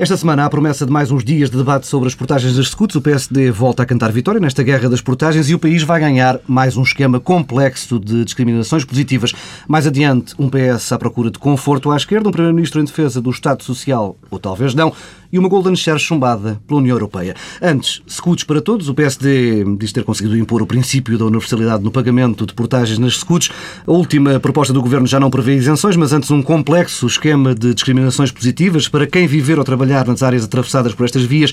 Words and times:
Esta 0.00 0.16
semana 0.16 0.44
há 0.44 0.46
a 0.46 0.50
promessa 0.50 0.86
de 0.86 0.92
mais 0.92 1.10
uns 1.10 1.24
dias 1.24 1.50
de 1.50 1.56
debate 1.56 1.88
sobre 1.88 2.06
as 2.06 2.14
portagens 2.14 2.54
das 2.54 2.68
scouts. 2.68 2.94
O 2.94 3.02
PSD 3.02 3.50
volta 3.50 3.82
a 3.82 3.86
cantar 3.86 4.12
vitória 4.12 4.40
nesta 4.40 4.62
guerra 4.62 4.88
das 4.88 5.00
portagens 5.00 5.50
e 5.50 5.56
o 5.56 5.58
país 5.58 5.82
vai 5.82 5.98
ganhar 5.98 6.38
mais 6.46 6.76
um 6.76 6.84
esquema 6.84 7.18
complexo 7.18 7.98
de 7.98 8.24
discriminações 8.24 8.84
positivas. 8.84 9.32
Mais 9.66 9.88
adiante, 9.88 10.36
um 10.38 10.48
PS 10.48 10.92
à 10.92 10.98
procura 10.98 11.32
de 11.32 11.38
conforto 11.40 11.90
à 11.90 11.96
esquerda, 11.96 12.28
um 12.28 12.32
Primeiro-Ministro 12.32 12.80
em 12.80 12.84
defesa 12.84 13.20
do 13.20 13.28
Estado 13.28 13.64
Social, 13.64 14.16
ou 14.30 14.38
talvez 14.38 14.72
não, 14.72 14.92
e 15.32 15.38
uma 15.38 15.48
Golden 15.48 15.76
Share 15.76 15.98
chumbada 15.98 16.60
pela 16.66 16.80
União 16.80 16.94
Europeia. 16.94 17.34
Antes, 17.60 18.02
scouts 18.08 18.44
para 18.44 18.60
todos. 18.60 18.88
O 18.88 18.94
PSD 18.94 19.64
diz 19.78 19.92
ter 19.92 20.04
conseguido 20.04 20.36
impor 20.36 20.62
o 20.62 20.66
princípio 20.66 21.18
da 21.18 21.24
universalidade 21.24 21.84
no 21.84 21.90
pagamento 21.90 22.46
de 22.46 22.54
portagens 22.54 22.98
nas 22.98 23.18
scouts. 23.18 23.50
A 23.86 23.92
última 23.92 24.40
proposta 24.40 24.72
do 24.72 24.82
Governo 24.82 25.06
já 25.06 25.20
não 25.20 25.30
prevê 25.30 25.56
isenções, 25.56 25.96
mas 25.96 26.12
antes 26.12 26.30
um 26.30 26.42
complexo 26.42 27.06
esquema 27.06 27.54
de 27.54 27.74
discriminações 27.74 28.30
positivas 28.30 28.88
para 28.88 29.06
quem 29.06 29.26
viver 29.26 29.58
ou 29.58 29.64
trabalhar 29.64 30.06
nas 30.06 30.22
áreas 30.22 30.44
atravessadas 30.44 30.94
por 30.94 31.04
estas 31.04 31.22
vias, 31.22 31.52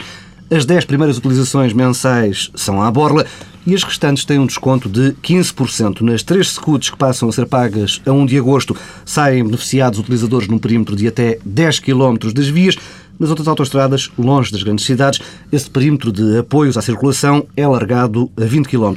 as 0.50 0.64
10 0.64 0.86
primeiras 0.86 1.18
utilizações 1.18 1.74
mensais 1.74 2.52
são 2.54 2.80
à 2.80 2.92
borla 2.92 3.26
e 3.66 3.74
as 3.74 3.82
restantes 3.82 4.26
têm 4.26 4.38
um 4.38 4.46
desconto 4.46 4.88
de 4.88 5.16
15%. 5.24 6.02
Nas 6.02 6.22
três 6.22 6.52
scouts 6.52 6.92
que 6.92 6.98
passam 6.98 7.28
a 7.28 7.32
ser 7.32 7.48
pagas 7.48 8.00
a 8.06 8.12
1 8.12 8.28
de 8.28 8.38
agosto, 8.38 8.78
saem 9.04 9.44
beneficiados 9.44 9.98
utilizadores 9.98 10.48
num 10.48 10.60
perímetro 10.60 10.96
de 10.96 11.08
até 11.08 11.40
10 11.44 11.80
km 11.80 12.32
das 12.32 12.48
vias. 12.48 12.78
Nas 13.20 13.30
outras 13.30 13.48
autoestradas, 13.48 14.12
longe 14.18 14.52
das 14.52 14.64
grandes 14.64 14.86
cidades, 14.86 15.22
esse 15.52 15.70
perímetro 15.70 16.12
de 16.12 16.40
apoios 16.40 16.78
à 16.78 16.82
circulação 16.82 17.46
é 17.56 17.66
largado 17.66 18.30
a 18.38 18.44
20 18.44 18.68
km. 18.68 18.94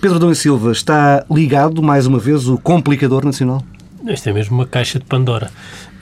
Pedro 0.00 0.18
Dom 0.18 0.30
e 0.30 0.36
Silva 0.36 0.72
está 0.72 1.24
ligado, 1.30 1.82
mais 1.82 2.06
uma 2.06 2.18
vez, 2.18 2.48
o 2.48 2.58
complicador 2.58 3.24
nacional? 3.24 3.64
Isto 4.06 4.28
é 4.28 4.32
mesmo 4.32 4.56
uma 4.56 4.66
caixa 4.66 4.98
de 4.98 5.04
Pandora. 5.04 5.50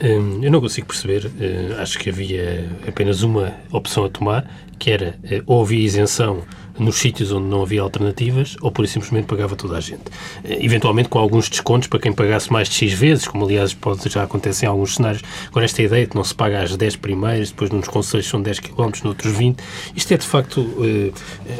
Hum, 0.03 0.39
eu 0.43 0.51
não 0.51 0.61
consigo 0.61 0.87
perceber. 0.87 1.25
Hum, 1.27 1.75
acho 1.79 1.97
que 1.97 2.09
havia 2.09 2.69
apenas 2.87 3.23
uma 3.23 3.53
opção 3.71 4.05
a 4.05 4.09
tomar, 4.09 4.45
que 4.77 4.91
era 4.91 5.15
eh, 5.23 5.41
ou 5.47 5.63
havia 5.63 5.79
isenção 5.79 6.43
nos 6.77 6.95
sítios 6.95 7.31
onde 7.31 7.47
não 7.47 7.61
havia 7.61 7.81
alternativas 7.81 8.55
ou 8.61 8.71
por 8.71 8.87
simplesmente 8.87 9.25
pagava 9.25 9.55
toda 9.55 9.77
a 9.77 9.79
gente. 9.79 10.03
Eh, 10.43 10.63
eventualmente 10.63 11.09
com 11.09 11.19
alguns 11.19 11.49
descontos 11.49 11.87
para 11.87 11.99
quem 11.99 12.11
pagasse 12.11 12.51
mais 12.51 12.69
de 12.69 12.75
X 12.75 12.93
vezes, 12.93 13.27
como 13.27 13.45
aliás 13.45 13.73
pode, 13.73 14.09
já 14.09 14.23
acontecer 14.23 14.65
em 14.65 14.69
alguns 14.69 14.95
cenários. 14.95 15.23
Agora, 15.47 15.65
esta 15.65 15.81
ideia 15.81 16.03
de 16.03 16.11
que 16.11 16.15
não 16.15 16.23
se 16.23 16.35
paga 16.35 16.61
às 16.61 16.75
10 16.75 16.95
primeiras, 16.97 17.49
depois 17.49 17.69
nos 17.71 17.87
conselhos 17.87 18.27
são 18.27 18.41
10 18.41 18.59
km, 18.59 18.91
noutros 19.03 19.35
20, 19.35 19.57
isto 19.95 20.13
é 20.13 20.17
de 20.17 20.25
facto 20.25 20.67
eh, 20.81 21.11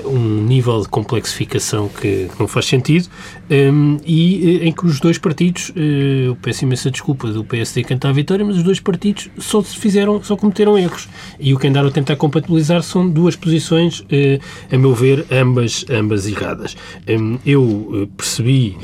um 0.05 0.43
nível 0.43 0.81
de 0.81 0.87
complexificação 0.87 1.89
que, 1.89 2.29
não 2.39 2.47
faz 2.47 2.65
sentido 2.65 3.07
ehm, 3.49 3.97
e 4.05 4.59
em 4.67 4.71
que 4.71 4.85
os 4.85 4.99
dois 4.99 5.17
partidos, 5.17 5.71
eu 5.75 6.35
peço 6.35 6.63
imensa 6.63 6.91
desculpa 6.91 7.27
do 7.27 7.43
PSD 7.43 7.83
cantar 7.83 8.09
a 8.09 8.11
vitória, 8.11 8.43
mas 8.43 8.57
os 8.57 8.63
dois 8.63 8.79
partidos 8.79 9.29
só 9.37 9.61
fizeram, 9.61 10.21
só 10.23 10.35
cometeram 10.35 10.77
erros. 10.77 11.07
E 11.39 11.53
o 11.53 11.59
que 11.59 11.67
andaram 11.67 11.87
a 11.87 11.91
tentar 11.91 12.15
compatibilizar 12.15 12.81
são 12.83 13.07
duas 13.09 13.35
posições, 13.35 14.03
eh, 14.11 14.39
a 14.71 14.77
meu 14.77 14.93
ver, 14.93 15.04
ambas, 15.29 15.85
ambas 15.89 16.27
erradas. 16.27 16.75
Hum, 17.07 17.39
eu 17.45 17.91
eh, 17.93 18.07
percebi 18.15 18.77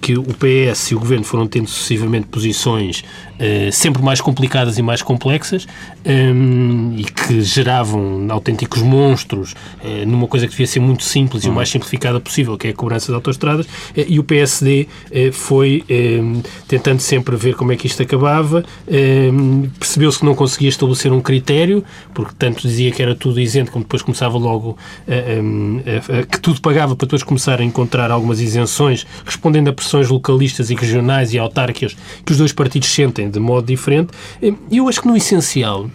que 0.00 0.18
o 0.18 0.24
PS 0.24 0.90
e 0.90 0.94
o 0.94 0.98
Governo 0.98 1.24
foram 1.24 1.46
tendo 1.46 1.68
sucessivamente 1.68 2.26
posições 2.26 3.04
eh, 3.38 3.70
sempre 3.70 4.02
mais 4.02 4.20
complicadas 4.20 4.78
e 4.78 4.82
mais 4.82 5.02
complexas 5.02 5.68
hum, 6.04 6.94
e 6.96 7.04
que 7.04 7.40
geravam 7.42 8.26
autênticos 8.30 8.82
monstros 8.82 9.54
numa 10.06 10.26
coisa 10.26 10.46
que 10.46 10.52
devia 10.52 10.66
ser 10.66 10.80
muito 10.80 11.04
simples 11.04 11.44
e 11.44 11.48
o 11.48 11.52
mais 11.52 11.68
simplificada 11.68 12.18
possível, 12.18 12.56
que 12.56 12.68
é 12.68 12.70
a 12.70 12.74
cobrança 12.74 13.06
de 13.06 13.14
autoestradas, 13.14 13.66
e 13.96 14.18
o 14.18 14.24
PSD 14.24 14.88
foi 15.32 15.84
tentando 16.66 17.00
sempre 17.00 17.36
ver 17.36 17.54
como 17.54 17.72
é 17.72 17.76
que 17.76 17.86
isto 17.86 18.02
acabava, 18.02 18.64
percebeu-se 19.78 20.18
que 20.18 20.24
não 20.24 20.34
conseguia 20.34 20.68
estabelecer 20.68 21.12
um 21.12 21.20
critério, 21.20 21.84
porque 22.14 22.32
tanto 22.38 22.62
dizia 22.62 22.90
que 22.90 23.02
era 23.02 23.14
tudo 23.14 23.40
isento, 23.40 23.70
como 23.70 23.84
depois 23.84 24.02
começava 24.02 24.36
logo 24.38 24.76
que 26.30 26.40
tudo 26.40 26.60
pagava 26.60 26.96
para 26.96 27.06
depois 27.06 27.22
começar 27.22 27.60
a 27.60 27.64
encontrar 27.64 28.10
algumas 28.10 28.40
isenções, 28.40 29.06
respondendo 29.36 29.68
a 29.68 29.72
pressões 29.72 30.08
localistas 30.08 30.70
e 30.70 30.74
regionais 30.74 31.32
e 31.32 31.38
autárquicas 31.38 31.96
que 32.24 32.32
os 32.32 32.38
dois 32.38 32.52
partidos 32.52 32.88
sentem 32.88 33.30
de 33.30 33.38
modo 33.38 33.66
diferente. 33.66 34.08
E 34.42 34.78
eu 34.78 34.88
acho 34.88 35.02
que 35.02 35.08
no 35.08 35.16
essencial 35.16 35.88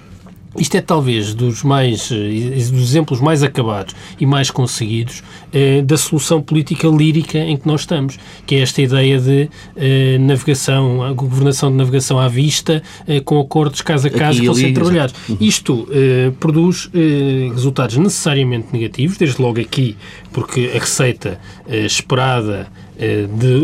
isto 0.57 0.75
é 0.75 0.81
talvez 0.81 1.33
dos 1.33 1.63
mais 1.63 2.11
eh, 2.11 2.55
dos 2.71 2.81
exemplos 2.81 3.21
mais 3.21 3.41
acabados 3.41 3.95
e 4.19 4.25
mais 4.25 4.51
conseguidos 4.51 5.23
eh, 5.53 5.81
da 5.81 5.95
solução 5.95 6.41
política 6.41 6.89
lírica 6.89 7.37
em 7.37 7.55
que 7.55 7.65
nós 7.65 7.81
estamos, 7.81 8.19
que 8.45 8.55
é 8.55 8.59
esta 8.59 8.81
ideia 8.81 9.17
de 9.17 9.49
eh, 9.77 10.17
navegação, 10.19 11.03
a 11.03 11.13
governação 11.13 11.71
de 11.71 11.77
navegação 11.77 12.19
à 12.19 12.27
vista, 12.27 12.83
eh, 13.07 13.21
com 13.21 13.39
acordos 13.39 13.81
caso 13.81 14.07
a 14.07 14.09
caso 14.09 14.41
que 14.41 14.45
vão 14.45 14.55
ser 14.55 14.73
trabalhados. 14.73 15.15
Uhum. 15.29 15.37
Isto 15.39 15.87
eh, 15.89 16.31
produz 16.37 16.89
eh, 16.93 17.49
resultados 17.53 17.95
necessariamente 17.95 18.67
negativos, 18.73 19.17
desde 19.17 19.41
logo 19.41 19.61
aqui, 19.61 19.95
porque 20.33 20.71
a 20.75 20.79
receita 20.79 21.39
esperada 21.67 22.67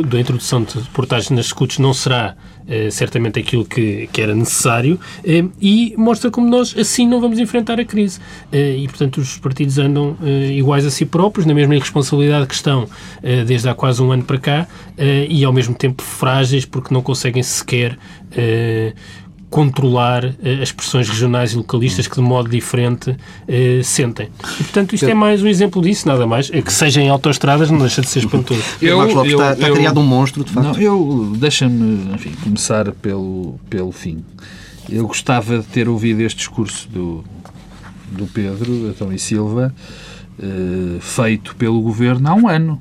da 0.09 0.20
introdução 0.20 0.64
de 0.64 0.80
portagens 0.90 1.30
nas 1.30 1.48
escutas 1.48 1.78
não 1.78 1.94
será 1.94 2.36
eh, 2.70 2.92
certamente 2.92 3.40
aquilo 3.40 3.64
que, 3.64 4.09
que 4.12 4.22
era 4.22 4.36
necessário, 4.36 5.00
eh, 5.24 5.46
e 5.62 5.94
mostra 5.98 6.30
como 6.30 6.50
nós 6.50 6.75
assim 6.78 7.08
não 7.08 7.22
vamos 7.22 7.40
enfrentar 7.40 7.80
a 7.80 7.86
crise. 7.86 8.20
Eh, 8.52 8.80
e, 8.80 8.88
portanto, 8.90 9.20
os 9.20 9.38
partidos 9.38 9.78
andam 9.78 10.18
iguais 10.53 10.86
a 10.86 10.92
si 10.92 11.06
próprios, 11.06 11.46
na 11.46 11.53
mesma 11.53 11.75
irresponsabilidade 11.75 12.46
que 12.46 12.53
estão 12.53 12.88
desde 13.46 13.70
há 13.70 13.74
quase 13.74 14.02
um 14.03 14.12
ano 14.12 14.24
para 14.24 14.38
cá, 14.38 14.68
e 15.30 15.46
ao 15.46 15.54
mesmo 15.54 15.74
tempo 15.74 16.04
frágeis 16.04 16.66
porque 16.66 16.94
não 16.94 17.02
conseguem 17.02 17.42
sequer 17.42 17.98
controlar 19.50 20.25
eh, 20.44 20.62
as 20.62 20.72
pressões 20.72 21.08
regionais 21.08 21.53
e 21.53 21.58
localistas 21.58 22.08
que 22.08 22.16
de 22.16 22.22
modo 22.22 22.50
diferente 22.50 23.16
eh, 23.47 23.81
sentem. 23.84 24.30
E, 24.59 24.63
portanto, 24.63 24.94
isto 24.94 25.06
é 25.06 25.13
mais 25.13 25.41
um 25.41 25.47
exemplo 25.47 25.81
disso, 25.81 26.08
nada 26.08 26.28
mais. 26.28 26.50
É 26.52 26.62
que 26.62 26.72
seja 26.72 27.02
em 27.02 27.09
autoestradas 27.09 27.72
não 27.72 27.80
deixa 27.80 28.02
de 28.02 28.09
ser 28.09 28.19
espantoso. 28.19 28.62
Eu, 28.81 29.02
eu, 29.02 29.25
está, 29.25 29.53
está 29.53 29.68
eu, 29.68 29.75
criado 29.75 30.00
um 30.00 30.06
monstro, 30.06 30.44
de 30.44 30.52
facto. 30.52 30.68
Não, 30.68 30.81
eu, 30.81 31.34
deixa-me, 31.38 32.13
enfim, 32.13 32.31
começar 32.44 32.91
pelo, 32.91 33.59
pelo 33.69 33.91
fim. 33.91 34.24
Eu 34.90 35.07
gostava 35.07 35.59
de 35.59 35.66
ter 35.66 35.90
ouvido 35.90 36.22
este 36.22 36.38
discurso 36.38 36.88
do, 36.90 37.24
do 38.12 38.25
Pedro, 38.28 38.90
Adão 38.90 39.12
e 39.12 39.19
Silva, 39.19 39.74
eh, 40.40 41.00
feito 41.02 41.56
pelo 41.56 41.81
Governo 41.81 42.30
há 42.30 42.34
um 42.34 42.47
ano 42.47 42.80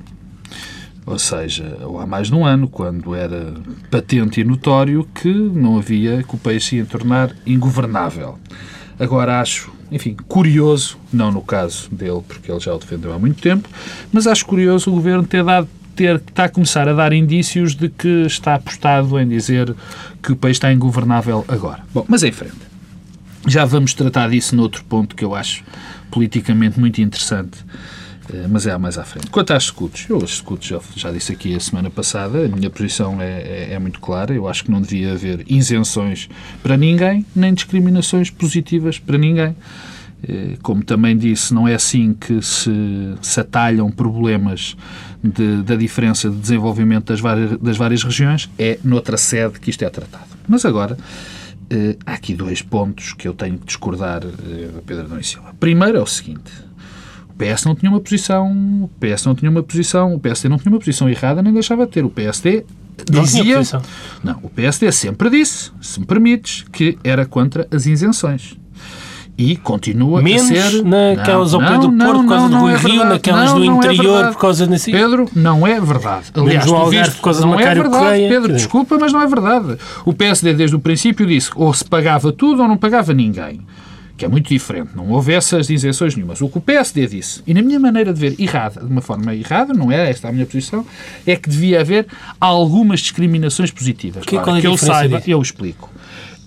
ou 1.07 1.19
seja, 1.21 1.79
há 2.01 2.07
mais 2.07 2.27
de 2.27 2.35
um 2.35 2.45
ano, 2.45 2.69
quando 2.69 3.15
era 3.15 3.55
patente 3.91 4.41
e 4.41 4.45
notório 4.45 5.09
que 5.15 5.33
não 5.33 5.79
havia, 5.79 6.25
que 6.25 6.35
o 6.35 6.39
país 6.39 6.65
se 6.65 6.77
ia 6.77 6.85
tornar 6.85 7.31
ingovernável. 7.47 8.37
Agora 8.99 9.41
acho, 9.41 9.73
enfim, 9.91 10.17
curioso, 10.27 10.99
não 11.13 11.31
no 11.31 11.43
caso 11.43 11.89
dele, 11.95 12.23
porque 12.27 12.51
ele 12.51 12.59
já 12.59 12.75
o 12.75 12.79
defendeu 12.79 13.13
há 13.13 13.19
muito 13.21 13.41
tempo, 13.41 13.69
mas 14.13 14.27
acho 14.27 14.45
curioso 14.45 14.91
o 14.91 14.95
governo 14.95 15.25
ter 15.25 15.45
dado 15.45 15.69
ter, 15.95 16.17
está 16.17 16.45
a 16.45 16.49
começar 16.49 16.89
a 16.89 16.93
dar 16.93 17.13
indícios 17.13 17.77
de 17.77 17.89
que 17.89 18.27
está 18.27 18.57
apostado 18.57 19.19
em 19.19 19.29
dizer 19.29 19.75
que 20.21 20.33
o 20.33 20.37
país 20.37 20.57
está 20.57 20.73
ingovernável 20.73 21.45
agora. 21.47 21.81
Bom, 21.95 22.05
mas 22.09 22.25
em 22.25 22.33
frente. 22.33 22.67
Já 23.47 23.65
vamos 23.65 23.95
tratar 23.95 24.29
disso 24.29 24.57
noutro 24.57 24.83
ponto 24.85 25.15
que 25.15 25.25
eu 25.25 25.35
acho 25.35 25.63
politicamente 26.11 26.81
muito 26.81 27.01
interessante 27.01 27.65
mas 28.51 28.67
é 28.67 28.77
mais 28.77 28.99
à 28.99 29.05
frente. 29.05 29.31
Quanto 29.31 29.53
às 29.53 29.65
escudos, 29.65 30.07
eu 30.09 30.17
as 30.19 30.31
escudos 30.31 30.67
já, 30.67 30.81
já 30.95 31.11
disse 31.11 31.33
aqui 31.33 31.55
a 31.55 31.61
semana 31.61 31.91
passada, 31.91 32.45
a 32.45 32.49
minha 32.49 32.71
posição 32.71 33.21
é, 33.21 33.41
é, 33.41 33.69
é, 33.73 33.79
muito 33.79 34.01
clara, 34.01 34.35
eu 34.35 34.49
acho 34.49 34.65
que 34.65 34.71
não 34.71 34.81
devia 34.81 35.13
haver 35.13 35.45
isenções 35.49 36.29
para 36.63 36.77
ninguém, 36.77 37.25
nem 37.35 37.55
discriminações 37.55 38.31
positivas 38.31 38.99
para 38.99 39.17
ninguém. 39.17 39.55
Eh, 40.27 40.57
como 40.63 40.83
também 40.83 41.17
disse, 41.17 41.53
não 41.53 41.69
é 41.69 41.75
assim 41.75 42.15
que 42.15 42.41
se, 42.43 42.71
se 43.21 43.41
atalham 43.41 43.91
problemas 43.91 44.77
de, 45.23 45.63
da 45.63 45.77
diferença 45.77 46.31
de 46.31 46.37
desenvolvimento 46.37 47.07
das 47.07 47.21
várias, 47.21 47.59
das 47.59 47.77
várias 47.77 48.03
regiões, 48.03 48.51
é 48.59 48.79
noutra 48.83 49.17
sede 49.17 49.61
que 49.61 49.71
isto 49.71 49.85
é 49.85 49.91
tratado. 49.91 50.27
Mas 50.49 50.65
agora, 50.65 50.97
eh, 51.71 51.97
há 52.05 52.15
aqui 52.15 52.35
dois 52.35 52.63
pontos 52.63 53.13
que 53.13 53.29
eu 53.29 53.35
tenho 53.35 53.59
que 53.59 53.67
discordar 53.67 54.21
da 54.21 54.83
Pedro 54.85 55.09
Dom 55.09 55.19
e 55.19 55.25
Silva. 55.25 55.55
Primeiro 55.61 55.99
é 55.99 56.03
o 56.03 56.07
seguinte, 56.07 56.51
PS 57.37 57.65
não 57.65 57.75
tinha 57.75 57.91
uma 57.91 58.01
posição, 58.01 58.51
o 58.85 58.91
PS 58.99 59.27
não 59.27 59.35
tinha 59.35 59.51
uma 59.51 59.63
posição, 59.63 60.15
o 60.15 60.19
PSD 60.19 60.49
não 60.49 60.59
tinha 60.59 60.73
uma 60.73 60.79
posição 60.79 61.09
errada, 61.09 61.43
nem 61.43 61.53
deixava 61.53 61.85
de 61.87 61.93
ter. 61.93 62.05
O 62.05 62.11
PSD 62.11 62.65
dizia, 63.11 63.61
não, 64.25 64.33
não, 64.33 64.41
o 64.43 64.49
PSD 64.49 64.91
sempre 64.91 65.29
disse, 65.29 65.71
se 65.81 66.01
me 66.01 66.07
permites, 66.07 66.65
que 66.73 66.99
era 67.05 67.27
contra 67.27 67.69
as 67.71 67.87
isenções. 67.87 68.57
E 69.39 69.55
continua 69.55 70.23
Menos 70.23 70.51
a 70.51 70.71
ser... 70.71 70.83
naquelas 70.83 71.53
ao 71.53 71.61
pé 71.61 71.77
do 71.77 71.93
Porto, 71.93 72.23
por 72.23 72.27
causa 72.27 72.49
do 72.49 72.57
Rui 72.57 72.73
é 72.73 72.77
Rio, 72.77 73.05
naquelas 73.05 73.53
do 73.53 73.63
é 73.63 73.67
interior, 73.67 74.25
é 74.25 74.29
por 74.29 74.39
causa 74.39 74.67
desse... 74.67 74.91
Pedro, 74.91 75.29
não 75.37 75.67
é 75.67 75.79
verdade. 75.79 76.29
Aliás, 76.35 76.65
Menos 76.65 76.81
tu 76.81 76.89
viste, 76.89 77.15
por 77.17 77.23
causa 77.23 77.41
não 77.43 77.61
é 77.61 77.75
verdade, 77.75 77.91
Correia. 77.91 78.29
Pedro, 78.31 78.53
desculpa, 78.55 78.97
mas 78.99 79.13
não 79.13 79.21
é 79.21 79.27
verdade. 79.27 79.77
O 80.07 80.15
PSD, 80.15 80.55
desde 80.55 80.75
o 80.75 80.79
princípio, 80.79 81.27
disse 81.27 81.51
ou 81.55 81.71
se 81.75 81.85
pagava 81.85 82.33
tudo 82.33 82.63
ou 82.63 82.69
não 82.69 82.79
pagava 82.79 83.13
ninguém 83.13 83.61
que 84.17 84.25
é 84.25 84.29
muito 84.29 84.49
diferente. 84.49 84.91
Não 84.95 85.11
houve 85.11 85.33
essas 85.33 85.69
isenções 85.69 86.17
nenhumas. 86.17 86.41
O 86.41 86.49
que 86.49 86.59
o 86.59 86.61
PSD 86.61 87.07
disse, 87.07 87.43
e 87.47 87.53
na 87.53 87.63
minha 87.63 87.79
maneira 87.79 88.13
de 88.13 88.21
ver 88.21 88.35
errada, 88.39 88.81
de 88.81 88.87
uma 88.87 89.03
forma 89.03 89.35
errada, 89.35 89.75
não 89.75 89.93
é 89.93 90.11
esta 90.11 90.29
a 90.29 90.33
minha 90.33 90.47
posição, 90.47 90.87
é 91.27 91.37
que 91.37 91.49
devia 91.49 91.81
haver 91.81 92.07
algumas 92.41 93.01
discriminações 93.01 93.71
positivas. 93.71 94.25
Que, 94.25 94.39
claro, 94.39 94.57
é 94.57 94.61
que 94.61 94.67
eu 94.67 94.77
saiba, 94.77 95.19
disso? 95.19 95.31
eu 95.31 95.43
explico. 95.43 95.91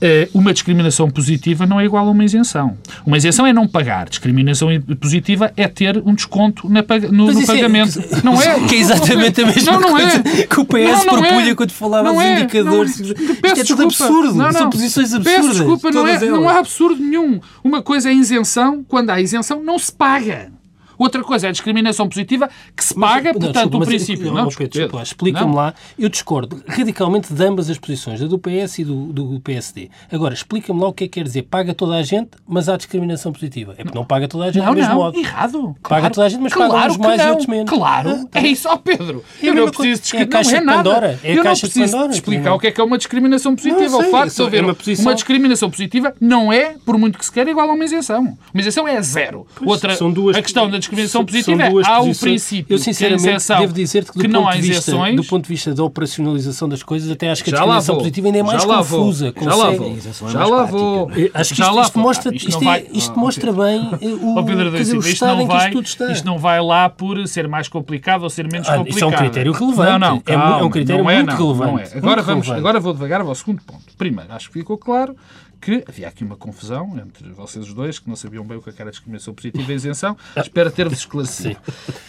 Eh, 0.01 0.29
uma 0.33 0.53
discriminação 0.53 1.09
positiva 1.09 1.65
não 1.65 1.79
é 1.79 1.85
igual 1.85 2.07
a 2.07 2.11
uma 2.11 2.23
isenção. 2.23 2.77
Uma 3.05 3.17
isenção 3.17 3.45
é 3.45 3.51
não 3.51 3.67
pagar. 3.67 4.07
Discriminação 4.09 4.69
positiva 4.99 5.51
é 5.57 5.67
ter 5.67 6.01
um 6.05 6.13
desconto 6.13 6.69
na, 6.69 6.83
no, 7.11 7.31
no 7.31 7.41
é 7.41 7.45
pagamento. 7.45 7.99
É, 7.99 8.23
não 8.23 8.41
é? 8.41 8.59
Que 8.69 8.75
é 8.75 8.79
exatamente 8.79 9.41
a 9.41 9.45
mesma 9.45 9.71
não, 9.73 9.81
não 9.81 9.89
coisa 9.91 10.17
é. 10.17 10.47
que 10.47 10.59
o 10.59 10.65
PS 10.65 11.05
não, 11.05 11.05
não 11.05 11.21
propulha 11.21 11.51
é. 11.51 11.55
quando 11.55 11.71
falava 11.71 12.11
dos 12.11 12.21
é. 12.21 12.39
indicadores. 12.39 12.99
Não, 12.99 13.05
Isto 13.07 13.59
é 13.59 13.63
tudo 13.63 13.83
absurdo. 13.83 14.35
Não, 14.35 14.51
São 14.51 14.69
posições 14.69 15.13
absurdas. 15.13 15.45
Peço 15.45 15.57
desculpa, 15.57 15.91
não, 15.91 16.07
é, 16.07 16.19
não 16.25 16.49
há 16.49 16.59
absurdo 16.59 17.01
nenhum. 17.01 17.39
Uma 17.63 17.81
coisa 17.81 18.09
é 18.09 18.13
isenção, 18.13 18.83
quando 18.87 19.09
há 19.09 19.19
isenção 19.19 19.63
não 19.63 19.77
se 19.79 19.91
paga. 19.91 20.58
Outra 20.99 21.23
coisa 21.23 21.47
é 21.47 21.49
a 21.49 21.51
discriminação 21.53 22.09
positiva 22.09 22.49
que 22.75 22.83
se 22.83 22.93
paga, 22.93 23.31
mas, 23.33 23.41
portanto, 23.41 23.55
não, 23.55 23.61
desculpa, 23.63 23.85
o 23.85 23.87
princípio. 23.87 24.25
Não, 24.33 24.49
não, 24.91 25.01
explica-me 25.01 25.55
lá. 25.55 25.73
Eu 25.97 26.09
discordo 26.09 26.61
radicalmente 26.67 27.33
de 27.33 27.45
ambas 27.45 27.69
as 27.69 27.77
posições, 27.77 28.19
da 28.19 28.27
do 28.27 28.37
PS 28.37 28.79
e 28.79 28.83
do, 28.83 29.13
do 29.13 29.39
PSD. 29.39 29.89
Agora, 30.11 30.33
explica-me 30.33 30.81
lá 30.81 30.89
o 30.89 30.93
que 30.93 31.05
é 31.05 31.07
que 31.07 31.13
quer 31.13 31.23
dizer. 31.23 31.43
Paga 31.43 31.73
toda 31.73 31.95
a 31.95 32.03
gente, 32.03 32.31
mas 32.45 32.67
há 32.67 32.75
discriminação 32.75 33.31
positiva. 33.31 33.73
É 33.77 33.83
porque 33.83 33.97
não 33.97 34.03
paga 34.03 34.27
toda 34.27 34.43
a 34.43 34.51
gente 34.51 34.65
não, 34.65 34.73
do 34.73 34.77
mesmo 34.77 34.89
não, 34.89 34.99
modo. 34.99 35.17
Errado. 35.17 35.75
Paga 35.81 36.01
claro, 36.01 36.13
toda 36.13 36.27
a 36.27 36.29
gente, 36.29 36.41
mas 36.41 36.53
claro 36.53 36.71
paga 36.73 36.91
uns 36.91 36.97
mais 36.97 37.17
não. 37.17 37.25
e 37.25 37.29
outros 37.29 37.47
menos. 37.47 37.69
Claro. 37.69 38.09
Ah, 38.09 38.25
tá. 38.29 38.39
É 38.41 38.47
isso, 38.47 38.67
ó 38.67 38.73
oh, 38.73 38.77
Pedro. 38.77 39.23
É 39.41 39.47
eu 39.47 39.55
não 39.55 39.69
preciso 39.69 40.01
de 40.01 40.17
é 40.17 40.21
a 40.21 40.27
caixa 40.27 40.59
não, 40.59 40.59
de 40.59 40.77
Pandora. 40.77 41.19
É 41.23 41.37
eu 41.37 41.43
caixa 41.43 41.65
não 41.65 41.71
preciso 41.71 41.91
Pandora, 41.93 42.13
explicar 42.13 42.53
o 42.53 42.59
que 42.59 42.67
é 42.67 42.71
que 42.71 42.81
é 42.81 42.83
uma 42.83 42.97
discriminação 42.97 43.55
positiva. 43.55 43.89
Não, 43.89 43.99
o 43.99 44.11
facto 44.11 44.35
de 44.35 44.41
é 44.41 44.45
haver 44.45 44.63
uma, 44.63 44.75
posição... 44.75 45.05
uma 45.05 45.15
discriminação 45.15 45.69
positiva 45.69 46.13
não 46.19 46.51
é, 46.51 46.75
por 46.85 46.97
muito 46.97 47.17
que 47.17 47.25
se 47.25 47.31
queira, 47.31 47.49
igual 47.49 47.69
a 47.69 47.73
uma 47.73 47.85
isenção. 47.85 48.37
Uma 48.53 48.61
isenção 48.61 48.85
é 48.87 49.01
zero. 49.01 49.47
Outra, 49.65 49.93
a 49.93 50.41
questão 50.41 50.69
da 50.69 50.77
discriminação 50.77 50.88
positiva 51.25 51.63
é 51.63 51.71
há 51.86 52.00
o 52.01 52.15
princípio 52.15 52.74
eu 52.74 52.80
sinceramente 52.80 53.47
devo 53.47 53.74
dizer-te 53.74 54.12
que, 54.12 54.19
que 54.19 54.27
não 54.27 54.47
há 54.47 54.57
isenções... 54.57 55.15
do 55.15 55.24
ponto 55.24 55.44
de 55.44 55.50
vista 55.50 55.74
da 55.74 55.83
operacionalização 55.83 56.69
das 56.69 56.83
coisas, 56.83 57.09
até 57.09 57.30
acho 57.30 57.44
que 57.44 57.50
a 57.50 57.53
discriminação 57.53 57.97
positiva 57.97 58.27
ainda 58.27 58.39
é 58.39 58.44
mais 58.44 58.62
já 58.62 58.68
confusa. 58.68 59.33
Já 59.39 59.56
lá 59.56 59.71
vou. 59.71 59.97
Já 60.30 60.45
lá 60.45 60.63
vou. 60.63 61.12
Acho 61.33 61.53
que 61.53 61.62
isto, 61.62 61.81
isto 61.81 62.00
mostra, 62.00 62.36
isto, 62.36 62.50
isto, 62.50 62.69
é, 62.69 62.86
isto 62.91 63.19
mostra 63.19 63.51
bem 63.51 63.89
o, 64.21 64.44
Pedro 64.44 64.71
dizer, 64.71 64.97
o 64.97 65.00
estado 65.00 65.41
em 65.41 65.47
que 65.47 65.56
isto 65.56 65.71
tudo 65.71 65.86
está. 65.86 66.12
Isto 66.12 66.25
não 66.25 66.38
vai 66.38 66.62
lá 66.62 66.89
por 66.89 67.27
ser 67.27 67.47
mais 67.47 67.68
complicado 67.68 68.24
ou 68.24 68.30
ser 68.30 68.50
menos 68.51 68.68
ah, 68.68 68.77
complicado. 68.77 68.95
Isso 68.95 69.03
é 69.03 69.07
um 69.07 69.12
critério 69.12 69.51
relevante. 69.51 69.92
Não, 69.92 70.00
não, 70.00 70.19
calma, 70.19 70.59
é, 70.59 70.63
um 70.63 70.69
critério 70.69 71.03
não 71.03 71.09
é, 71.09 71.15
muito 71.15 71.30
não, 71.30 71.38
relevante. 71.38 71.71
Não 71.71 71.80
é. 71.80 71.97
Agora, 71.97 72.21
vamos, 72.21 72.50
agora 72.50 72.80
vou 72.80 72.94
devagar 72.94 73.21
ao 73.21 73.35
segundo 73.35 73.62
ponto. 73.62 73.83
Primeiro, 73.97 74.31
acho 74.33 74.47
que 74.47 74.59
ficou 74.59 74.77
claro 74.77 75.15
que 75.59 75.83
havia 75.88 76.07
aqui 76.07 76.23
uma 76.23 76.35
confusão 76.35 76.97
entre 76.97 77.29
vocês 77.29 77.67
os 77.67 77.73
dois, 77.73 78.00
que 78.00 78.07
não 78.07 78.15
sabiam 78.15 78.45
bem 78.45 78.57
o 78.57 78.61
que 78.61 78.81
era 78.81 78.89
discriminação 78.89 79.33
positiva 79.33 79.71
e 79.71 79.75
isenção. 79.75 80.17
Espero 80.35 80.71
ter-vos 80.71 81.00
esclarecido. 81.00 81.59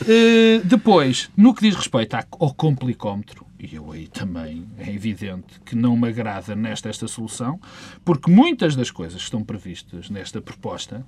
Uh, 0.02 0.64
depois, 0.64 1.31
no 1.37 1.55
que 1.55 1.62
diz 1.62 1.75
respeito 1.75 2.17
ao 2.17 2.55
complicómetro, 2.55 3.47
e 3.58 3.75
eu 3.75 3.91
aí 3.93 4.06
também 4.06 4.67
é 4.79 4.91
evidente 4.91 5.61
que 5.64 5.76
não 5.76 5.97
me 5.97 6.08
agrada 6.08 6.55
nesta 6.55 6.88
esta 6.88 7.06
solução, 7.06 7.61
porque 8.05 8.31
muitas 8.31 8.75
das 8.75 8.91
coisas 8.91 9.19
que 9.19 9.25
estão 9.25 9.43
previstas 9.43 10.08
nesta 10.11 10.41
proposta 10.41 11.05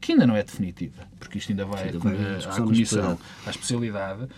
que 0.00 0.12
ainda 0.12 0.26
não 0.26 0.36
é 0.36 0.42
definitiva, 0.42 1.02
porque 1.18 1.38
isto 1.38 1.50
ainda 1.50 1.64
vai, 1.64 1.84
ainda 1.84 1.98
vai 1.98 2.14
à, 2.14 2.60
comissão, 2.60 3.18
à 3.46 3.50
especialidade, 3.50 4.24
uh, 4.24 4.28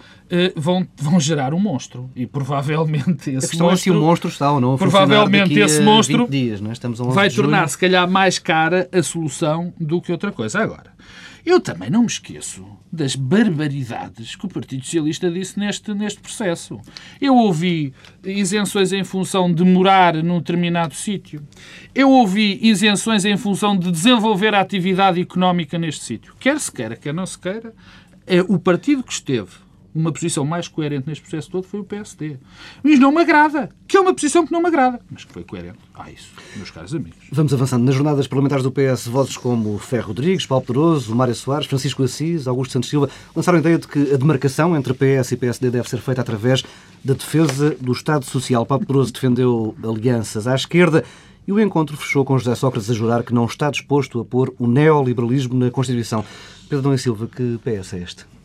vão, 0.56 0.86
vão 0.96 1.20
gerar 1.20 1.52
um 1.52 1.58
monstro. 1.58 2.10
E 2.14 2.26
provavelmente 2.26 3.30
esse 3.30 3.56
a 3.56 3.58
monstro... 3.58 3.72
é 3.72 3.76
se 3.76 3.90
o 3.90 3.94
monstro 3.94 4.28
está 4.30 4.52
ou 4.52 4.60
não 4.60 4.76
Provavelmente 4.76 5.58
esse 5.58 5.80
monstro 5.80 6.28
dias, 6.28 6.60
é? 6.62 7.12
Vai 7.12 7.30
tornar, 7.30 7.68
se 7.68 7.78
calhar, 7.78 8.08
mais 8.08 8.38
cara 8.38 8.88
a 8.92 9.02
solução 9.02 9.72
do 9.78 10.00
que 10.00 10.12
outra 10.12 10.32
coisa. 10.32 10.60
Agora, 10.60 10.92
eu 11.50 11.60
também 11.60 11.88
não 11.88 12.00
me 12.00 12.06
esqueço 12.06 12.66
das 12.92 13.16
barbaridades 13.16 14.36
que 14.36 14.44
o 14.44 14.48
Partido 14.48 14.84
Socialista 14.84 15.30
disse 15.30 15.58
neste, 15.58 15.94
neste 15.94 16.20
processo. 16.20 16.78
Eu 17.20 17.34
ouvi 17.36 17.94
isenções 18.24 18.92
em 18.92 19.02
função 19.04 19.52
de 19.52 19.64
morar 19.64 20.14
num 20.22 20.38
determinado 20.38 20.94
sítio. 20.94 21.42
Eu 21.94 22.10
ouvi 22.10 22.58
isenções 22.60 23.24
em 23.24 23.36
função 23.36 23.76
de 23.78 23.90
desenvolver 23.90 24.54
a 24.54 24.60
atividade 24.60 25.20
económica 25.20 25.78
neste 25.78 26.04
sítio. 26.04 26.34
Quer 26.38 26.60
se 26.60 26.70
queira, 26.70 26.96
quer 26.96 27.14
não 27.14 27.24
se 27.24 27.38
queira, 27.38 27.74
é 28.26 28.42
o 28.42 28.58
partido 28.58 29.02
que 29.02 29.12
esteve 29.12 29.67
uma 29.98 30.12
posição 30.12 30.44
mais 30.44 30.68
coerente 30.68 31.08
neste 31.08 31.22
processo 31.22 31.50
todo 31.50 31.66
foi 31.66 31.80
o 31.80 31.84
PSD. 31.84 32.36
Mas 32.82 32.98
não 32.98 33.10
me 33.10 33.20
agrada, 33.20 33.68
que 33.86 33.96
é 33.96 34.00
uma 34.00 34.14
posição 34.14 34.46
que 34.46 34.52
não 34.52 34.60
me 34.60 34.68
agrada, 34.68 35.00
mas 35.10 35.24
que 35.24 35.32
foi 35.32 35.42
coerente. 35.42 35.78
Ah, 35.94 36.10
isso, 36.10 36.30
meus 36.56 36.70
caros 36.70 36.94
amigos. 36.94 37.18
Vamos 37.32 37.52
avançando. 37.52 37.84
Nas 37.84 37.94
jornadas 37.94 38.26
parlamentares 38.26 38.62
do 38.62 38.70
PS, 38.70 39.08
vozes 39.08 39.36
como 39.36 39.76
Ferro 39.78 40.08
Rodrigues, 40.08 40.46
Paulo 40.46 40.64
Pedroso, 40.64 41.14
Mário 41.14 41.34
Soares, 41.34 41.66
Francisco 41.66 42.02
Assis, 42.02 42.46
Augusto 42.46 42.72
Santos 42.72 42.88
Silva 42.88 43.10
lançaram 43.34 43.58
a 43.58 43.60
ideia 43.60 43.78
de 43.78 43.88
que 43.88 44.12
a 44.12 44.16
demarcação 44.16 44.76
entre 44.76 44.94
PS 44.94 45.32
e 45.32 45.36
PSD 45.36 45.70
deve 45.70 45.88
ser 45.88 45.98
feita 45.98 46.20
através 46.20 46.62
da 47.04 47.14
defesa 47.14 47.76
do 47.80 47.92
Estado 47.92 48.24
Social. 48.24 48.64
Paulo 48.64 48.86
Pedroso 48.86 49.12
defendeu 49.12 49.74
alianças 49.82 50.46
à 50.46 50.54
esquerda 50.54 51.04
e 51.46 51.52
o 51.52 51.58
encontro 51.58 51.96
fechou 51.96 52.24
com 52.24 52.38
José 52.38 52.54
Sócrates 52.54 52.90
a 52.90 52.94
jurar 52.94 53.22
que 53.22 53.32
não 53.32 53.46
está 53.46 53.70
disposto 53.70 54.20
a 54.20 54.24
pôr 54.24 54.54
o 54.58 54.66
neoliberalismo 54.66 55.54
na 55.54 55.70
Constituição. 55.70 56.24
Pedro 56.68 56.82
Dom 56.82 56.94
e 56.94 56.98
Silva, 56.98 57.26
que 57.26 57.58
PS 57.64 57.94
é 57.94 57.98
este? 58.00 58.37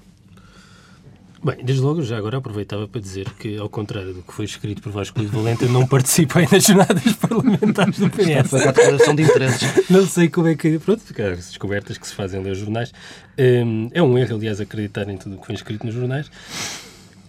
Bem, 1.44 1.58
desde 1.62 1.84
logo, 1.84 2.02
já 2.02 2.18
agora 2.18 2.38
aproveitava 2.38 2.88
para 2.88 3.02
dizer 3.02 3.30
que, 3.38 3.58
ao 3.58 3.68
contrário 3.68 4.14
do 4.14 4.22
que 4.22 4.32
foi 4.32 4.46
escrito 4.46 4.82
por 4.82 4.94
Vasco 4.94 5.20
Luís 5.20 5.30
Valente, 5.30 5.64
eu 5.64 5.70
não 5.70 5.86
participei 5.86 6.48
nas 6.50 6.64
jornadas 6.64 7.12
parlamentares 7.20 8.00
do 8.00 8.10
PS. 8.10 8.50
Foi 8.50 8.64
a 8.64 8.72
declaração 8.72 9.14
de 9.14 9.24
interesses. 9.24 9.90
Não 9.90 10.08
sei 10.08 10.30
como 10.30 10.48
é 10.48 10.56
que... 10.56 10.80
Pronto, 10.80 11.02
as 11.02 11.48
descobertas 11.50 11.98
que 11.98 12.08
se 12.08 12.16
fazem 12.16 12.42
ler 12.42 12.52
os 12.52 12.60
jornais. 12.60 12.94
Hum, 13.38 13.90
é 13.92 14.02
um 14.02 14.18
erro, 14.18 14.38
aliás, 14.38 14.62
acreditar 14.62 15.10
em 15.10 15.18
tudo 15.18 15.36
o 15.36 15.40
que 15.40 15.46
foi 15.46 15.56
escrito 15.56 15.86
nos 15.86 15.94
jornais. 15.94 16.32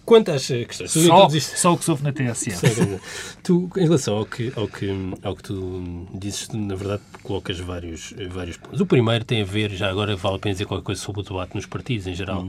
Quanto 0.05 0.31
às 0.31 0.45
questões... 0.45 0.91
Só, 0.91 1.29
só 1.29 1.73
o 1.73 1.77
que 1.77 1.83
sofre 1.83 2.03
na 2.03 2.13
TSE. 2.13 2.51
tu, 3.41 3.69
em 3.75 3.83
relação 3.83 4.17
ao 4.17 4.25
que, 4.25 4.53
ao, 4.55 4.67
que, 4.67 4.89
ao 5.23 5.35
que 5.35 5.43
tu 5.43 6.07
dizes, 6.13 6.47
na 6.49 6.75
verdade, 6.75 7.01
colocas 7.23 7.59
vários, 7.59 8.13
vários 8.29 8.57
pontos. 8.57 8.79
O 8.79 8.85
primeiro 8.85 9.25
tem 9.25 9.41
a 9.41 9.45
ver, 9.45 9.71
já 9.71 9.89
agora 9.89 10.15
vale 10.15 10.35
a 10.35 10.39
pena 10.39 10.53
dizer 10.53 10.65
qualquer 10.65 10.85
coisa 10.85 11.01
sobre 11.01 11.21
o 11.21 11.23
debate 11.23 11.55
nos 11.55 11.65
partidos, 11.65 12.05
em 12.05 12.13
geral. 12.13 12.43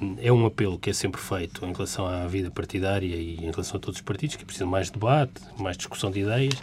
Hum. 0.00 0.16
É 0.20 0.32
um 0.32 0.46
apelo 0.46 0.78
que 0.78 0.90
é 0.90 0.92
sempre 0.92 1.20
feito 1.20 1.64
em 1.66 1.72
relação 1.72 2.06
à 2.06 2.26
vida 2.26 2.50
partidária 2.50 3.14
e 3.14 3.36
em 3.36 3.50
relação 3.50 3.76
a 3.76 3.80
todos 3.80 3.98
os 3.98 4.02
partidos, 4.02 4.36
que 4.36 4.44
precisam 4.44 4.66
mais 4.66 4.90
debate, 4.90 5.34
mais 5.58 5.76
discussão 5.76 6.10
de 6.10 6.20
ideias, 6.20 6.54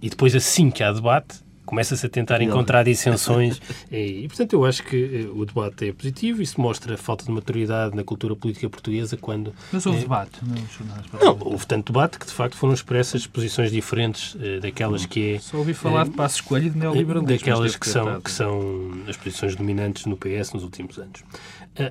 e 0.00 0.08
depois, 0.08 0.34
assim 0.34 0.70
que 0.70 0.82
há 0.82 0.92
debate, 0.92 1.40
começa-se 1.68 2.06
a 2.06 2.08
tentar 2.08 2.40
encontrar 2.40 2.82
dissensões 2.82 3.60
e, 3.92 4.26
portanto, 4.26 4.54
eu 4.54 4.64
acho 4.64 4.82
que 4.82 5.26
eh, 5.26 5.38
o 5.38 5.44
debate 5.44 5.86
é 5.86 5.92
positivo. 5.92 6.40
Isso 6.40 6.58
mostra 6.58 6.94
a 6.94 6.96
falta 6.96 7.26
de 7.26 7.30
maturidade 7.30 7.94
na 7.94 8.02
cultura 8.02 8.34
política 8.34 8.70
portuguesa 8.70 9.18
quando... 9.18 9.54
Mas 9.70 9.84
houve 9.84 9.98
é, 9.98 10.02
debate 10.02 10.40
Não, 11.22 11.38
houve 11.40 11.66
tanto 11.66 11.92
debate 11.92 12.18
que, 12.18 12.24
de 12.24 12.32
facto, 12.32 12.56
foram 12.56 12.72
expressas 12.72 13.26
posições 13.26 13.70
diferentes 13.70 14.34
uh, 14.36 14.60
daquelas 14.62 15.04
que 15.04 15.34
é... 15.34 15.38
Só 15.40 15.58
ouvi 15.58 15.74
falar 15.74 16.06
uh, 16.06 16.08
de 16.08 16.16
passo 16.16 16.36
escolha 16.36 16.66
e 16.66 16.70
de 16.70 16.78
neoliberalismo. 16.78 17.28
Daquelas 17.28 17.76
que 17.76 17.86
são, 17.86 18.18
que 18.18 18.30
são 18.30 19.02
as 19.06 19.18
posições 19.18 19.54
dominantes 19.54 20.06
no 20.06 20.16
PS 20.16 20.54
nos 20.54 20.62
últimos 20.62 20.98
anos. 20.98 21.22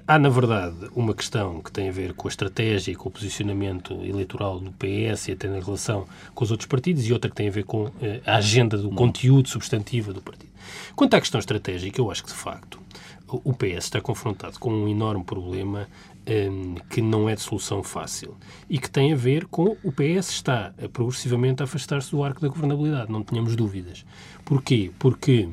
Há, 0.06 0.20
na 0.20 0.28
verdade, 0.28 0.90
uma 0.94 1.14
questão 1.14 1.62
que 1.62 1.72
tem 1.72 1.88
a 1.88 1.92
ver 1.94 2.14
com 2.14 2.28
a 2.28 2.30
estratégia 2.30 2.92
e 2.92 2.96
com 2.96 3.08
o 3.08 3.12
posicionamento 3.12 3.94
eleitoral 4.04 4.60
do 4.60 4.72
PS 4.72 5.30
e 5.30 5.32
até 5.32 5.48
na 5.48 5.62
relação 5.62 6.06
com 6.36 6.44
os 6.44 6.52
outros 6.52 6.68
partidos 6.68 7.08
e 7.08 7.14
outra 7.14 7.30
que 7.30 7.36
tem 7.38 7.48
a 7.48 7.52
ver 7.52 7.64
com 7.64 7.90
a 8.26 8.36
agenda 8.36 8.78
do 8.78 8.90
conteúdo 8.90 9.48
sobre 9.48 9.66
substantiva 9.66 10.12
do 10.12 10.22
partido. 10.22 10.52
Quanto 10.94 11.14
à 11.14 11.22
questão 11.22 11.40
estratégica, 11.40 12.02
eu 12.02 12.12
acho 12.12 12.22
que, 12.22 12.30
de 12.30 12.36
facto, 12.36 12.82
o 13.30 13.54
PS 13.54 13.86
está 13.86 14.02
confrontado 14.02 14.60
com 14.60 14.74
um 14.74 14.90
enorme 14.90 15.24
problema 15.24 15.88
um, 16.28 16.76
que 16.90 17.02
não 17.02 17.30
é 17.30 17.36
de 17.36 17.42
solução 17.42 17.82
fácil 17.82 18.36
e 18.70 18.78
que 18.78 18.90
tem 18.90 19.14
a 19.14 19.16
ver 19.16 19.46
com 19.46 19.78
o 19.84 19.92
PS 19.92 20.32
está 20.32 20.74
progressivamente 20.92 21.62
a 21.62 21.66
afastar-se 21.66 22.12
do 22.12 22.22
arco 22.24 22.42
da 22.42 22.50
governabilidade, 22.50 23.10
não 23.10 23.24
tenhamos 23.24 23.56
dúvidas. 23.56 24.06
Porquê? 24.44 24.92
Porque 25.00 25.48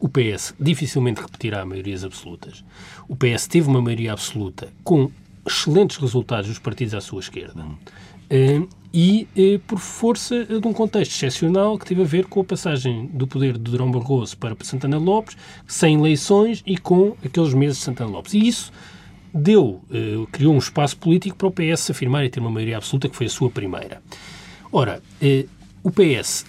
o 0.00 0.08
PS 0.08 0.54
dificilmente 0.58 1.20
repetirá 1.20 1.64
maiorias 1.64 2.04
absolutas. 2.04 2.64
O 3.06 3.14
PS 3.14 3.46
teve 3.46 3.68
uma 3.68 3.82
maioria 3.82 4.12
absoluta 4.12 4.72
com 4.82 5.10
excelentes 5.46 5.98
resultados 5.98 6.48
dos 6.48 6.58
partidos 6.58 6.94
à 6.94 7.00
sua 7.00 7.20
esquerda. 7.20 7.62
Hum, 7.62 8.66
e 8.92 9.28
eh, 9.36 9.60
por 9.66 9.78
força 9.78 10.44
de 10.44 10.66
um 10.66 10.72
contexto 10.72 11.12
excepcional 11.12 11.78
que 11.78 11.86
teve 11.86 12.02
a 12.02 12.04
ver 12.04 12.26
com 12.26 12.40
a 12.40 12.44
passagem 12.44 13.06
do 13.12 13.26
poder 13.26 13.52
de 13.52 13.70
Durão 13.70 13.90
Barroso 13.90 14.36
para 14.36 14.56
Santana 14.62 14.98
Lopes, 14.98 15.36
sem 15.66 15.96
eleições 15.96 16.62
e 16.66 16.76
com 16.76 17.16
aqueles 17.24 17.54
meses 17.54 17.78
de 17.78 17.84
Santana 17.84 18.10
Lopes. 18.10 18.34
E 18.34 18.48
isso 18.48 18.72
deu, 19.32 19.80
eh, 19.92 20.26
criou 20.32 20.54
um 20.54 20.58
espaço 20.58 20.96
político 20.96 21.36
para 21.36 21.48
o 21.48 21.52
PS 21.52 21.90
afirmar 21.90 22.24
e 22.24 22.30
ter 22.30 22.40
uma 22.40 22.50
maioria 22.50 22.78
absoluta, 22.78 23.08
que 23.08 23.16
foi 23.16 23.26
a 23.26 23.30
sua 23.30 23.50
primeira. 23.50 24.02
Ora, 24.72 25.02
eh, 25.20 25.46
o 25.82 25.90
PS, 25.90 26.44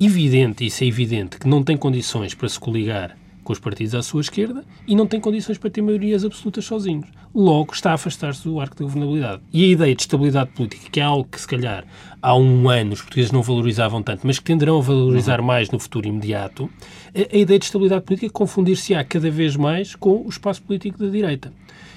evidente, 0.00 0.64
isso 0.64 0.82
é 0.82 0.86
evidente, 0.86 1.38
que 1.38 1.46
não 1.46 1.62
tem 1.62 1.76
condições 1.76 2.34
para 2.34 2.48
se 2.48 2.58
coligar 2.58 3.16
com 3.44 3.52
os 3.52 3.58
partidos 3.58 3.94
à 3.94 4.02
sua 4.02 4.20
esquerda 4.20 4.64
e 4.86 4.94
não 4.94 5.06
tem 5.06 5.20
condições 5.20 5.58
para 5.58 5.70
ter 5.70 5.82
maiorias 5.82 6.24
absolutas 6.24 6.64
sozinhos. 6.64 7.08
Logo, 7.34 7.72
está 7.72 7.90
a 7.90 7.94
afastar-se 7.94 8.44
do 8.44 8.60
arco 8.60 8.76
da 8.76 8.84
governabilidade. 8.84 9.42
E 9.52 9.64
a 9.64 9.68
ideia 9.68 9.94
de 9.94 10.02
estabilidade 10.02 10.50
política, 10.50 10.88
que 10.90 11.00
é 11.00 11.02
algo 11.02 11.28
que, 11.30 11.40
se 11.40 11.48
calhar, 11.48 11.84
há 12.22 12.36
um 12.36 12.68
ano 12.68 12.92
os 12.92 13.00
portugueses 13.00 13.32
não 13.32 13.42
valorizavam 13.42 14.02
tanto, 14.02 14.26
mas 14.26 14.38
que 14.38 14.44
tenderão 14.44 14.78
a 14.78 14.82
valorizar 14.82 15.40
uhum. 15.40 15.46
mais 15.46 15.70
no 15.70 15.78
futuro 15.78 16.06
imediato, 16.06 16.70
a, 17.14 17.34
a 17.34 17.38
ideia 17.38 17.58
de 17.58 17.64
estabilidade 17.64 18.04
política 18.04 18.32
confundir-se-á 18.32 19.02
cada 19.04 19.30
vez 19.30 19.56
mais 19.56 19.94
com 19.94 20.22
o 20.24 20.28
espaço 20.28 20.62
político 20.62 20.98
da 20.98 21.08
direita. 21.08 21.52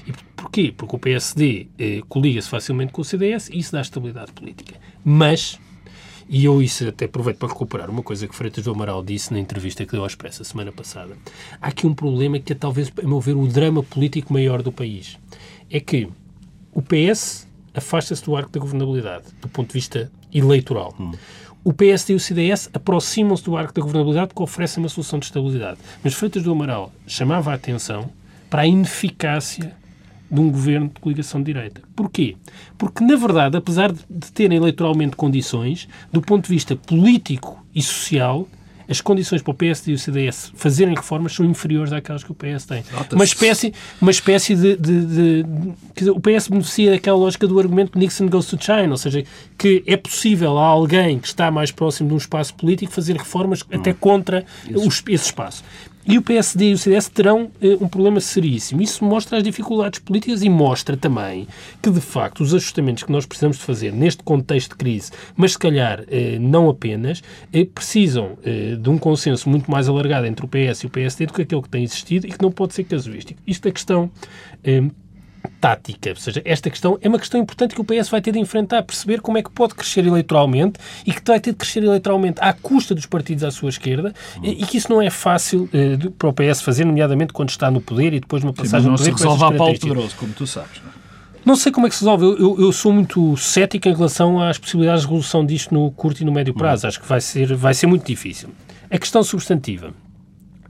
E 0.07 0.11
porquê? 0.35 0.73
Porque 0.75 0.95
o 0.95 0.99
PSD 0.99 1.67
eh, 1.79 2.01
colia-se 2.09 2.49
facilmente 2.49 2.91
com 2.91 3.01
o 3.01 3.05
CDS 3.05 3.49
e 3.49 3.59
isso 3.59 3.71
dá 3.71 3.81
estabilidade 3.81 4.33
política. 4.33 4.75
Mas 5.03 5.59
E 6.33 6.45
eu 6.45 6.63
isso 6.63 6.87
até 6.87 7.05
aproveito 7.05 7.37
para 7.37 7.47
recuperar 7.47 7.91
uma 7.91 8.01
coisa 8.01 8.27
que 8.27 8.35
Freitas 8.35 8.63
do 8.63 8.71
Amaral 8.71 9.03
disse 9.03 9.31
na 9.31 9.39
entrevista 9.39 9.85
que 9.85 9.91
deu 9.91 10.01
ao 10.01 10.07
Expresso 10.07 10.41
a 10.41 10.45
semana 10.45 10.71
passada. 10.71 11.15
Há 11.61 11.67
aqui 11.67 11.85
um 11.85 11.93
problema 11.93 12.39
que 12.39 12.53
é 12.53 12.55
talvez, 12.55 12.91
a 12.97 13.07
meu 13.07 13.21
ver, 13.21 13.35
o 13.35 13.47
drama 13.47 13.83
político 13.83 14.33
maior 14.33 14.63
do 14.63 14.71
país. 14.71 15.19
É 15.69 15.79
que 15.79 16.09
o 16.73 16.81
PS 16.81 17.47
afasta-se 17.71 18.25
do 18.25 18.35
arco 18.35 18.49
da 18.49 18.59
governabilidade, 18.59 19.25
do 19.39 19.47
ponto 19.47 19.67
de 19.67 19.73
vista 19.75 20.11
eleitoral. 20.33 20.95
Hum. 20.99 21.11
O 21.63 21.71
PSD 21.71 22.13
e 22.13 22.15
o 22.15 22.19
CDS 22.19 22.67
aproximam-se 22.73 23.43
do 23.43 23.55
arco 23.55 23.71
da 23.71 23.83
governabilidade 23.83 24.29
porque 24.29 24.41
oferecem 24.41 24.81
uma 24.81 24.89
solução 24.89 25.19
de 25.19 25.25
estabilidade. 25.27 25.77
Mas 26.03 26.15
Freitas 26.15 26.41
do 26.41 26.51
Amaral 26.51 26.91
chamava 27.05 27.51
a 27.51 27.53
atenção 27.53 28.09
para 28.49 28.63
a 28.63 28.67
ineficácia 28.67 29.75
de 30.33 30.41
um 30.41 30.49
governo 30.49 30.87
de 30.87 30.99
coligação 30.99 31.41
de 31.41 31.53
direita. 31.53 31.81
Porquê? 31.95 32.35
Porque, 32.77 33.03
na 33.03 33.15
verdade, 33.15 33.55
apesar 33.55 33.91
de 33.91 34.31
terem 34.33 34.57
eleitoralmente 34.57 35.15
condições, 35.15 35.87
do 36.11 36.21
ponto 36.21 36.45
de 36.45 36.49
vista 36.49 36.75
político 36.75 37.63
e 37.73 37.81
social, 37.83 38.47
as 38.89 38.99
condições 38.99 39.41
para 39.41 39.51
o 39.51 39.53
PSD 39.53 39.91
e 39.91 39.95
o 39.95 39.99
CDS 39.99 40.51
fazerem 40.55 40.93
reformas 40.93 41.33
são 41.33 41.45
inferiores 41.45 41.93
àquelas 41.93 42.23
que 42.23 42.31
o 42.31 42.35
PS 42.35 42.65
tem. 42.65 42.83
Uma 43.11 43.23
espécie, 43.23 43.73
uma 44.01 44.11
espécie 44.11 44.55
de, 44.55 44.75
de, 44.75 45.05
de, 45.05 45.43
de, 45.95 46.09
O 46.09 46.19
PS 46.19 46.47
beneficia 46.47 46.91
daquela 46.91 47.17
lógica 47.17 47.47
do 47.47 47.59
argumento 47.59 47.97
Nixon 47.97 48.27
goes 48.27 48.47
to 48.47 48.57
China, 48.59 48.89
ou 48.89 48.97
seja, 48.97 49.23
que 49.57 49.83
é 49.85 49.95
possível 49.95 50.57
a 50.57 50.65
alguém 50.65 51.19
que 51.19 51.27
está 51.27 51.49
mais 51.49 51.71
próximo 51.71 52.09
de 52.09 52.15
um 52.15 52.17
espaço 52.17 52.53
político 52.55 52.91
fazer 52.91 53.15
reformas 53.15 53.61
hum. 53.61 53.77
até 53.77 53.93
contra 53.93 54.45
os, 54.75 55.03
esse 55.07 55.25
espaço. 55.25 55.63
E 56.05 56.17
o 56.17 56.21
PSD 56.21 56.71
e 56.71 56.73
o 56.73 56.77
CDS 56.77 57.07
terão 57.07 57.49
eh, 57.61 57.77
um 57.79 57.87
problema 57.87 58.19
seríssimo. 58.19 58.81
Isso 58.81 59.05
mostra 59.05 59.37
as 59.37 59.43
dificuldades 59.43 59.99
políticas 59.99 60.43
e 60.43 60.49
mostra 60.49 60.97
também 60.97 61.47
que, 61.81 61.89
de 61.89 62.01
facto, 62.01 62.41
os 62.41 62.53
ajustamentos 62.53 63.03
que 63.03 63.11
nós 63.11 63.25
precisamos 63.25 63.57
de 63.57 63.63
fazer 63.63 63.93
neste 63.93 64.21
contexto 64.21 64.71
de 64.71 64.75
crise, 64.75 65.11
mas 65.35 65.53
se 65.53 65.59
calhar 65.59 66.03
eh, 66.09 66.37
não 66.39 66.69
apenas, 66.69 67.21
eh, 67.53 67.65
precisam 67.65 68.37
de 68.43 68.89
um 68.89 68.97
consenso 68.97 69.49
muito 69.49 69.69
mais 69.69 69.87
alargado 69.87 70.25
entre 70.27 70.45
o 70.45 70.47
PS 70.47 70.83
e 70.83 70.85
o 70.87 70.89
PSD 70.89 71.25
do 71.25 71.33
que 71.33 71.41
aquele 71.41 71.61
que 71.61 71.69
tem 71.69 71.83
existido 71.83 72.27
e 72.27 72.31
que 72.31 72.41
não 72.41 72.51
pode 72.51 72.73
ser 72.73 72.83
casuístico. 72.83 73.39
Isto 73.47 73.67
é 73.67 73.71
questão 73.71 74.11
tática. 75.59 76.09
Ou 76.09 76.15
seja, 76.15 76.41
esta 76.45 76.69
questão 76.69 76.97
é 77.01 77.07
uma 77.07 77.19
questão 77.19 77.39
importante 77.39 77.75
que 77.75 77.81
o 77.81 77.83
PS 77.83 78.09
vai 78.09 78.21
ter 78.21 78.31
de 78.31 78.39
enfrentar, 78.39 78.83
perceber 78.83 79.21
como 79.21 79.37
é 79.37 79.43
que 79.43 79.51
pode 79.51 79.75
crescer 79.75 80.05
eleitoralmente 80.05 80.79
e 81.05 81.13
que 81.13 81.21
vai 81.25 81.39
ter 81.39 81.51
de 81.51 81.57
crescer 81.57 81.83
eleitoralmente 81.83 82.37
à 82.41 82.53
custa 82.53 82.95
dos 82.95 83.05
partidos 83.05 83.43
à 83.43 83.51
sua 83.51 83.69
esquerda 83.69 84.13
e 84.41 84.65
que 84.65 84.77
isso 84.77 84.91
não 84.91 85.01
é 85.01 85.09
fácil 85.09 85.69
eh, 85.73 85.97
para 86.17 86.29
o 86.29 86.33
PS 86.33 86.61
fazer, 86.61 86.85
nomeadamente 86.85 87.33
quando 87.33 87.49
está 87.49 87.69
no 87.69 87.81
poder 87.81 88.13
e 88.13 88.19
depois 88.19 88.43
uma 88.43 88.53
passagem 88.53 88.89
Sim, 88.91 88.97
poder. 88.97 89.11
Não 89.11 89.17
se 89.17 89.23
resolve 89.23 89.43
a 89.43 89.57
Paulo 89.57 89.79
Pedroso, 89.79 90.15
como 90.17 90.33
tu 90.33 90.47
sabes. 90.47 90.81
Não, 90.83 90.89
é? 90.89 90.93
não 91.45 91.55
sei 91.55 91.71
como 91.71 91.87
é 91.87 91.89
que 91.89 91.95
se 91.95 92.01
resolve. 92.01 92.25
Eu, 92.25 92.37
eu, 92.37 92.61
eu, 92.61 92.71
sou 92.71 92.91
muito 92.91 93.35
cético 93.37 93.87
em 93.87 93.93
relação 93.93 94.41
às 94.41 94.57
possibilidades 94.57 95.01
de 95.01 95.07
resolução 95.07 95.45
disto 95.45 95.73
no 95.73 95.91
curto 95.91 96.21
e 96.21 96.25
no 96.25 96.31
médio 96.31 96.53
prazo. 96.53 96.85
Hum. 96.85 96.89
Acho 96.89 97.01
que 97.01 97.07
vai 97.07 97.21
ser, 97.21 97.55
vai 97.55 97.73
ser 97.73 97.87
muito 97.87 98.05
difícil. 98.05 98.49
A 98.89 98.97
questão 98.97 99.23
substantiva. 99.23 99.93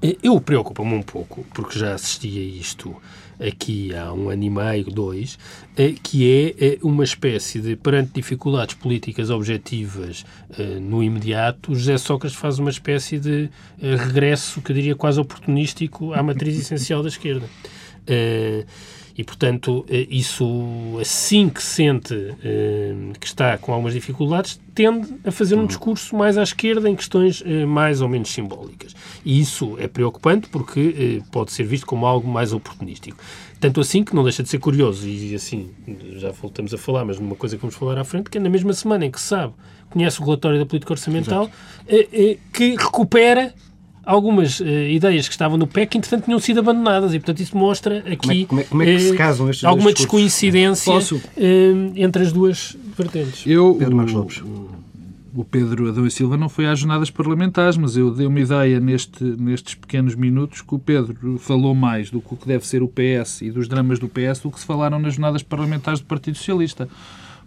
Eh, 0.01 0.17
eu 0.21 0.39
preocupo-me 0.41 0.93
um 0.93 1.01
pouco, 1.01 1.45
porque 1.53 1.79
já 1.79 1.93
assisti 1.93 2.27
a 2.27 2.59
isto 2.59 2.95
aqui 3.39 3.93
há 3.95 4.13
um 4.13 4.29
ano 4.29 4.43
e 4.43 4.49
meio, 4.49 4.85
dois, 4.85 5.37
eh, 5.77 5.93
que 6.01 6.29
é 6.29 6.65
eh, 6.65 6.79
uma 6.81 7.03
espécie 7.03 7.59
de, 7.59 7.75
perante 7.75 8.11
dificuldades 8.13 8.75
políticas 8.75 9.29
objetivas 9.29 10.25
eh, 10.57 10.79
no 10.79 11.03
imediato, 11.03 11.73
José 11.73 11.97
Sócrates 11.97 12.37
faz 12.37 12.59
uma 12.59 12.69
espécie 12.69 13.19
de 13.19 13.49
regresso, 13.79 14.61
que 14.61 14.71
eu 14.71 14.75
diria 14.75 14.95
quase 14.95 15.19
oportunístico, 15.19 16.13
à 16.13 16.21
matriz 16.23 16.57
essencial 16.59 17.01
da 17.01 17.09
esquerda. 17.09 17.47
E, 19.15 19.23
portanto, 19.23 19.85
isso, 19.89 20.97
assim 20.99 21.47
que 21.47 21.61
sente 21.61 22.15
que 23.19 23.27
está 23.27 23.57
com 23.57 23.71
algumas 23.71 23.93
dificuldades, 23.93 24.59
tende 24.73 25.13
a 25.23 25.31
fazer 25.31 25.55
um 25.55 25.67
discurso 25.67 26.15
mais 26.15 26.37
à 26.37 26.43
esquerda 26.43 26.89
em 26.89 26.95
questões 26.95 27.43
mais 27.67 28.01
ou 28.01 28.09
menos 28.09 28.29
simbólicas. 28.29 28.95
E 29.23 29.39
isso 29.39 29.75
é 29.79 29.87
preocupante 29.87 30.49
porque 30.49 31.21
pode 31.31 31.51
ser 31.51 31.63
visto 31.63 31.85
como 31.85 32.07
algo 32.07 32.27
mais 32.27 32.53
oportunístico. 32.53 33.17
Tanto 33.59 33.79
assim 33.79 34.03
que 34.03 34.15
não 34.15 34.23
deixa 34.23 34.41
de 34.43 34.49
ser 34.49 34.57
curioso, 34.57 35.07
e 35.07 35.35
assim, 35.35 35.69
já 36.15 36.31
voltamos 36.31 36.73
a 36.73 36.77
falar, 36.77 37.05
mas 37.05 37.19
numa 37.19 37.35
coisa 37.35 37.55
que 37.55 37.61
vamos 37.61 37.75
falar 37.75 37.97
à 37.99 38.03
frente, 38.03 38.29
que 38.29 38.37
é 38.37 38.41
na 38.41 38.49
mesma 38.49 38.73
semana 38.73 39.05
em 39.05 39.11
que 39.11 39.21
sabe, 39.21 39.53
conhece 39.89 40.19
o 40.19 40.25
relatório 40.25 40.59
da 40.59 40.65
política 40.65 40.91
orçamental, 40.91 41.49
que 42.51 42.75
recupera 42.75 43.53
algumas 44.05 44.59
uh, 44.59 44.65
ideias 44.65 45.27
que 45.27 45.33
estavam 45.33 45.57
no 45.57 45.65
PEC, 45.65 45.97
entretanto, 45.97 46.25
tinham 46.25 46.39
sido 46.39 46.59
abandonadas. 46.59 47.13
E, 47.13 47.19
portanto, 47.19 47.39
isso 47.39 47.57
mostra 47.57 47.99
aqui 47.99 48.17
como 48.17 48.31
é, 48.31 48.45
como 48.45 48.61
é, 48.61 48.63
como 48.63 48.83
é 48.83 48.85
que 48.85 48.99
se 48.99 49.13
eh, 49.13 49.15
casam 49.15 49.49
estes 49.49 49.63
alguma 49.63 49.93
descoincidência 49.93 50.93
uh, 50.93 51.93
entre 51.95 52.23
as 52.23 52.31
duas 52.31 52.75
vertentes. 52.97 53.45
Eu, 53.45 53.75
Pedro 53.75 53.95
Marcos 53.95 54.13
Lopes. 54.13 54.43
O 55.35 55.43
Pedro 55.43 55.89
Adão 55.89 56.05
e 56.05 56.11
Silva 56.11 56.37
não 56.37 56.47
foi 56.47 56.67
às 56.67 56.77
jornadas 56.77 57.09
parlamentares, 57.09 57.75
mas 57.75 57.97
eu 57.97 58.11
dei 58.11 58.27
uma 58.27 58.39
ideia 58.39 58.79
neste, 58.79 59.23
nestes 59.23 59.73
pequenos 59.73 60.13
minutos 60.13 60.61
que 60.61 60.75
o 60.75 60.77
Pedro 60.77 61.39
falou 61.39 61.73
mais 61.73 62.11
do 62.11 62.21
que 62.21 62.35
deve 62.45 62.67
ser 62.67 62.83
o 62.83 62.87
PS 62.87 63.41
e 63.41 63.49
dos 63.49 63.67
dramas 63.67 63.97
do 63.97 64.07
PS 64.07 64.41
do 64.43 64.51
que 64.51 64.59
se 64.59 64.65
falaram 64.65 64.99
nas 64.99 65.15
jornadas 65.15 65.41
parlamentares 65.41 65.99
do 66.01 66.05
Partido 66.05 66.37
Socialista 66.37 66.87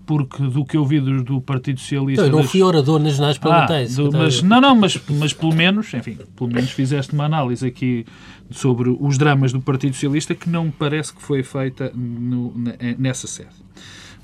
porque 0.07 0.43
do 0.43 0.65
que 0.65 0.77
eu 0.77 0.85
vi 0.87 1.01
do, 1.01 1.23
do 1.23 1.41
Partido 1.41 1.81
Socialista... 1.81 2.25
Eu 2.25 2.31
não 2.31 2.41
das... 2.41 2.51
fui 2.51 2.63
orador 2.63 3.01
nas 3.01 3.13
jornadas 3.13 3.39
parlamentares. 3.39 3.99
Ah, 3.99 4.03
do, 4.03 4.13
mas, 4.13 4.43
não, 4.43 4.61
não, 4.61 4.77
mas, 4.77 4.99
mas 5.11 5.33
pelo 5.33 5.55
menos, 5.55 5.93
enfim, 5.93 6.17
pelo 6.37 6.51
menos 6.51 6.71
fizeste 6.71 7.13
uma 7.13 7.25
análise 7.25 7.67
aqui 7.67 8.07
sobre 8.51 8.89
os 8.89 9.19
dramas 9.19 9.53
do 9.53 9.61
Partido 9.61 9.95
Socialista 9.95 10.35
que 10.35 10.49
não 10.49 10.67
me 10.67 10.73
parece 10.73 11.13
que 11.13 11.21
foi 11.21 11.43
feita 11.43 11.91
no, 11.95 12.55
nessa 12.97 13.27
sede. 13.27 13.67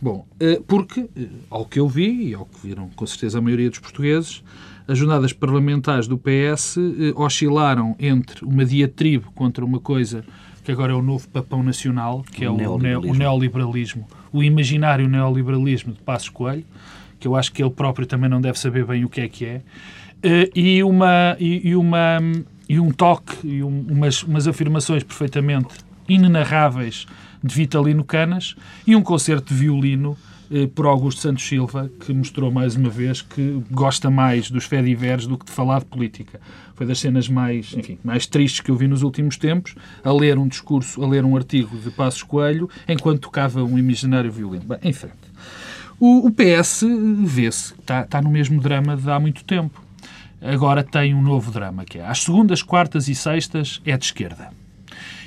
Bom, 0.01 0.27
eh, 0.41 0.61
porque, 0.67 1.09
eh, 1.17 1.29
ao 1.49 1.65
que 1.65 1.79
eu 1.79 1.89
vi, 1.89 2.31
e 2.31 2.35
ao 2.35 2.45
que 2.45 2.67
viram 2.67 2.89
com 2.91 3.07
certeza 3.07 3.39
a 3.39 3.41
maioria 3.41 3.71
dos 3.71 3.79
portugueses, 3.79 4.43
as 4.89 4.99
jornadas 4.99 5.33
parlamentares 5.33 6.09
do 6.09 6.19
PS 6.19 6.77
eh, 6.77 7.13
oscilaram 7.15 7.95
entre 8.01 8.45
uma 8.45 8.65
diatribe 8.65 9.27
contra 9.35 9.65
uma 9.65 9.79
coisa 9.79 10.25
que 10.65 10.73
agora 10.73 10.93
é 10.93 10.95
o 10.95 11.03
novo 11.03 11.29
papão 11.29 11.63
nacional, 11.63 12.25
que 12.33 12.45
é 12.45 12.51
o, 12.51 12.57
neoliberalismo. 12.57 13.15
o 13.15 13.17
neoliberalismo, 13.17 14.07
o 14.33 14.43
imaginário 14.43 15.09
neoliberalismo 15.09 15.93
de 15.93 16.01
Passos 16.01 16.29
Coelho, 16.29 16.65
que 17.21 17.29
eu 17.29 17.37
acho 17.37 17.53
que 17.53 17.63
ele 17.63 17.71
próprio 17.71 18.07
também 18.07 18.29
não 18.29 18.41
deve 18.41 18.59
saber 18.59 18.85
bem 18.85 19.05
o 19.05 19.09
que 19.09 19.21
é 19.21 19.29
que 19.29 19.45
é, 19.45 19.61
eh, 20.23 20.51
e, 20.55 20.83
uma, 20.83 21.37
e, 21.39 21.75
uma, 21.77 22.19
e 22.69 22.81
um 22.81 22.91
toque, 22.91 23.47
e 23.47 23.63
um, 23.63 23.87
umas, 23.91 24.23
umas 24.23 24.49
afirmações 24.49 25.03
perfeitamente 25.03 25.69
inenarráveis 26.09 27.07
de 27.43 27.55
Vitalino 27.55 28.05
Canas, 28.05 28.55
e 28.87 28.95
um 28.97 29.03
concerto 29.03 29.53
de 29.53 29.61
violino 29.61 30.17
por 30.75 30.87
Augusto 30.87 31.21
Santos 31.21 31.45
Silva, 31.45 31.91
que 32.01 32.13
mostrou 32.13 32.51
mais 32.51 32.77
uma 32.77 32.91
vez 32.91 33.23
que 33.23 33.63
gosta 33.71 34.11
mais 34.11 34.51
dos 34.51 34.65
fediveres 34.65 35.27
do 35.27 35.39
que 35.39 35.47
de 35.47 35.53
falar 35.53 35.81
de 35.81 35.87
política. 35.87 36.41
Foi 36.75 36.87
das 36.87 36.99
cenas 36.99 37.29
mais, 37.29 37.75
enfim, 37.77 37.99
mais 38.05 38.27
tristes 38.27 38.61
que 38.61 38.71
eu 38.71 38.77
vi 38.77 38.87
nos 38.87 39.03
últimos 39.03 39.37
tempos, 39.37 39.75
a 40.05 40.13
ler 40.13 40.39
um 40.39 40.47
discurso, 40.47 41.03
a 41.03 41.09
ler 41.09 41.25
um 41.25 41.37
artigo 41.37 41.77
de 41.79 41.91
Passos 41.91 42.23
Coelho, 42.23 42.69
enquanto 42.89 43.21
tocava 43.21 43.63
um 43.63 43.79
imaginário 43.79 44.31
violino. 44.31 44.65
Bem, 44.65 44.79
em 44.83 44.93
frente. 44.93 45.17
O, 45.99 46.27
o 46.27 46.31
PS 46.31 46.85
vê-se, 47.25 47.75
está, 47.75 48.03
está 48.03 48.21
no 48.21 48.31
mesmo 48.31 48.61
drama 48.61 48.97
de 48.97 49.11
há 49.11 49.19
muito 49.21 49.45
tempo. 49.45 49.83
Agora 50.41 50.83
tem 50.83 51.15
um 51.15 51.23
novo 51.23 51.51
drama, 51.51 51.85
que 51.85 51.99
é 51.99 52.07
às 52.07 52.23
segundas, 52.23 52.63
quartas 52.63 53.09
e 53.09 53.15
sextas 53.15 53.81
é 53.85 53.97
de 53.97 54.05
esquerda 54.05 54.62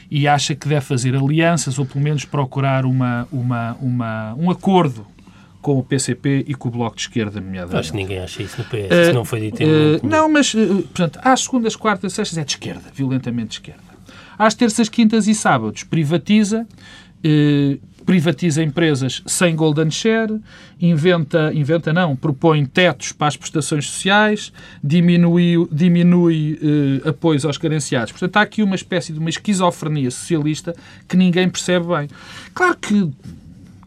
e 0.09 0.27
acha 0.27 0.55
que 0.55 0.67
deve 0.67 0.81
fazer 0.81 1.15
alianças 1.15 1.79
ou 1.79 1.85
pelo 1.85 2.03
menos 2.03 2.25
procurar 2.25 2.85
uma, 2.85 3.27
uma, 3.31 3.77
uma, 3.81 4.35
um 4.35 4.51
acordo 4.51 5.05
com 5.62 5.79
o 5.79 5.83
PCP 5.83 6.45
e 6.47 6.53
com 6.53 6.67
o 6.67 6.71
Bloco 6.71 6.95
de 6.95 7.01
Esquerda, 7.01 7.41
nomeadamente. 7.41 7.79
Acho 7.79 7.91
que 7.91 7.97
ninguém 7.97 8.19
acha 8.19 8.43
isso 8.43 8.57
no 8.59 8.65
PS, 8.65 8.74
uh, 8.74 9.01
isso 9.01 9.13
não 9.13 9.25
foi 9.25 9.41
dito 9.41 9.63
em 9.63 9.65
uh, 9.65 10.00
Não, 10.03 10.31
mas, 10.31 10.53
uh, 10.53 10.83
portanto, 10.83 11.19
às 11.24 11.41
segundas, 11.41 11.75
quartas 11.75 12.13
e 12.13 12.15
sextas 12.15 12.38
é 12.38 12.43
de 12.43 12.51
esquerda, 12.51 12.83
violentamente 12.93 13.47
de 13.47 13.53
esquerda. 13.55 13.81
Às 14.38 14.53
terças, 14.53 14.89
quintas 14.89 15.27
e 15.27 15.33
sábados 15.33 15.83
privatiza, 15.83 16.67
privatiza 18.05 18.62
empresas 18.62 19.21
sem 19.25 19.55
golden 19.55 19.89
share, 19.89 20.39
inventa, 20.79 21.51
inventa 21.53 21.91
não, 21.91 22.15
propõe 22.15 22.65
tetos 22.65 23.12
para 23.12 23.27
as 23.27 23.38
prestações 23.38 23.88
sociais, 23.88 24.53
diminui, 24.83 25.67
diminui 25.71 26.59
eh, 26.62 27.09
apoios 27.09 27.45
aos 27.45 27.57
carenciados. 27.57 28.12
Portanto, 28.12 28.38
há 28.38 28.41
aqui 28.41 28.62
uma 28.62 28.75
espécie 28.75 29.12
de 29.12 29.19
uma 29.19 29.29
esquizofrenia 29.29 30.12
socialista 30.12 30.75
que 31.07 31.17
ninguém 31.17 31.50
percebe 31.50 31.88
bem. 31.88 32.07
Claro 32.53 32.77
que 32.77 33.12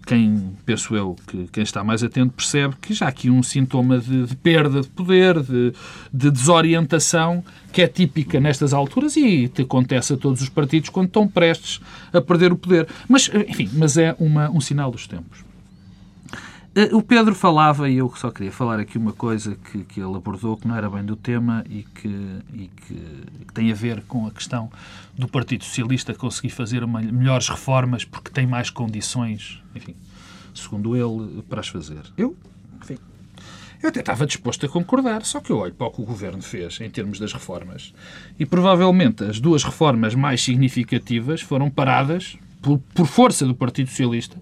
quem, 0.08 0.56
penso 0.64 0.96
eu, 0.96 1.14
que 1.26 1.46
quem 1.48 1.62
está 1.62 1.84
mais 1.84 2.02
atento 2.02 2.32
percebe 2.32 2.74
que 2.80 2.94
já 2.94 3.04
há 3.04 3.08
aqui 3.10 3.28
um 3.28 3.42
sintoma 3.42 3.98
de, 3.98 4.24
de 4.24 4.34
perda 4.36 4.80
de 4.80 4.88
poder, 4.88 5.38
de, 5.38 5.74
de, 6.10 6.30
desorientação, 6.30 7.44
que 7.70 7.82
é 7.82 7.86
típica 7.86 8.40
nestas 8.40 8.72
alturas 8.72 9.18
e 9.18 9.48
te 9.48 9.62
acontece 9.62 10.14
a 10.14 10.16
todos 10.16 10.40
os 10.40 10.48
partidos 10.48 10.88
quando 10.88 11.08
estão 11.08 11.28
prestes 11.28 11.82
a 12.10 12.22
perder 12.22 12.52
o 12.52 12.56
poder. 12.56 12.88
Mas, 13.06 13.30
enfim, 13.48 13.68
mas 13.74 13.98
é 13.98 14.16
uma, 14.18 14.50
um 14.50 14.62
sinal 14.62 14.90
dos 14.90 15.06
tempos. 15.06 15.47
Eh, 16.74 16.94
o 16.94 17.02
Pedro 17.02 17.34
falava, 17.34 17.88
e 17.88 17.96
eu 17.96 18.12
só 18.16 18.30
queria 18.30 18.52
falar 18.52 18.78
aqui 18.78 18.98
uma 18.98 19.12
coisa 19.12 19.56
que, 19.56 19.84
que 19.84 20.00
ele 20.00 20.14
abordou, 20.14 20.56
que 20.56 20.68
não 20.68 20.76
era 20.76 20.88
bem 20.88 21.04
do 21.04 21.16
tema 21.16 21.64
e 21.68 21.82
que, 21.82 22.08
e 22.52 22.68
que, 22.68 22.94
que 23.46 23.52
tem 23.54 23.70
a 23.72 23.74
ver 23.74 24.02
com 24.02 24.26
a 24.26 24.30
questão 24.30 24.70
do 25.16 25.26
Partido 25.26 25.64
Socialista 25.64 26.14
conseguir 26.14 26.50
fazer 26.50 26.84
uma, 26.84 27.00
melhores 27.00 27.48
reformas 27.48 28.04
porque 28.04 28.30
tem 28.30 28.46
mais 28.46 28.70
condições, 28.70 29.62
enfim, 29.74 29.94
segundo 30.54 30.96
ele, 30.96 31.42
para 31.48 31.60
as 31.60 31.68
fazer. 31.68 32.02
Eu, 32.16 32.36
enfim, 32.82 32.98
Eu 33.82 33.88
até 33.90 34.00
estava 34.00 34.26
disposto 34.26 34.66
a 34.66 34.68
concordar, 34.68 35.24
só 35.24 35.40
que 35.40 35.50
eu 35.50 35.58
olho 35.58 35.72
para 35.72 35.86
o 35.86 35.90
que 35.90 36.02
o 36.02 36.04
Governo 36.04 36.42
fez 36.42 36.80
em 36.80 36.90
termos 36.90 37.18
das 37.18 37.32
reformas 37.32 37.94
e 38.38 38.44
provavelmente 38.44 39.24
as 39.24 39.38
duas 39.40 39.62
reformas 39.62 40.14
mais 40.14 40.42
significativas 40.42 41.40
foram 41.40 41.70
paradas 41.70 42.36
por, 42.60 42.78
por 42.92 43.06
força 43.06 43.46
do 43.46 43.54
Partido 43.54 43.88
Socialista, 43.88 44.36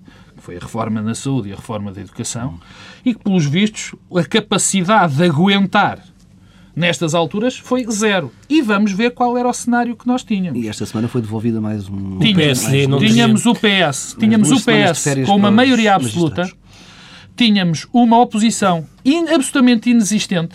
foi 0.47 0.57
a 0.57 0.61
reforma 0.61 1.03
na 1.03 1.13
saúde 1.15 1.49
e 1.49 1.53
a 1.53 1.57
reforma 1.57 1.91
da 1.93 2.01
educação, 2.01 2.61
e 3.05 3.13
que, 3.13 3.21
pelos 3.23 3.45
vistos, 3.45 3.95
a 4.15 4.23
capacidade 4.25 5.17
de 5.17 5.25
aguentar 5.25 5.99
nestas 6.75 7.15
alturas 7.17 7.59
foi 7.59 7.85
zero. 7.91 8.31
E 8.49 8.63
vamos 8.63 8.93
ver 8.93 9.11
qual 9.13 9.37
era 9.37 9.49
o 9.49 9.53
cenário 9.53 9.97
que 9.97 10.07
nós 10.07 10.23
tínhamos. 10.23 10.63
E 10.63 10.69
esta 10.69 10.87
semana 10.87 11.09
foi 11.09 11.21
devolvida 11.21 11.61
mais 11.61 11.89
um. 11.89 12.19
Tínhamos, 12.21 12.61
PSD 12.61 12.87
não 12.87 12.99
tínhamos 13.01 13.45
o 13.47 13.55
PS, 13.55 14.15
tínhamos 14.19 14.51
o 14.53 14.57
PS 14.57 15.27
com 15.27 15.35
uma 15.35 15.51
maioria 15.51 15.95
absoluta, 15.97 16.49
tínhamos 17.35 17.87
uma 17.93 18.21
oposição 18.21 18.87
in- 19.05 19.29
absolutamente 19.29 19.91
inexistente, 19.91 20.55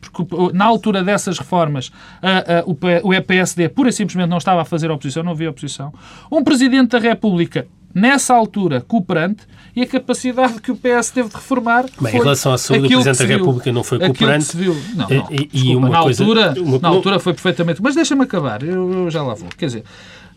porque 0.00 0.24
na 0.52 0.64
altura 0.64 1.04
dessas 1.04 1.38
reformas 1.38 1.92
a- 2.20 2.60
a- 2.60 2.64
o 2.66 2.76
o 3.08 3.14
EPSD 3.14 3.68
pura 3.68 3.90
e 3.90 3.92
simplesmente 3.92 4.28
não 4.30 4.38
estava 4.38 4.62
a 4.62 4.64
fazer 4.64 4.90
oposição, 4.90 5.22
não 5.22 5.32
havia 5.32 5.50
oposição. 5.50 5.92
Um 6.32 6.42
Presidente 6.42 6.90
da 6.90 6.98
República, 6.98 7.66
nessa 7.94 8.34
altura, 8.34 8.80
cooperante, 8.80 9.44
e 9.76 9.82
a 9.82 9.86
capacidade 9.86 10.60
que 10.60 10.72
o 10.72 10.76
PS 10.76 11.10
teve 11.10 11.28
de 11.28 11.34
reformar 11.36 11.84
Bem, 12.00 12.14
em 12.14 12.18
relação 12.18 12.52
à 12.52 12.58
saúde, 12.58 12.86
o 12.86 12.88
Presidente 12.88 13.18
da. 13.18 13.24
República 13.36 13.72
não 13.72 13.84
foi 13.84 13.98
cooperante. 13.98 14.56
viu. 14.56 14.74
Não, 14.94 15.08
não. 15.08 15.28
e- 15.30 15.48
e 15.52 15.76
uma 15.76 15.88
na, 15.88 16.02
coisa- 16.02 16.24
altura, 16.24 16.54
uma- 16.60 16.78
na 16.80 16.88
altura 16.88 17.18
foi 17.20 17.32
perfeitamente... 17.32 17.80
Mas 17.82 17.94
deixa-me 17.94 18.22
acabar, 18.24 18.62
eu, 18.62 18.92
eu 19.04 19.10
já 19.10 19.22
lá 19.22 19.34
vou. 19.34 19.48
Quer 19.56 19.66
dizer, 19.66 19.84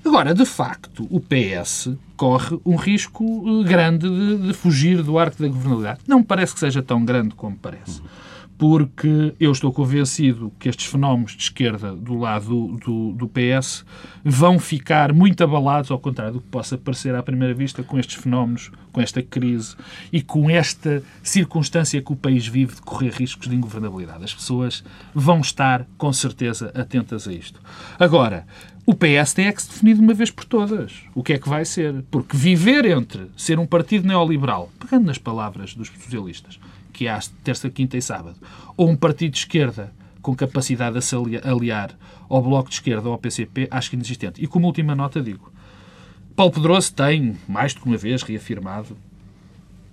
agora, 0.06 0.34
de 0.36 0.46
facto, 0.46 1.08
o 1.10 1.20
PS 1.20 1.90
corre 2.16 2.60
um 2.66 2.76
risco 2.76 3.24
eh, 3.64 3.68
grande 3.68 4.08
de, 4.08 4.48
de 4.48 4.54
fugir 4.54 5.02
do 5.02 5.18
arco 5.18 5.42
da 5.42 5.48
governabilidade. 5.48 6.02
Não 6.08 6.22
parece 6.22 6.54
que 6.54 6.60
seja 6.60 6.84
tão 6.84 7.04
grande 7.04 7.34
como 7.36 7.56
parece. 7.60 8.00
Porque 8.62 9.34
eu 9.40 9.52
estou 9.52 9.74
convencido 9.74 10.54
que 10.60 10.70
estes 10.70 10.86
fenómenos 10.86 11.32
de 11.32 11.42
esquerda 11.42 11.96
do 11.96 12.14
lado 12.14 12.78
do, 12.78 13.12
do 13.14 13.28
PS 13.28 13.84
vão 14.24 14.60
ficar 14.60 15.12
muito 15.12 15.44
abalados, 15.44 15.90
ao 15.90 15.98
contrário 15.98 16.34
do 16.34 16.42
que 16.42 16.48
possa 16.48 16.78
parecer 16.78 17.16
à 17.16 17.24
primeira 17.24 17.56
vista, 17.56 17.82
com 17.82 17.98
estes 17.98 18.22
fenómenos, 18.22 18.70
com 18.92 19.02
esta 19.02 19.20
crise 19.20 19.76
e 20.14 20.22
com 20.22 20.48
esta 20.48 21.02
circunstância 21.24 22.04
que 22.04 22.14
o 22.14 22.16
país 22.16 22.46
vive 22.46 22.76
de 22.76 22.84
correr 22.84 23.10
riscos 23.10 23.48
de 23.48 23.56
ingovernabilidade. 23.56 24.24
As 24.24 24.36
pessoas 24.36 24.84
vão 25.12 25.40
estar, 25.40 25.88
com 25.98 26.14
certeza, 26.14 26.72
atentas 26.76 27.28
a 27.28 27.34
isto. 27.34 27.60
Agora, 27.98 28.46
o 28.86 28.94
PS 28.94 29.34
tem 29.34 29.48
é 29.48 29.52
que 29.52 29.64
se 29.64 29.70
definir 29.70 29.96
de 29.96 30.02
uma 30.02 30.14
vez 30.14 30.30
por 30.30 30.46
todas. 30.46 31.02
O 31.16 31.24
que 31.24 31.34
é 31.34 31.40
que 31.40 31.50
vai 31.50 31.66
ser? 31.66 32.04
Porque 32.12 32.38
viver 32.38 32.86
entre 32.86 33.32
ser 33.36 33.58
um 33.58 33.66
partido 33.66 34.08
neoliberal, 34.08 34.72
pegando 34.80 35.08
nas 35.08 35.18
palavras 35.18 35.74
dos 35.74 35.88
socialistas, 35.88 36.60
que 36.92 37.08
há 37.08 37.20
terça, 37.44 37.70
quinta 37.70 37.98
e 37.98 38.02
sábado, 38.02 38.38
ou 38.78 38.90
um 38.90 38.96
partido 38.96 39.32
de 39.32 39.40
esquerda 39.40 39.92
com 40.22 40.36
capacidade 40.36 40.96
de 41.00 41.04
se 41.04 41.16
alia- 41.16 41.42
aliar 41.44 41.98
ao 42.30 42.42
Bloco 42.42 42.70
de 42.70 42.76
Esquerda 42.76 43.08
ou 43.08 43.14
ao 43.14 43.18
PCP, 43.20 43.68
acho 43.72 43.90
que 43.90 43.96
inexistente. 43.96 44.44
E 44.44 44.48
como 44.48 44.68
última 44.68 44.94
nota 44.96 45.20
digo, 45.22 45.52
Paulo 46.36 46.52
Pedroso 46.54 46.94
tem, 46.94 47.38
mais 47.48 47.74
do 47.74 47.82
que 47.82 47.88
uma 47.88 47.98
vez, 47.98 48.22
reafirmado 48.22 48.96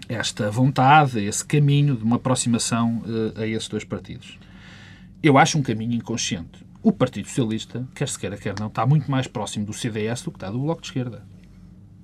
esta 0.09 0.51
vontade, 0.51 1.19
esse 1.25 1.45
caminho 1.45 1.97
de 1.97 2.05
uma 2.05 2.17
aproximação 2.17 3.03
eh, 3.37 3.43
a 3.43 3.47
esses 3.47 3.69
dois 3.69 3.85
partidos. 3.85 4.39
Eu 5.23 5.37
acho 5.37 5.59
um 5.59 5.63
caminho 5.63 5.95
inconsciente. 5.95 6.65
O 6.83 6.93
Partido 6.93 7.27
Socialista, 7.27 7.87
quer 7.95 8.09
se 8.09 8.19
queira, 8.19 8.37
quer 8.37 8.55
não, 8.59 8.69
está 8.69 8.87
muito 8.87 9.11
mais 9.11 9.27
próximo 9.27 9.67
do 9.67 9.73
CDS 9.73 10.23
do 10.23 10.31
que 10.31 10.37
está 10.37 10.51
do 10.51 10.59
Bloco 10.61 10.81
de 10.81 10.89
Esquerda. 10.89 11.25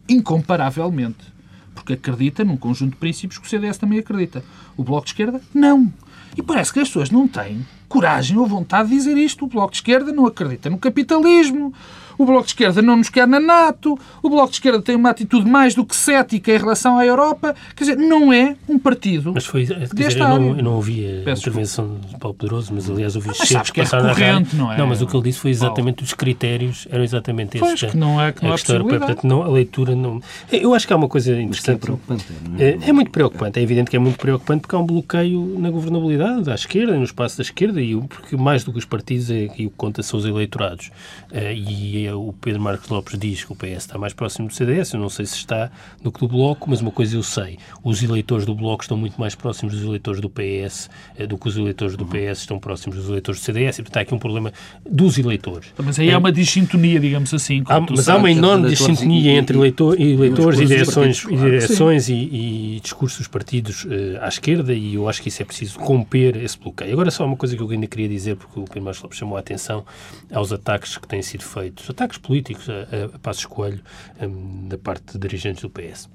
Incomparavelmente. 0.09 1.34
Porque 1.75 1.95
acredita 1.95 2.45
num 2.45 2.57
conjunto 2.57 2.93
de 2.93 2.97
princípios 2.97 3.39
que 3.39 3.47
o 3.47 3.51
CDS 3.51 3.79
também 3.79 3.99
acredita. 3.99 4.45
O 4.77 4.85
Bloco 4.85 5.05
de 5.05 5.11
Esquerda, 5.11 5.41
não. 5.53 5.93
E 6.37 6.43
parece 6.43 6.73
que 6.73 6.81
as 6.81 6.89
pessoas 6.89 7.11
não 7.11 7.29
têm 7.29 7.67
coragem 7.89 8.37
ou 8.39 8.47
vontade 8.47 8.89
de 8.89 8.95
dizer 8.97 9.17
isto. 9.17 9.45
O 9.45 9.49
Bloco 9.49 9.73
de 9.73 9.79
Esquerda 9.79 10.13
não 10.13 10.27
acredita 10.27 10.71
no 10.71 10.79
capitalismo. 10.79 11.73
O 12.19 12.25
Bloco 12.25 12.43
de 12.45 12.49
Esquerda 12.51 12.81
não 12.83 12.97
nos 12.97 13.09
quer 13.09 13.27
na 13.27 13.41
NATO. 13.41 13.99
O 14.23 14.29
Bloco 14.31 14.49
de 14.51 14.57
Esquerda 14.57 14.81
tem 14.81 14.95
uma 14.95 15.11
atitude 15.11 15.49
mais 15.51 15.75
do 15.75 15.85
que 15.85 15.95
cética 15.97 16.53
em 16.53 16.59
relação 16.59 16.99
à 16.99 17.05
Europa. 17.07 17.55
Quer 17.75 17.85
dizer, 17.85 17.97
não 17.97 18.33
é 18.33 18.57
um 18.69 18.79
partido 18.79 19.33
Mas 19.35 19.45
foi, 19.47 19.67
quer 19.67 19.87
dizer, 19.87 20.19
eu 20.21 20.29
não, 20.29 20.57
eu 20.57 20.63
não 20.65 20.75
ouvi 20.75 21.05
a 21.21 21.25
Peço 21.25 21.43
intervenção 21.43 21.99
de 22.09 22.19
Paulo 22.19 22.37
Poderoso, 22.37 22.73
mas 22.75 22.89
aliás 22.91 23.17
ouvi 23.17 23.29
Mas 23.29 23.37
cheiros 23.39 23.53
sabes 23.53 23.71
que 23.71 23.81
é 23.81 23.85
recorrente, 23.85 24.21
rádio. 24.23 24.59
não 24.59 24.73
é? 24.73 24.79
Não, 24.79 24.87
mas 24.87 25.03
o 25.03 25.07
que 25.07 25.17
ele 25.17 25.25
disse 25.25 25.39
foi 25.41 25.51
exatamente 25.51 26.03
os 26.03 26.13
critérios, 26.15 26.87
eram 26.91 27.03
exatamente 27.05 27.57
esses. 27.59 27.81
Pois, 27.81 27.91
que 27.93 27.97
não 27.97 28.21
é- 28.21 28.33
que 28.33 28.43
não 28.45 28.51
a 28.51 28.55
questão 28.55 28.77
europeia. 28.77 28.99
Portanto, 29.01 29.27
não, 29.27 29.43
a 29.43 29.49
leitura 29.49 29.95
não... 29.97 30.21
Eu 30.53 30.75
acho 30.75 30.87
que 30.87 30.93
há 30.93 30.97
uma 30.97 31.09
coisa 31.09 31.33
é 31.33 31.41
interessante. 31.43 31.81
preocupante. 31.81 32.25
não 32.49 32.59
É, 32.61 32.79
é 32.89 32.93
muito 32.93 33.11
preocupante, 33.11 33.59
é 33.59 33.63
evidente 33.63 33.91
que 33.91 33.97
é 33.97 33.99
muito 33.99 34.19
preocupante 34.19 34.63
porque 34.63 34.75
há 34.75 34.79
um 34.79 34.87
bloqueio 34.87 35.57
na 35.59 35.71
governabilidade, 35.71 36.51
à 36.51 36.55
esquerda, 36.55 36.97
no 36.97 37.05
espaço 37.05 37.37
da 37.39 37.43
esquerda, 37.43 37.81
e 37.81 37.97
porque 37.97 38.37
mais 38.37 38.65
do 38.65 38.73
que 38.73 38.79
os 38.79 38.85
partidos 38.85 39.31
é 39.31 39.49
que 39.49 39.67
o 39.67 39.71
que 39.71 39.77
conta 39.77 40.03
são 40.03 40.19
os 40.19 40.25
eleitorados. 40.27 40.91
Eh, 41.33 41.55
E 41.55 42.04
eh, 42.07 42.13
o 42.15 42.33
Pedro 42.41 42.61
Marcos 42.61 42.89
Lopes 42.89 43.19
diz 43.19 43.45
que 43.45 43.53
o 43.53 43.57
PS 43.57 43.69
está 43.85 43.99
mais 43.99 44.13
próximo 44.13 44.49
do 44.49 44.55
CDS, 44.55 44.93
eu 44.93 45.01
não 45.01 45.09
sei 45.09 45.27
se 45.27 45.37
está 45.37 45.71
do 46.03 46.11
que 46.13 46.21
do 46.21 46.29
Bloco, 46.29 46.69
mas 46.71 46.81
uma 46.81 46.91
coisa 46.91 47.17
eu 47.17 47.23
sei, 47.23 47.59
os 47.83 48.03
eleitores 48.03 48.47
do 48.47 48.55
Bloco 48.55 48.83
estão 48.85 48.97
muito 48.97 49.19
mais 49.21 49.35
próximos 49.35 49.75
dos 49.75 49.83
eleitores 49.85 50.21
do 50.21 50.29
PS 50.31 50.89
eh, 51.17 51.27
do 51.27 51.37
que 51.39 51.49
os 51.49 51.57
eleitores 51.57 51.97
do 51.97 52.05
PS 52.07 52.39
estão 52.41 52.59
próximos 52.59 52.97
dos 52.99 53.09
eleitores 53.09 53.41
do 53.41 53.45
CDS, 53.45 53.79
e 53.79 53.83
portanto 53.83 53.97
há 53.99 54.01
aqui 54.03 54.15
um 54.15 54.19
problema 54.19 54.53
dos 54.89 55.19
eleitores. 55.19 55.69
Mas 55.83 55.99
aí 55.99 56.11
há 56.11 56.19
uma 56.19 56.33
dissintonia, 56.33 56.99
digamos 57.01 57.33
assim. 57.35 57.63
Há, 57.67 57.81
mas 57.81 58.09
há 58.09 58.17
uma 58.17 58.23
sabes. 58.29 58.37
enorme 58.39 58.69
dissintonia 58.69 59.33
e- 59.33 59.35
e- 59.35 59.39
entre 59.39 59.57
eleitor, 59.57 60.01
e 60.01 60.13
eleitores 60.13 60.61
e 60.61 60.67
direções, 60.67 61.21
partidos, 61.21 61.25
e, 61.25 61.37
claro. 61.37 61.51
direções 61.61 62.09
e, 62.09 62.15
e 62.15 62.81
discursos 62.83 63.19
dos 63.19 63.29
partidos 63.29 63.87
eh, 63.91 64.19
à 64.21 64.29
esquerda 64.29 64.73
e 64.75 64.95
eu 64.95 65.09
acho 65.09 65.23
que 65.23 65.29
isso 65.29 65.43
é 65.43 65.45
preciso 65.45 65.79
romper 65.79 66.37
esse 66.37 66.59
bloqueio. 66.59 66.93
Agora 66.93 67.11
só 67.11 67.25
uma 67.25 67.37
coisa 67.37 67.57
que 67.57 67.63
eu 67.63 67.71
ainda 67.71 67.87
queria 67.87 68.09
dizer, 68.09 68.37
porque 68.37 68.59
o 68.61 68.65
Pedro 68.65 68.83
Marcos 68.83 69.03
Lopes 69.03 69.19
chamou 69.19 69.37
a 69.37 69.41
atenção 69.41 69.85
aos 70.33 70.53
ataques 70.53 70.97
que 70.99 71.07
têm 71.07 71.23
sido 71.23 71.45
feitos, 71.45 71.89
ataques 71.95 72.19
políticos 72.19 72.69
a, 72.69 72.73
a, 72.73 73.17
a 73.17 73.19
Passos 73.19 73.47
Coelho 73.47 73.81
hum, 74.21 74.69
da 74.69 74.77
parte 74.77 75.13
de 75.13 75.19
dirigentes 75.19 75.63
do 75.63 75.71
PS. 75.71 76.11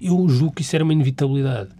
Eu 0.00 0.28
julgo 0.28 0.54
que 0.54 0.62
isso 0.62 0.74
era 0.74 0.84
uma 0.84 0.92
inevitabilidade. 0.92 1.70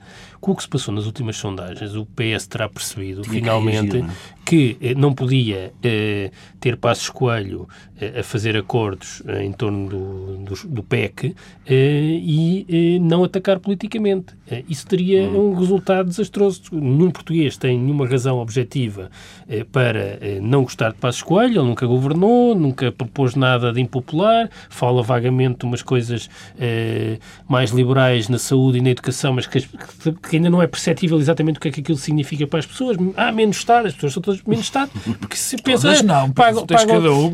Com 0.40 0.53
o 0.53 0.57
que 0.57 0.62
se 0.62 0.68
passou 0.68 0.94
nas 0.94 1.07
últimas 1.07 1.37
sondagens, 1.37 1.94
o 1.94 2.07
PS 2.07 2.46
terá 2.46 2.68
percebido, 2.68 3.22
Tinha 3.22 3.35
finalmente, 3.35 3.98
reagir? 3.98 4.14
Que 4.48 4.78
eh, 4.80 4.94
não 4.94 5.12
podia 5.12 5.72
eh, 5.82 6.30
ter 6.58 6.78
Passos 6.78 7.11
Coelho 7.11 7.68
eh, 8.00 8.20
a 8.20 8.22
fazer 8.22 8.56
acordos 8.56 9.22
eh, 9.26 9.44
em 9.44 9.52
torno 9.52 9.87
do, 9.90 10.37
do, 10.38 10.68
do 10.68 10.82
PEC 10.82 11.34
eh, 11.66 12.18
e 12.22 12.66
eh, 12.96 12.98
não 12.98 13.24
atacar 13.24 13.58
politicamente. 13.61 14.34
Eh, 14.50 14.64
isso 14.66 14.87
teria 14.87 15.18
Hum. 15.28 15.50
um 15.50 15.54
resultado 15.54 16.08
desastroso. 16.08 16.62
Nenhum 16.72 17.11
português 17.11 17.58
tem 17.58 17.78
nenhuma 17.78 18.06
razão 18.08 18.38
objetiva 18.38 19.11
eh, 19.46 19.64
para 19.70 20.18
eh, 20.22 20.38
não 20.40 20.62
gostar 20.62 20.92
de 20.92 20.96
Passos 20.98 21.22
Coelho. 21.22 21.61
Ele 21.61 21.68
nunca 21.68 21.87
governou, 21.87 22.54
nunca 22.54 22.90
propôs 22.90 23.34
nada 23.34 23.70
de 23.70 23.82
impopular, 23.82 24.48
fala 24.70 25.02
vagamente 25.02 25.66
umas 25.66 25.82
coisas 25.82 26.30
eh, 26.58 27.18
mais 27.46 27.70
liberais 27.70 28.30
na 28.30 28.38
saúde 28.38 28.78
e 28.78 28.80
na 28.80 28.88
educação, 28.90 29.34
mas 29.34 29.46
que, 29.46 29.61
que 29.61 30.37
ainda 30.37 30.48
não 30.48 30.62
é 30.62 30.66
perceptível 30.66 31.18
exatamente 31.18 31.58
o 31.58 31.61
que 31.61 31.68
é 31.68 31.70
que 31.70 31.80
aquilo 31.80 31.98
significa 31.98 32.46
para 32.46 32.61
as 32.61 32.66
pessoas. 32.66 32.96
Há 33.14 33.30
menos 33.30 33.58
Estado, 33.58 33.88
as 33.88 33.92
pessoas 33.94 34.12
são 34.14 34.22
todas 34.22 34.38
menos 34.46 34.64
Estado, 34.66 34.90
porque 35.18 35.37
se 35.37 35.57
pensa, 35.62 35.83
Todas 35.83 36.01
ah, 36.01 36.03
não, 36.03 36.31
pagam, 36.31 36.66
pagam, 36.66 36.87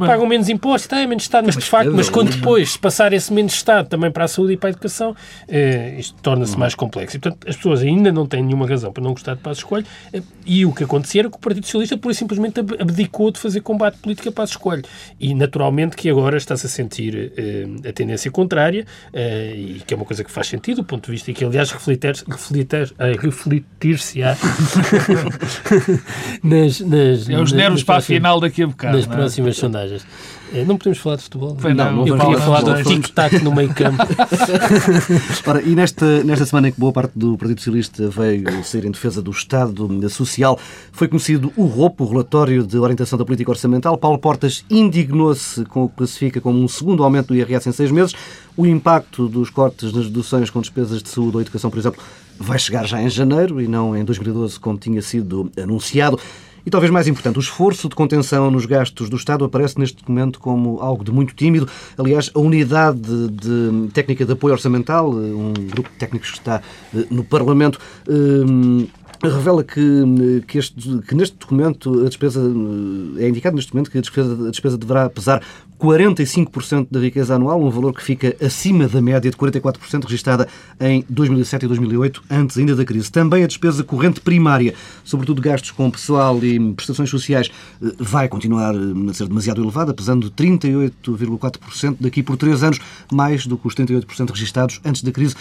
pagam 0.07 0.27
menos 0.27 0.49
impostos, 0.49 0.90
é 0.93 1.07
menos 1.07 1.25
Estado, 1.25 1.47
mas, 1.47 1.57
de 1.57 1.64
facto, 1.64 1.93
mas 1.93 2.09
quando 2.09 2.31
depois 2.31 2.73
se 2.73 2.79
passar 2.79 3.12
esse 3.12 3.33
menos 3.33 3.55
Estado 3.55 3.88
também 3.88 4.11
para 4.11 4.25
a 4.25 4.29
saúde 4.29 4.53
e 4.53 4.57
para 4.57 4.69
a 4.69 4.73
educação, 4.73 5.14
eh, 5.49 5.97
isto 5.99 6.14
torna-se 6.23 6.57
mais 6.59 6.75
complexo. 6.75 7.17
E, 7.17 7.21
portanto, 7.21 7.49
as 7.49 7.57
pessoas 7.57 7.83
ainda 7.83 8.12
não 8.12 8.27
têm 8.27 8.43
nenhuma 8.43 8.67
razão 8.67 8.93
para 8.93 9.03
não 9.03 9.12
gostar 9.12 9.35
de 9.35 9.40
Passos 9.40 9.64
Coelho 9.64 9.87
eh, 10.12 10.23
e 10.47 10.64
o 10.67 10.73
que 10.73 10.85
acontecia 10.85 11.23
era 11.23 11.31
que 11.31 11.37
o 11.37 11.40
Partido 11.40 11.64
Socialista 11.64 11.97
pura 11.97 12.12
e 12.12 12.17
simplesmente 12.17 12.61
ab- 12.61 12.77
abdicou 12.81 13.31
de 13.31 13.38
fazer 13.38 13.61
combate 13.61 13.99
político 13.99 14.29
a 14.29 14.33
Passos 14.33 14.57
Coelho. 14.57 14.85
E, 15.21 15.35
naturalmente, 15.35 15.97
que 15.97 16.09
agora 16.11 16.37
está-se 16.37 16.67
a 16.67 16.69
sentir 16.69 17.33
eh, 17.37 17.67
a 17.88 17.93
tendência 17.93 18.31
contrária 18.31 18.87
eh, 19.12 19.55
e 19.57 19.83
que 19.87 19.95
é 19.95 19.97
uma 19.97 20.07
coisa 20.07 20.23
que 20.25 20.31
faz 20.31 20.49
sentido 20.49 20.77
do 20.77 20.85
ponto 20.85 21.07
de 21.07 21.12
vista 21.12 21.31
e 21.31 21.35
que, 21.35 21.45
aliás, 21.45 21.71
refletir- 21.71 22.23
refletir- 22.29 22.95
eh, 22.99 23.12
refletir-se-á 23.19 24.37
nas, 26.43 26.81
nas, 26.95 27.29
É 27.29 27.41
os 27.41 27.53
nervos 27.53 27.83
para 27.83 27.97
a 27.97 28.01
final 28.01 28.41
daqui 28.41 28.63
a 28.63 28.67
bocado. 28.67 28.97
nas 28.97 29.07
não 29.07 29.13
é? 29.13 29.17
próximas 29.17 29.57
sondagens. 29.57 30.07
Eh, 30.53 30.65
Não 30.65 30.77
podemos 30.77 30.99
falar 30.99 31.17
de 31.17 31.23
futebol. 31.23 31.57
Pois 31.61 31.75
não, 31.75 31.93
não 31.93 32.07
Eu 32.07 32.17
queria 32.17 32.39
falar 32.39 32.63
do 32.63 32.83
tic-tac 32.85 33.43
no 33.43 33.53
meio 33.53 33.73
campo. 33.75 34.03
Ora, 35.47 35.63
e 35.63 35.75
nesta, 35.75 36.23
nesta 36.23 36.47
semana 36.47 36.69
em 36.69 36.73
que 36.73 36.79
boa 36.79 36.93
parte 36.93 37.13
do 37.17 37.37
Partido 37.37 37.59
Socialista 37.59 38.09
veio 38.09 38.65
sair 38.65 38.85
em 38.85 38.91
defesa 38.91 39.21
do 39.21 39.31
Estado 39.31 39.75
Social, 40.09 40.59
foi 40.93 41.09
conhecido 41.09 41.53
o 41.57 41.65
ROP, 41.65 42.01
o 42.01 42.07
Relatório 42.07 42.65
de 42.65 42.79
Orientação 42.79 43.19
da 43.19 43.25
Política 43.25 43.51
Orçamental. 43.51 43.97
Paulo 43.99 44.19
Portas 44.19 44.65
indignou-se 44.71 45.65
com 45.65 45.85
o 45.85 45.89
que 45.89 45.97
classifica 45.97 46.41
como 46.41 46.63
um 46.63 46.69
segundo 46.69 47.03
aumento 47.03 47.29
do 47.29 47.35
IRS 47.35 47.69
em 47.69 47.73
seis 47.73 47.91
meses. 47.91 48.15
O 48.57 48.67
impacto 48.67 49.29
dos 49.29 49.51
cortes 49.51 49.93
nas 49.93 50.05
deduções 50.05 50.51
com 50.51 50.61
despesas 50.61 51.03
de 51.03 51.09
saúde 51.09 51.37
ou 51.37 51.41
educação, 51.41 51.71
por 51.71 51.79
exemplo, 51.79 52.01
vai 52.39 52.59
chegar 52.59 52.87
já 52.87 53.03
em 53.03 53.09
janeiro 53.09 53.61
e 53.61 53.67
não 53.67 53.97
em 53.97 54.05
2012, 54.05 54.61
como 54.61 54.79
tinha 54.79 55.03
sido 55.03 55.51
anunciado. 55.61 56.19
E 56.66 56.70
talvez 56.70 56.90
mais 56.90 57.07
importante, 57.07 57.38
o 57.38 57.40
esforço 57.40 57.90
de 57.90 57.94
contenção 57.94 58.50
nos 58.50 58.64
gastos 58.64 59.11
do 59.11 59.16
Estado 59.16 59.44
aparece 59.44 59.79
neste 59.79 59.98
documento 59.98 60.40
como 60.40 60.81
algo 60.81 61.05
de 61.05 61.12
muito 61.12 61.35
tímido. 61.35 61.68
Aliás, 61.98 62.31
a 62.35 62.38
unidade 62.38 63.29
de 63.29 63.90
técnica 63.92 64.24
de 64.24 64.33
apoio 64.33 64.55
orçamental, 64.55 65.11
um 65.11 65.53
grupo 65.53 65.90
de 65.90 65.96
técnicos 65.96 66.31
que 66.31 66.38
está 66.38 66.62
eh, 66.94 67.07
no 67.11 67.22
Parlamento, 67.22 67.79
eh, 68.09 68.87
revela 69.31 69.65
que, 69.65 69.81
que, 70.47 70.59
este, 70.59 70.99
que, 71.07 71.15
neste 71.15 71.37
documento 71.37 72.05
a 72.05 72.09
despesa 72.09 72.41
é 73.19 73.29
indicado 73.29 73.57
neste 73.57 73.69
documento 73.69 73.91
que 73.91 73.99
a 73.99 74.01
despesa, 74.01 74.49
a 74.49 74.51
despesa 74.51 74.79
deverá 74.79 75.09
pesar 75.09 75.43
45% 75.79 76.89
da 76.91 77.01
riqueza 77.01 77.35
anual, 77.35 77.63
um 77.63 77.71
valor 77.71 77.93
que 77.93 78.03
fica 78.03 78.35
acima 78.45 78.89
da 78.89 79.03
média 79.03 79.31
de 79.31 79.37
44% 79.37 80.05
registada 80.05 80.49
em 80.81 81.05
2007 81.09 81.65
e 81.65 81.69
2008, 81.69 82.23
antes 82.31 82.57
ainda 82.57 82.75
da 82.75 82.85
crise. 82.85 83.11
Também 83.11 83.45
a 83.45 83.47
despesa 83.47 83.85
corrente 83.85 84.21
primária, 84.21 84.75
sobretudo 85.05 85.43
gastos 85.43 85.71
com 85.73 85.91
pessoal 85.91 86.43
e 86.43 86.73
prestações 86.73 87.11
sociais, 87.11 87.51
eh, 87.83 87.93
vai 87.99 88.29
continuar 88.29 88.75
a 88.75 89.15
ser 89.15 89.29
demasiado 89.29 89.63
elevada, 89.63 89.93
pesando 89.93 90.31
38,4% 90.31 91.97
daqui 92.01 92.23
por 92.23 92.37
três 92.37 92.63
anos, 92.63 92.79
mais 93.13 93.47
do 93.47 93.59
que 93.59 93.67
os 93.67 93.75
38% 93.75 94.31
registados 94.31 94.81
antes 94.85 95.03
da 95.03 95.13
crise. 95.13 95.35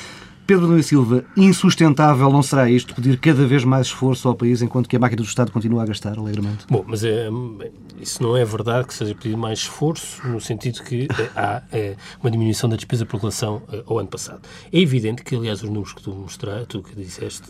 Pedro 0.46 0.68
Nunes 0.68 0.88
Silva, 0.88 1.24
insustentável 1.38 2.30
não 2.30 2.44
será 2.44 2.70
isto, 2.70 2.94
pedir 2.94 3.18
cada 3.18 3.46
vez 3.48 3.64
mais 3.64 3.88
esforço 3.88 4.28
ao 4.28 4.36
país 4.36 4.62
enquanto 4.62 4.90
que 4.90 4.96
a 4.96 5.00
máquina 5.00 5.22
do 5.22 5.28
Estado 5.28 5.52
continua 5.52 5.84
a 5.84 5.86
gastar 5.86 6.18
alegremente? 6.18 6.66
Bom, 6.70 6.84
mas 6.86 7.04
é, 7.04 7.30
isso 8.00 8.22
não 8.22 8.36
é 8.36 8.44
verdade 8.44 8.88
que 8.88 8.94
seja 8.94 9.16
pedir 9.16 9.38
mais 9.38 9.60
esforço, 9.60 10.26
no 10.28 10.42
sentido 10.42 10.84
que 10.84 11.08
é, 11.08 11.30
há 11.40 11.64
é, 11.72 11.96
uma 12.22 12.30
diminuição 12.30 12.70
da 12.70 12.76
despesa 12.76 13.06
por 13.06 13.20
relação 13.20 13.62
é, 13.72 13.84
ao 13.86 14.00
ano 14.00 14.10
passado. 14.10 14.42
É 14.72 14.80
evidente 14.80 15.24
que, 15.24 15.36
aliás, 15.36 15.64
os 15.64 15.70
números 15.70 15.94
que 15.94 16.02
tu 16.02 16.12
mostraste, 16.12 16.68
tu 16.68 16.84
que 16.84 16.96
disseste, 16.96 17.44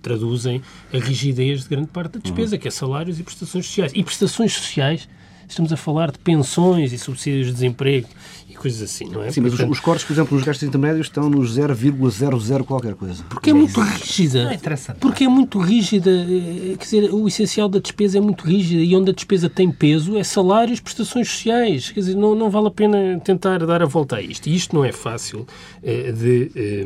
traduzem 0.00 0.62
a 0.92 0.98
rigidez 0.98 1.64
de 1.64 1.68
grande 1.68 1.88
parte 1.88 2.12
da 2.12 2.20
despesa, 2.20 2.54
uhum. 2.54 2.60
que 2.60 2.68
é 2.68 2.70
salários 2.70 3.18
e 3.18 3.24
prestações 3.24 3.66
sociais. 3.66 3.92
E 3.94 4.04
prestações 4.04 4.52
sociais 4.52 5.08
estamos 5.48 5.72
a 5.72 5.76
falar 5.76 6.10
de 6.10 6.18
pensões 6.18 6.92
e 6.92 6.98
subsídios 6.98 7.46
de 7.46 7.52
desemprego 7.54 8.08
coisas 8.56 8.82
assim, 8.82 9.08
não 9.08 9.22
é? 9.22 9.30
Sim, 9.30 9.40
mas 9.40 9.50
Portanto, 9.50 9.70
os, 9.70 9.78
os, 9.78 9.84
cortes, 9.84 10.04
por 10.04 10.12
exemplo, 10.12 10.36
nos 10.36 10.44
gastos 10.44 10.66
intermédios 10.66 11.06
estão 11.06 11.28
nos 11.28 11.58
0,00 11.58 12.64
qualquer 12.64 12.94
coisa. 12.94 13.24
Porque 13.28 13.50
é 13.50 13.52
muito 13.52 13.80
rígida. 13.80 14.44
Não 14.44 14.52
interessa. 14.52 14.94
Porque 14.94 15.24
é 15.24 15.28
muito 15.28 15.58
rígida. 15.58 16.10
Eh, 16.10 16.76
quer 16.78 16.84
dizer, 16.84 17.14
o 17.14 17.26
essencial 17.28 17.68
da 17.68 17.78
despesa 17.78 18.18
é 18.18 18.20
muito 18.20 18.44
rígida 18.44 18.82
e 18.82 18.94
onde 18.96 19.10
a 19.10 19.14
despesa 19.14 19.48
tem 19.48 19.70
peso 19.70 20.16
é 20.16 20.24
salários, 20.24 20.80
prestações 20.80 21.28
sociais. 21.28 21.90
Quer 21.90 22.00
dizer, 22.00 22.14
não, 22.16 22.34
não 22.34 22.50
vale 22.50 22.68
a 22.68 22.70
pena 22.70 23.20
tentar 23.24 23.64
dar 23.64 23.82
a 23.82 23.86
volta 23.86 24.16
a 24.16 24.22
isto. 24.22 24.48
E 24.48 24.54
isto 24.54 24.74
não 24.74 24.84
é 24.84 24.92
fácil 24.92 25.46
eh, 25.82 26.12
de 26.12 26.50
eh, 26.54 26.84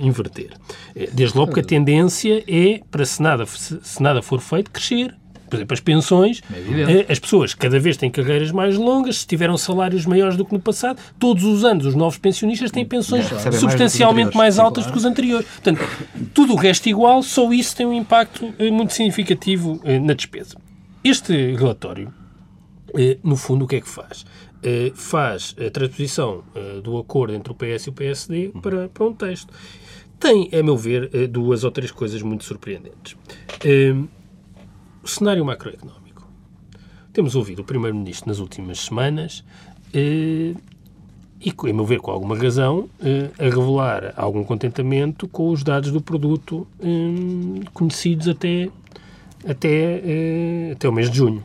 inverter. 0.00 0.50
Desde 1.12 1.36
logo 1.36 1.52
que 1.52 1.60
a 1.60 1.64
tendência 1.64 2.44
é, 2.46 2.80
para 2.90 3.04
se 3.04 3.22
nada, 3.22 3.44
se 3.46 4.02
nada 4.02 4.22
for 4.22 4.40
feito, 4.40 4.70
crescer 4.70 5.14
por 5.50 5.56
exemplo, 5.56 5.74
as 5.74 5.80
pensões, 5.80 6.42
é 7.08 7.12
as 7.12 7.18
pessoas 7.18 7.52
cada 7.52 7.78
vez 7.80 7.96
têm 7.96 8.10
carreiras 8.10 8.52
mais 8.52 8.76
longas, 8.76 9.18
se 9.18 9.26
tiveram 9.26 9.58
salários 9.58 10.06
maiores 10.06 10.36
do 10.36 10.44
que 10.44 10.52
no 10.52 10.60
passado, 10.60 11.00
todos 11.18 11.42
os 11.44 11.64
anos 11.64 11.84
os 11.84 11.94
novos 11.94 12.16
pensionistas 12.16 12.70
têm 12.70 12.86
pensões 12.86 13.26
substancialmente 13.58 14.36
mais, 14.36 14.56
mais 14.56 14.58
altas 14.58 14.86
do 14.86 14.92
que 14.92 14.98
os 14.98 15.04
anteriores. 15.04 15.46
Portanto, 15.46 15.80
tudo 16.32 16.54
o 16.54 16.56
resto 16.56 16.88
igual, 16.88 17.22
só 17.22 17.52
isso 17.52 17.76
tem 17.76 17.84
um 17.84 17.92
impacto 17.92 18.54
eh, 18.58 18.70
muito 18.70 18.92
significativo 18.92 19.80
eh, 19.84 19.98
na 19.98 20.12
despesa. 20.12 20.56
Este 21.02 21.54
relatório, 21.56 22.12
no 23.24 23.36
fundo, 23.36 23.64
o 23.64 23.68
que 23.68 23.76
é 23.76 23.80
que 23.80 23.88
faz? 23.88 24.24
Faz 24.94 25.56
a 25.58 25.70
transposição 25.70 26.44
do 26.84 26.98
acordo 26.98 27.34
entre 27.34 27.50
o 27.50 27.54
PS 27.54 27.86
e 27.86 27.88
o 27.88 27.92
PSD 27.92 28.52
para, 28.60 28.88
para 28.90 29.06
um 29.06 29.14
texto. 29.14 29.50
Tem, 30.18 30.50
a 30.52 30.62
meu 30.62 30.76
ver, 30.76 31.08
duas 31.28 31.64
ou 31.64 31.70
três 31.70 31.90
coisas 31.90 32.20
muito 32.20 32.44
surpreendentes 32.44 33.16
cenário 35.08 35.44
macroeconómico. 35.44 36.28
Temos 37.12 37.34
ouvido 37.34 37.62
o 37.62 37.64
Primeiro-Ministro 37.64 38.28
nas 38.28 38.38
últimas 38.38 38.80
semanas 38.80 39.44
eh, 39.92 40.54
e, 41.40 41.50
a 41.50 41.72
meu 41.72 41.84
ver, 41.84 42.00
com 42.00 42.10
alguma 42.10 42.36
razão, 42.36 42.88
eh, 43.02 43.30
a 43.38 43.44
revelar 43.44 44.12
algum 44.16 44.44
contentamento 44.44 45.26
com 45.26 45.50
os 45.50 45.64
dados 45.64 45.90
do 45.90 46.00
produto 46.00 46.66
eh, 46.80 47.64
conhecidos 47.72 48.28
até, 48.28 48.68
até, 49.48 50.72
até 50.72 50.88
o 50.88 50.92
mês 50.92 51.10
de 51.10 51.16
junho. 51.16 51.42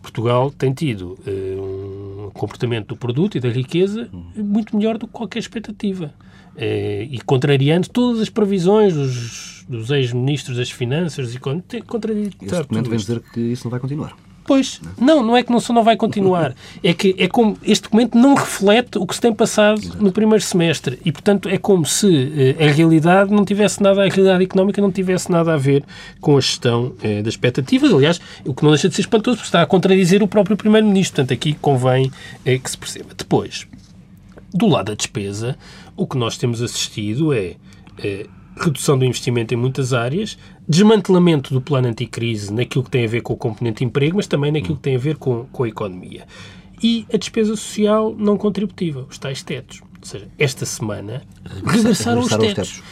Portugal 0.00 0.52
tem 0.52 0.72
tido 0.72 1.18
um 1.26 2.30
comportamento 2.32 2.88
do 2.88 2.96
produto 2.96 3.36
e 3.36 3.40
da 3.40 3.48
riqueza 3.48 4.08
muito 4.36 4.76
melhor 4.76 4.96
do 4.98 5.06
que 5.08 5.12
qualquer 5.12 5.40
expectativa. 5.40 6.14
Eh, 6.58 7.06
e 7.10 7.20
contrariando 7.20 7.88
todas 7.88 8.20
as 8.20 8.30
previsões 8.30 8.94
dos, 8.94 9.64
dos 9.68 9.90
ex-ministros 9.90 10.56
das 10.56 10.70
Finanças 10.70 11.34
e 11.34 11.38
contrariando. 11.38 12.34
Esse 12.40 12.56
documento 12.56 12.88
vem 12.88 12.98
dizer 12.98 13.20
que 13.32 13.40
isso 13.40 13.64
não 13.64 13.70
vai 13.70 13.80
continuar. 13.80 14.16
Pois, 14.46 14.80
não, 14.96 15.22
não 15.24 15.36
é 15.36 15.42
que 15.42 15.50
não, 15.50 15.58
só 15.58 15.72
não 15.72 15.82
vai 15.82 15.96
continuar. 15.96 16.54
É 16.82 16.94
que 16.94 17.14
é 17.18 17.26
como 17.26 17.58
este 17.64 17.82
documento 17.84 18.16
não 18.16 18.34
reflete 18.34 18.96
o 18.96 19.04
que 19.04 19.14
se 19.14 19.20
tem 19.20 19.34
passado 19.34 19.80
Exato. 19.80 20.02
no 20.02 20.12
primeiro 20.12 20.42
semestre 20.42 21.00
e, 21.04 21.10
portanto, 21.10 21.48
é 21.48 21.58
como 21.58 21.84
se 21.84 22.54
eh, 22.56 22.64
a 22.64 22.70
realidade 22.70 23.32
não 23.32 23.44
tivesse 23.44 23.82
nada, 23.82 24.04
a 24.04 24.08
realidade 24.08 24.44
económica 24.44 24.80
não 24.80 24.92
tivesse 24.92 25.30
nada 25.32 25.52
a 25.52 25.56
ver 25.56 25.84
com 26.20 26.36
a 26.36 26.40
gestão 26.40 26.94
eh, 27.02 27.22
das 27.22 27.34
expectativas. 27.34 27.92
Aliás, 27.92 28.20
o 28.44 28.54
que 28.54 28.62
não 28.62 28.70
deixa 28.70 28.88
de 28.88 28.94
ser 28.94 29.00
espantoso, 29.00 29.38
porque 29.38 29.48
está 29.48 29.62
a 29.62 29.66
contradizer 29.66 30.22
o 30.22 30.28
próprio 30.28 30.56
Primeiro-Ministro. 30.56 31.16
Portanto, 31.16 31.34
aqui 31.34 31.54
convém 31.54 32.10
eh, 32.44 32.56
que 32.56 32.70
se 32.70 32.78
perceba. 32.78 33.08
Depois, 33.16 33.66
do 34.56 34.66
lado 34.66 34.86
da 34.86 34.94
despesa, 34.94 35.56
o 35.96 36.06
que 36.06 36.16
nós 36.16 36.36
temos 36.36 36.62
assistido 36.62 37.32
é, 37.32 37.56
é 37.98 38.26
redução 38.56 38.98
do 38.98 39.04
investimento 39.04 39.52
em 39.52 39.56
muitas 39.56 39.92
áreas, 39.92 40.38
desmantelamento 40.68 41.52
do 41.52 41.60
plano 41.60 41.88
anticrise 41.88 42.52
naquilo 42.52 42.84
que 42.84 42.90
tem 42.90 43.04
a 43.04 43.08
ver 43.08 43.20
com 43.20 43.34
o 43.34 43.36
componente 43.36 43.84
emprego, 43.84 44.16
mas 44.16 44.26
também 44.26 44.50
naquilo 44.50 44.76
que 44.76 44.82
tem 44.82 44.96
a 44.96 44.98
ver 44.98 45.16
com, 45.16 45.44
com 45.52 45.64
a 45.64 45.68
economia. 45.68 46.26
E 46.82 47.06
a 47.12 47.16
despesa 47.16 47.56
social 47.56 48.14
não 48.18 48.36
contributiva, 48.36 49.06
os 49.08 49.18
tais 49.18 49.42
tetos. 49.42 49.80
Ou 49.80 50.06
seja, 50.06 50.28
esta 50.38 50.64
semana 50.64 51.22
regressaram, 51.64 52.20
os 52.20 52.28
tetos. 52.28 52.54
tetos. 52.54 52.82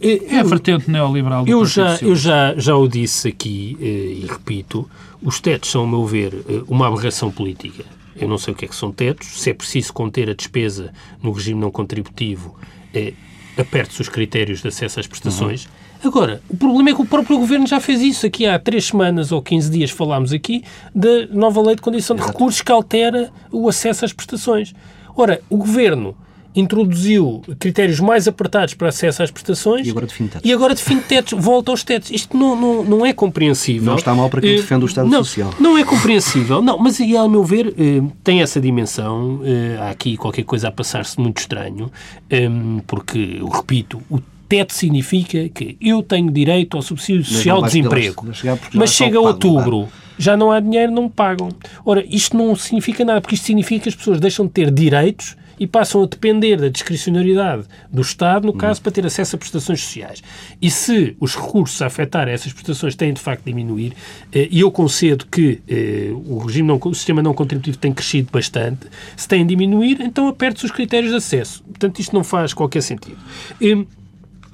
É 0.00 0.38
a 0.38 0.42
vertente 0.42 0.90
neoliberal 0.90 1.44
do 1.44 1.50
eu 1.50 1.64
já 1.64 1.96
Eu 2.02 2.14
já, 2.14 2.54
já 2.56 2.76
o 2.76 2.86
disse 2.86 3.28
aqui 3.28 3.76
eh, 3.80 4.24
e 4.24 4.26
repito, 4.26 4.88
os 5.22 5.40
tetos 5.40 5.70
são, 5.70 5.84
a 5.84 5.86
meu 5.86 6.04
ver, 6.04 6.34
eh, 6.48 6.62
uma 6.68 6.88
aberração 6.88 7.30
política. 7.30 7.84
Eu 8.16 8.28
não 8.28 8.38
sei 8.38 8.52
o 8.52 8.56
que 8.56 8.64
é 8.64 8.68
que 8.68 8.76
são 8.76 8.92
tetos, 8.92 9.40
se 9.40 9.50
é 9.50 9.54
preciso 9.54 9.92
conter 9.92 10.30
a 10.30 10.34
despesa 10.34 10.92
no 11.22 11.32
regime 11.32 11.60
não 11.60 11.70
contributivo, 11.70 12.56
é, 12.92 13.12
aperte-se 13.56 14.00
os 14.00 14.08
critérios 14.08 14.62
de 14.62 14.68
acesso 14.68 15.00
às 15.00 15.06
prestações. 15.06 15.64
Uhum. 15.64 16.08
Agora, 16.08 16.42
o 16.48 16.56
problema 16.56 16.90
é 16.90 16.94
que 16.94 17.00
o 17.00 17.06
próprio 17.06 17.38
Governo 17.38 17.66
já 17.66 17.80
fez 17.80 18.00
isso. 18.02 18.26
Aqui 18.26 18.46
há 18.46 18.58
três 18.58 18.86
semanas 18.86 19.32
ou 19.32 19.40
15 19.40 19.70
dias 19.70 19.90
falámos 19.90 20.32
aqui 20.32 20.62
da 20.94 21.26
nova 21.30 21.62
lei 21.62 21.76
de 21.76 21.82
condição 21.82 22.14
de 22.14 22.22
recursos 22.22 22.60
que 22.60 22.70
altera 22.70 23.32
o 23.50 23.68
acesso 23.68 24.04
às 24.04 24.12
prestações. 24.12 24.74
Ora, 25.16 25.40
o 25.48 25.56
Governo 25.56 26.14
introduziu 26.54 27.42
critérios 27.58 27.98
mais 27.98 28.28
apertados 28.28 28.74
para 28.74 28.88
acesso 28.88 29.22
às 29.22 29.30
prestações 29.30 29.86
e 29.86 29.90
agora 29.90 30.06
define 30.06 30.28
tetos. 30.28 30.48
E 30.48 30.52
agora 30.52 30.74
define 30.74 31.00
tetos, 31.00 31.38
volta 31.38 31.70
aos 31.70 31.82
tetos. 31.82 32.10
Isto 32.10 32.36
não, 32.36 32.54
não, 32.54 32.84
não 32.84 33.06
é 33.06 33.12
compreensível. 33.12 33.86
Não 33.86 33.96
está 33.96 34.14
mal 34.14 34.30
para 34.30 34.40
quem 34.40 34.54
uh, 34.54 34.56
defende 34.56 34.84
o 34.84 34.86
Estado 34.86 35.08
não, 35.08 35.24
Social. 35.24 35.52
Não 35.58 35.76
é 35.76 35.84
compreensível. 35.84 36.62
Não, 36.62 36.78
mas, 36.78 37.00
ao 37.00 37.28
meu 37.28 37.42
ver, 37.42 37.68
uh, 37.68 38.12
tem 38.22 38.40
essa 38.40 38.60
dimensão. 38.60 39.36
Uh, 39.36 39.80
há 39.80 39.90
aqui 39.90 40.16
qualquer 40.16 40.44
coisa 40.44 40.68
a 40.68 40.72
passar-se 40.72 41.18
muito 41.20 41.38
estranho, 41.38 41.90
um, 42.30 42.80
porque, 42.86 43.38
eu 43.40 43.48
repito, 43.48 44.00
o 44.08 44.20
teto 44.48 44.72
significa 44.72 45.48
que 45.48 45.76
eu 45.80 46.02
tenho 46.02 46.30
direito 46.30 46.76
ao 46.76 46.82
subsídio 46.82 47.24
social 47.24 47.60
de 47.62 47.68
desemprego. 47.68 48.26
Mas 48.72 48.92
chega 48.92 49.18
outubro, 49.18 49.88
já 50.16 50.36
não 50.36 50.52
há 50.52 50.60
dinheiro, 50.60 50.92
não 50.92 51.04
me 51.04 51.10
pagam. 51.10 51.48
Ora, 51.84 52.04
isto 52.08 52.36
não 52.36 52.54
significa 52.54 53.04
nada, 53.04 53.20
porque 53.20 53.34
isto 53.34 53.46
significa 53.46 53.84
que 53.84 53.88
as 53.88 53.94
pessoas 53.94 54.20
deixam 54.20 54.46
de 54.46 54.52
ter 54.52 54.70
direitos 54.70 55.36
e 55.58 55.66
passam 55.66 56.02
a 56.02 56.06
depender 56.06 56.56
da 56.56 56.68
discricionariedade 56.68 57.64
do 57.90 58.02
Estado, 58.02 58.46
no 58.46 58.52
caso, 58.52 58.80
para 58.82 58.92
ter 58.92 59.06
acesso 59.06 59.36
a 59.36 59.38
prestações 59.38 59.80
sociais. 59.82 60.22
E 60.60 60.70
se 60.70 61.16
os 61.20 61.36
recursos 61.36 61.80
a 61.82 61.86
afetar 61.86 62.28
essas 62.28 62.52
prestações 62.52 62.94
têm 62.94 63.12
de 63.12 63.20
facto 63.20 63.44
de 63.44 63.50
diminuir, 63.50 63.94
eh, 64.32 64.48
e 64.50 64.60
eu 64.60 64.70
concedo 64.70 65.26
que 65.26 65.60
eh, 65.68 66.10
o 66.12 66.38
regime 66.38 66.68
não, 66.68 66.80
o 66.82 66.94
sistema 66.94 67.22
não 67.22 67.34
contributivo 67.34 67.78
tem 67.78 67.92
crescido 67.92 68.30
bastante, 68.32 68.86
se 69.16 69.28
tem 69.28 69.42
de 69.42 69.48
diminuir, 69.48 70.00
então 70.00 70.28
aperte-se 70.28 70.66
os 70.66 70.72
critérios 70.72 71.10
de 71.10 71.16
acesso. 71.16 71.62
Portanto, 71.64 71.98
isto 72.00 72.14
não 72.14 72.24
faz 72.24 72.52
qualquer 72.52 72.82
sentido. 72.82 73.18
E, 73.60 73.86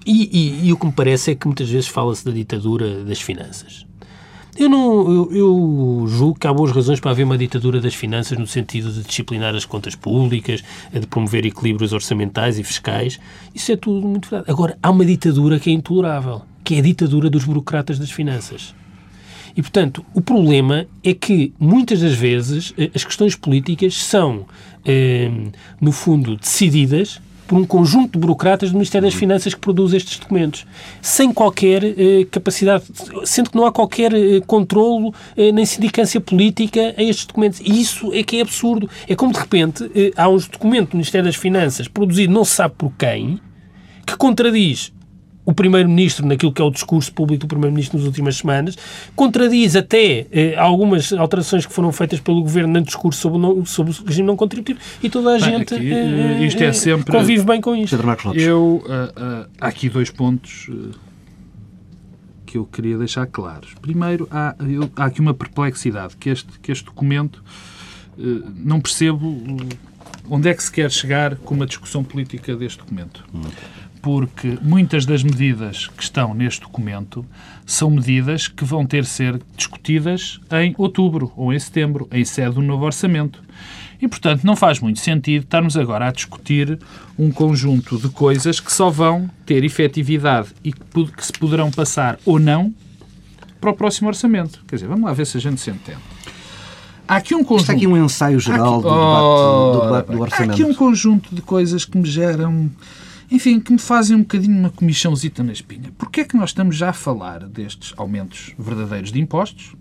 e, 0.07 0.69
e 0.69 0.73
o 0.73 0.77
que 0.77 0.87
me 0.87 0.93
parece 0.93 1.33
é 1.33 1.35
que 1.35 1.47
muitas 1.47 1.69
vezes 1.69 1.89
fala-se 1.89 2.25
da 2.25 2.31
ditadura 2.31 3.05
das 3.05 3.21
finanças. 3.21 3.90
Eu 4.61 4.69
não, 4.69 5.11
eu, 5.11 5.33
eu, 5.33 6.05
julgo 6.07 6.39
que 6.39 6.47
há 6.47 6.53
boas 6.53 6.71
razões 6.71 7.01
para 7.01 7.13
haver 7.13 7.25
uma 7.25 7.39
ditadura 7.39 7.81
das 7.81 7.95
finanças 7.95 8.37
no 8.37 8.47
sentido 8.47 8.93
de 8.93 9.03
disciplinar 9.05 9.55
as 9.55 9.65
contas 9.65 9.95
públicas, 9.95 10.63
de 10.93 11.07
promover 11.07 11.47
equilíbrios 11.47 11.95
orçamentais 11.95 12.59
e 12.59 12.63
fiscais. 12.63 13.19
Isso 13.55 13.73
é 13.73 13.77
tudo 13.77 14.07
muito 14.07 14.29
verdade. 14.29 14.53
Agora, 14.53 14.77
há 14.83 14.91
uma 14.91 15.03
ditadura 15.03 15.59
que 15.59 15.71
é 15.71 15.73
intolerável, 15.73 16.43
que 16.63 16.75
é 16.75 16.79
a 16.81 16.83
ditadura 16.83 17.31
dos 17.31 17.43
burocratas 17.47 17.99
das 17.99 18.11
finanças. 18.11 18.75
E, 19.57 19.63
portanto, 19.63 20.05
o 20.13 20.21
problema 20.21 20.85
é 21.03 21.15
que, 21.15 21.55
muitas 21.59 22.03
das 22.03 22.13
vezes, 22.13 22.75
eh, 22.77 22.91
as 22.95 23.03
questões 23.03 23.35
políticas 23.35 23.95
são, 23.95 24.45
eh, 24.85 25.31
no 25.81 25.91
fundo, 25.91 26.37
decididas 26.37 27.19
por 27.51 27.59
um 27.59 27.67
conjunto 27.67 28.13
de 28.13 28.19
burocratas 28.21 28.71
do 28.71 28.75
Ministério 28.75 29.09
das 29.09 29.19
Finanças 29.19 29.53
que 29.53 29.59
produz 29.59 29.93
estes 29.93 30.21
documentos, 30.21 30.65
sem 31.03 31.33
qualquer 31.33 31.83
eh, 31.83 32.25
capacidade, 32.31 32.85
sendo 33.25 33.51
que 33.51 33.57
não 33.57 33.67
há 33.67 33.73
qualquer 33.73 34.15
eh, 34.15 34.41
controlo 34.47 35.13
eh, 35.37 35.51
nem 35.51 35.67
sindicância 35.67 36.21
política 36.21 36.95
a 36.97 37.03
estes 37.03 37.27
documentos. 37.27 37.59
E 37.59 37.81
isso 37.81 38.15
é 38.15 38.23
que 38.23 38.37
é 38.37 38.43
absurdo. 38.43 38.89
É 39.09 39.17
como, 39.17 39.33
de 39.33 39.41
repente, 39.41 39.91
eh, 39.97 40.13
há 40.17 40.29
uns 40.29 40.47
documentos 40.47 40.91
do 40.91 40.97
Ministério 40.97 41.27
das 41.27 41.35
Finanças 41.35 41.89
produzido 41.89 42.33
não 42.33 42.45
se 42.45 42.53
sabe 42.53 42.77
por 42.79 42.93
quem, 42.97 43.41
que 44.07 44.17
contradiz 44.17 44.93
o 45.51 45.55
Primeiro-Ministro 45.55 46.27
naquilo 46.27 46.53
que 46.53 46.63
é 46.63 46.65
o 46.65 46.71
discurso 46.71 47.13
público 47.13 47.41
do 47.41 47.47
Primeiro-Ministro 47.49 47.99
nas 47.99 48.07
últimas 48.07 48.37
semanas, 48.37 48.77
contradiz 49.17 49.75
até 49.77 50.27
eh, 50.31 50.55
algumas 50.57 51.13
alterações 51.13 51.67
que 51.67 51.73
foram 51.73 51.91
feitas 51.93 52.21
pelo 52.21 52.41
Governo 52.43 52.73
no 52.75 52.83
discurso 52.83 53.21
sobre, 53.21 53.39
o 53.39 53.67
sobre 53.67 53.93
o 53.93 54.05
regime 54.05 54.27
não 54.27 54.37
contributivo 54.37 54.79
e 55.03 55.11
toda 55.11 55.31
a 55.37 55.39
Bem, 55.39 55.59
gente 55.59 55.75
aqui, 55.75 55.93
eh, 55.93 56.45
isto 56.47 56.63
é 56.63 56.67
eh, 56.67 56.73
sempre- 56.73 57.13
convive 57.17 57.45
bem 57.45 57.61
com 57.61 57.75
isto. 57.75 57.91
Pedro 57.91 58.07
Marcos 58.07 58.25
Lopes. 58.27 58.43
Eu, 58.43 58.85
ah, 58.89 59.13
ah, 59.17 59.47
há 59.61 59.67
aqui 59.69 59.89
dois 59.89 60.11
pontos 60.11 60.69
ah, 60.71 60.97
que 62.47 62.59
eu 62.59 62.65
queria 62.65 62.97
deixar 62.99 63.27
claros. 63.27 63.75
Primeiro, 63.81 64.29
há, 64.31 64.55
eu- 64.69 64.91
há 64.97 65.05
aqui 65.07 65.21
uma 65.21 65.35
perplexidade, 65.35 66.17
que 66.17 66.31
este, 66.31 66.59
que 66.61 66.73
este 66.73 66.85
documento 66.85 67.43
não 68.57 68.81
percebo 68.81 69.29
uh, 69.29 69.57
onde 70.29 70.49
é 70.49 70.55
que 70.55 70.63
se 70.63 70.71
quer 70.71 70.91
chegar 70.91 71.37
com 71.37 71.55
uma 71.55 71.65
discussão 71.65 72.05
política 72.05 72.55
deste 72.55 72.79
documento. 72.79 73.25
Porque 74.03 74.59
muitas 74.63 75.05
das 75.05 75.23
medidas 75.23 75.87
que 75.89 76.03
estão 76.03 76.33
neste 76.33 76.63
documento 76.63 77.25
são 77.67 77.91
medidas 77.91 78.49
que 78.49 78.65
vão 78.65 78.87
ter 78.87 79.03
de 79.03 79.09
ser 79.09 79.41
discutidas 79.57 80.41
em 80.53 80.75
outubro 80.79 81.33
ou 81.37 81.53
em 81.53 81.59
setembro, 81.59 82.09
em 82.11 82.25
sede 82.25 82.55
do 82.55 82.63
novo 82.63 82.85
orçamento. 82.87 83.43
E, 84.01 84.09
portanto, 84.09 84.45
não 84.45 84.57
faz 84.57 84.81
muito 84.81 84.99
sentido 85.01 85.43
estarmos 85.43 85.77
agora 85.77 86.09
a 86.09 86.11
discutir 86.11 86.79
um 87.19 87.31
conjunto 87.31 87.99
de 87.99 88.09
coisas 88.09 88.59
que 88.59 88.73
só 88.73 88.89
vão 88.89 89.29
ter 89.45 89.63
efetividade 89.63 90.49
e 90.65 90.73
que, 90.73 90.81
se 91.19 91.33
poderão 91.35 91.71
passar 91.71 92.19
ou 92.25 92.39
não 92.39 92.75
para 93.61 93.71
o 93.71 93.75
próximo 93.75 94.09
orçamento. 94.09 94.65
Quer 94.67 94.77
dizer, 94.77 94.89
vamos 94.89 95.05
lá 95.05 95.13
ver 95.13 95.27
se 95.27 95.37
a 95.37 95.41
gente 95.41 95.61
se 95.61 95.69
entende. 95.71 95.99
Há 97.07 97.17
aqui 97.17 97.35
um 97.35 97.45
conjunto... 97.45 97.61
Está 97.63 97.73
aqui 97.75 97.87
um 97.87 98.03
ensaio 98.03 98.41
geral 98.41 98.75
Aqui- 98.79 98.83
do 98.85 98.89
debate, 98.89 99.77
do, 99.77 99.81
debate 99.83 100.07
do 100.07 100.13
bem, 100.13 100.21
Há 100.23 100.53
aqui 100.53 100.63
um 100.63 100.69
orçamento. 100.69 100.75
conjunto 100.79 101.35
de 101.35 101.43
coisas 101.43 101.85
que 101.85 101.99
me 101.99 102.09
geram, 102.09 102.71
enfim, 103.31 103.61
que 103.61 103.73
me 103.73 103.79
fazem 103.79 104.17
um 104.17 104.21
bocadinho 104.21 104.59
uma 104.59 104.71
comichãozita 104.71 105.43
na 105.43 105.53
espinha. 105.53 105.93
Porquê 105.97 106.23
é 106.23 106.25
que 106.25 106.37
nós 106.37 106.51
estamos 106.51 106.77
já 106.77 106.91
a 106.91 106.93
falar 106.93 107.47
destes 107.47 107.95
aumentos 107.97 108.55
verdadeiros 108.59 109.13
de 109.13 109.21
impostos? 109.21 109.75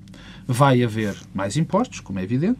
Vai 0.47 0.83
haver 0.83 1.15
mais 1.33 1.57
impostos, 1.57 1.99
como 1.99 2.19
é 2.19 2.23
evidente, 2.23 2.59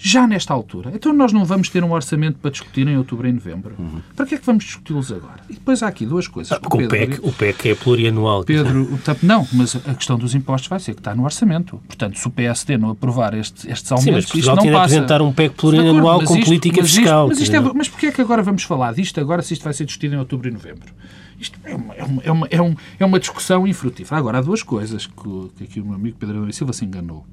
já 0.00 0.26
nesta 0.28 0.54
altura. 0.54 0.92
Então 0.94 1.12
nós 1.12 1.32
não 1.32 1.44
vamos 1.44 1.68
ter 1.68 1.82
um 1.82 1.90
orçamento 1.92 2.38
para 2.38 2.50
discutir 2.52 2.86
em 2.86 2.96
outubro 2.96 3.26
e 3.28 3.32
novembro. 3.32 3.74
Para 4.14 4.26
que 4.26 4.36
é 4.36 4.38
que 4.38 4.46
vamos 4.46 4.64
discuti-los 4.64 5.10
agora? 5.10 5.40
E 5.50 5.54
depois 5.54 5.82
há 5.82 5.88
aqui 5.88 6.06
duas 6.06 6.28
coisas. 6.28 6.56
que 6.56 6.66
o 6.66 6.70
Porque 6.70 6.84
o 6.84 6.88
Pedro 6.88 7.16
PEC, 7.16 7.28
o 7.28 7.32
PEC 7.32 7.68
é 7.70 7.74
plurianual. 7.74 8.44
Pedro, 8.44 8.88
não, 9.22 9.46
mas 9.52 9.74
a 9.74 9.94
questão 9.94 10.16
dos 10.16 10.34
impostos 10.34 10.68
vai 10.68 10.78
ser 10.78 10.94
que 10.94 11.00
está 11.00 11.14
no 11.14 11.24
orçamento. 11.24 11.80
Portanto, 11.86 12.18
se 12.18 12.26
o 12.26 12.30
PSD 12.30 12.78
não 12.78 12.90
aprovar 12.90 13.34
este- 13.34 13.68
estes 13.70 13.88
Sim, 13.88 13.94
mas 13.94 14.06
aumentos, 14.06 14.34
isto 14.34 14.46
não 14.54 14.56
passa. 14.66 14.78
apresentar 14.78 15.20
um 15.22 15.32
PEC 15.32 15.54
plurianual 15.56 16.18
mas 16.18 16.28
com 16.28 16.34
isto- 16.36 16.46
política 16.46 16.76
mas 16.80 16.86
isto- 16.90 17.00
fiscal. 17.00 17.28
Mas, 17.28 17.40
isto 17.40 17.50
quer 17.50 17.56
é, 17.66 17.72
mas 17.74 17.88
porquê 17.88 18.06
é 18.06 18.12
que 18.12 18.20
agora 18.20 18.42
vamos 18.42 18.62
falar 18.62 18.94
disto 18.94 19.18
agora 19.20 19.42
se 19.42 19.54
isto 19.54 19.64
vai 19.64 19.72
ser 19.72 19.84
discutido 19.84 20.14
em 20.14 20.18
outubro 20.18 20.48
e 20.48 20.52
novembro? 20.52 20.92
Isto 21.40 21.58
é 21.64 21.74
uma, 21.74 21.94
é 21.94 22.04
uma, 22.04 22.22
é 22.24 22.32
uma, 22.32 22.46
é 22.50 22.62
um- 22.62 22.74
é 23.00 23.04
uma 23.04 23.18
discussão 23.20 23.66
infrutífera. 23.66 24.18
Agora, 24.18 24.38
há 24.38 24.40
duas 24.40 24.62
coisas 24.62 25.06
que, 25.06 25.48
que 25.56 25.64
aqui 25.64 25.80
o 25.80 25.84
meu 25.84 25.94
amigo 25.94 26.16
Pedro 26.18 26.38
Adão 26.38 26.52
Silva 26.52 26.72
se 26.72 26.84
enganou. 26.84 27.24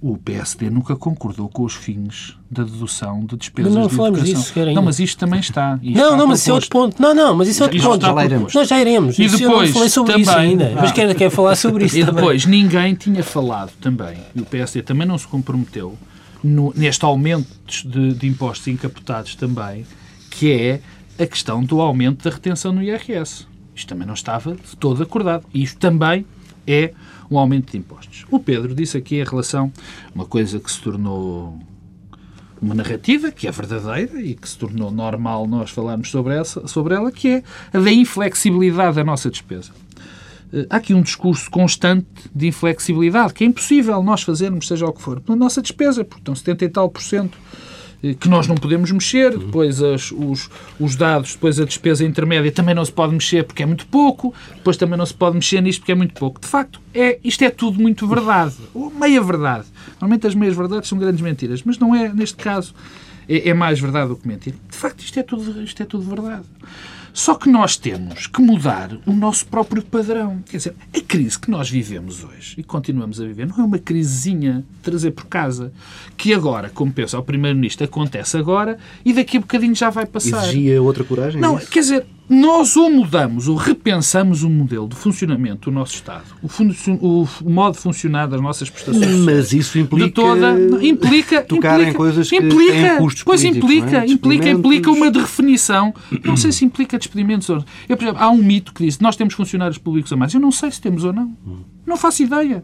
O 0.00 0.16
PSD 0.16 0.70
nunca 0.70 0.94
concordou 0.94 1.48
com 1.48 1.64
os 1.64 1.74
fins 1.74 2.36
da 2.48 2.62
dedução 2.62 3.24
de 3.26 3.36
despesas 3.36 3.72
Mas 3.72 3.80
não 3.82 3.88
de 3.88 3.96
falamos 3.96 4.20
educação. 4.20 4.64
disso 4.64 4.74
não, 4.74 4.82
mas 4.82 5.00
isto 5.00 5.18
também 5.18 5.40
está. 5.40 5.76
Isto 5.82 5.96
Não, 5.98 6.16
não, 6.16 6.26
mas 6.28 6.38
isso 6.40 6.50
é 6.50 6.54
outro 6.54 6.70
ponto. 6.70 7.02
Não, 7.02 7.12
não, 7.12 7.34
mas 7.34 7.48
isso 7.48 7.60
é 7.60 7.64
outro 7.64 7.76
Isto 7.78 7.88
ponto. 7.90 8.02
Já 8.06 8.12
lá 8.12 8.24
iremos. 8.24 8.54
Nós 8.54 8.68
já 8.68 8.80
iremos. 8.80 9.18
E 9.18 9.24
Isso 9.24 9.34
eu 9.42 9.48
depois, 9.48 9.68
não 9.70 9.74
falei 9.74 9.88
sobre 9.88 10.16
isso 10.20 10.30
também- 10.30 10.50
ainda. 10.50 10.72
Mas 10.76 10.90
Ah. 10.90 10.92
quer, 10.92 11.14
quer 11.16 11.30
falar 11.30 11.56
sobre 11.56 11.84
isso 11.84 11.96
E 11.98 12.00
também. 12.04 12.14
depois, 12.14 12.46
ninguém 12.46 12.94
tinha 12.94 13.24
falado 13.24 13.72
também, 13.80 14.16
e 14.36 14.40
o 14.40 14.44
PSD 14.46 14.82
também 14.82 15.04
não 15.04 15.18
se 15.18 15.26
comprometeu, 15.26 15.98
no- 16.44 16.72
neste 16.76 17.04
aumento 17.04 17.48
de, 17.84 18.14
de 18.14 18.26
impostos 18.28 18.68
encapotados 18.68 19.34
também, 19.34 19.84
que 20.30 20.52
é 20.52 20.80
a 21.20 21.26
questão 21.26 21.64
do 21.64 21.80
aumento 21.80 22.22
da 22.22 22.30
retenção 22.30 22.72
no 22.72 22.80
IRS. 22.80 23.46
Isto 23.74 23.88
também 23.88 24.06
não 24.06 24.14
estava 24.14 24.54
de 24.54 24.76
todo 24.76 25.02
acordado. 25.02 25.44
E 25.52 25.60
isto 25.64 25.76
também 25.78 26.24
é 26.68 26.92
um 27.30 27.38
aumento 27.38 27.72
de 27.72 27.78
impostos. 27.78 28.24
O 28.30 28.38
Pedro 28.38 28.74
disse 28.74 28.96
aqui 28.96 29.16
em 29.16 29.24
relação 29.24 29.72
uma 30.14 30.26
coisa 30.26 30.60
que 30.60 30.70
se 30.70 30.80
tornou 30.80 31.58
uma 32.60 32.74
narrativa 32.74 33.30
que 33.30 33.46
é 33.46 33.50
verdadeira 33.50 34.20
e 34.20 34.34
que 34.34 34.48
se 34.48 34.58
tornou 34.58 34.90
normal 34.90 35.46
nós 35.46 35.70
falarmos 35.70 36.10
sobre, 36.10 36.34
essa, 36.34 36.66
sobre 36.66 36.94
ela, 36.94 37.10
que 37.10 37.28
é 37.28 37.42
a 37.72 37.78
da 37.78 37.90
inflexibilidade 37.90 38.96
da 38.96 39.04
nossa 39.04 39.30
despesa. 39.30 39.70
Eh, 40.52 40.66
Há 40.68 40.76
aqui 40.76 40.92
um 40.92 41.02
discurso 41.02 41.50
constante 41.50 42.06
de 42.34 42.48
inflexibilidade, 42.48 43.32
que 43.32 43.44
é 43.44 43.46
impossível 43.46 44.02
nós 44.02 44.22
fazermos, 44.22 44.66
seja 44.66 44.86
o 44.86 44.92
que 44.92 45.00
for, 45.00 45.20
pela 45.20 45.36
nossa 45.36 45.62
despesa, 45.62 46.04
porque 46.04 46.20
estão 46.20 46.34
70 46.34 46.64
e 46.64 46.68
tal 46.68 46.88
por 46.88 47.02
cento 47.02 47.38
que 48.20 48.28
nós 48.28 48.46
não 48.46 48.54
podemos 48.54 48.90
mexer, 48.92 49.36
depois 49.36 49.82
as- 49.82 50.12
os, 50.12 50.48
os 50.78 50.94
dados, 50.94 51.32
depois 51.34 51.58
a 51.58 51.64
despesa 51.64 52.04
intermédia 52.04 52.52
também 52.52 52.74
não 52.74 52.84
se 52.84 52.92
pode 52.92 53.12
mexer 53.12 53.42
porque 53.44 53.62
é 53.62 53.66
muito 53.66 53.86
pouco, 53.86 54.32
depois 54.54 54.76
também 54.76 54.96
não 54.96 55.04
se 55.06 55.14
pode 55.14 55.34
mexer 55.34 55.60
nisto 55.60 55.80
porque 55.80 55.92
é 55.92 55.94
muito 55.96 56.14
pouco. 56.14 56.40
De 56.40 56.46
facto, 56.46 56.80
é, 56.94 57.18
isto 57.24 57.42
é 57.42 57.50
tudo 57.50 57.80
muito 57.80 58.06
verdade, 58.06 58.54
ou 58.72 58.90
meia 58.90 59.20
verdade. 59.22 59.66
Normalmente 60.00 60.26
as 60.26 60.34
meias 60.34 60.54
verdades 60.56 60.88
são 60.88 60.96
grandes 60.98 61.20
mentiras, 61.20 61.62
mas 61.64 61.76
não 61.78 61.94
é, 61.94 62.08
neste 62.12 62.36
caso, 62.36 62.72
é, 63.28 63.48
é 63.48 63.54
mais 63.54 63.80
verdade 63.80 64.08
do 64.10 64.16
que 64.16 64.28
mentira. 64.28 64.56
De 64.70 64.76
facto, 64.76 65.00
isto 65.00 65.18
é 65.18 65.22
tudo, 65.24 65.62
isto 65.62 65.82
é 65.82 65.86
tudo 65.86 66.04
verdade. 66.08 66.44
Só 67.18 67.34
que 67.34 67.48
nós 67.50 67.76
temos 67.76 68.28
que 68.28 68.40
mudar 68.40 68.96
o 69.04 69.12
nosso 69.12 69.44
próprio 69.44 69.82
padrão. 69.82 70.40
Quer 70.48 70.58
dizer, 70.58 70.76
a 70.96 71.00
crise 71.00 71.36
que 71.36 71.50
nós 71.50 71.68
vivemos 71.68 72.22
hoje 72.22 72.54
e 72.56 72.62
continuamos 72.62 73.20
a 73.20 73.24
viver 73.24 73.44
não 73.44 73.56
é 73.58 73.64
uma 73.64 73.78
crisezinha 73.80 74.64
de 74.76 74.82
trazer 74.84 75.10
por 75.10 75.26
casa, 75.26 75.72
que 76.16 76.32
agora, 76.32 76.70
como 76.70 76.92
pensa 76.92 77.18
o 77.18 77.22
Primeiro-Ministro, 77.24 77.84
acontece 77.84 78.36
agora 78.36 78.78
e 79.04 79.12
daqui 79.12 79.36
a 79.36 79.40
bocadinho 79.40 79.74
já 79.74 79.90
vai 79.90 80.06
passar. 80.06 80.44
Exigia 80.44 80.80
outra 80.80 81.02
coragem? 81.02 81.40
é 81.40 81.42
Não, 81.42 81.58
isso? 81.58 81.68
quer 81.68 81.80
dizer, 81.80 82.06
nós 82.28 82.76
ou 82.76 82.90
mudamos 82.90 83.48
ou 83.48 83.56
repensamos 83.56 84.42
o 84.42 84.50
modelo 84.50 84.88
de 84.88 84.96
funcionamento 84.96 85.70
do 85.70 85.74
nosso 85.74 85.94
Estado, 85.94 86.24
o, 86.42 87.28
o 87.42 87.50
modo 87.50 87.74
de 87.74 87.80
funcionar 87.80 88.26
das 88.26 88.40
nossas 88.40 88.68
prestações. 88.68 89.18
Mas 89.20 89.52
isso 89.52 89.78
implica... 89.78 90.10
toda 90.10 90.54
não, 90.54 90.82
implica 90.82 91.42
tocar 91.42 91.74
implica, 91.74 91.90
em 91.90 91.94
coisas 91.94 92.28
que 92.28 92.36
implica, 92.36 92.72
têm 92.72 92.96
custos 92.98 93.22
pois 93.22 93.42
implica 93.44 93.90
não 93.90 94.00
é? 94.00 94.06
implica 94.06 94.50
implica 94.50 94.90
uma 94.90 95.06
redefinição 95.06 95.94
não 96.24 96.36
sei 96.36 96.52
se 96.52 96.64
implica 96.64 96.98
despedimentos 96.98 97.48
ou 97.48 97.64
exemplo, 97.88 98.16
há 98.18 98.30
um 98.30 98.38
mito 98.38 98.72
que 98.72 98.84
diz 98.84 98.98
nós 98.98 99.16
temos 99.16 99.34
funcionários 99.34 99.78
públicos 99.78 100.12
a 100.12 100.16
mais. 100.16 100.34
Eu 100.34 100.40
não 100.40 100.50
sei 100.50 100.70
se 100.70 100.80
temos 100.80 101.04
ou 101.04 101.12
não. 101.12 101.34
Não 101.86 101.96
faço 101.96 102.22
ideia 102.22 102.62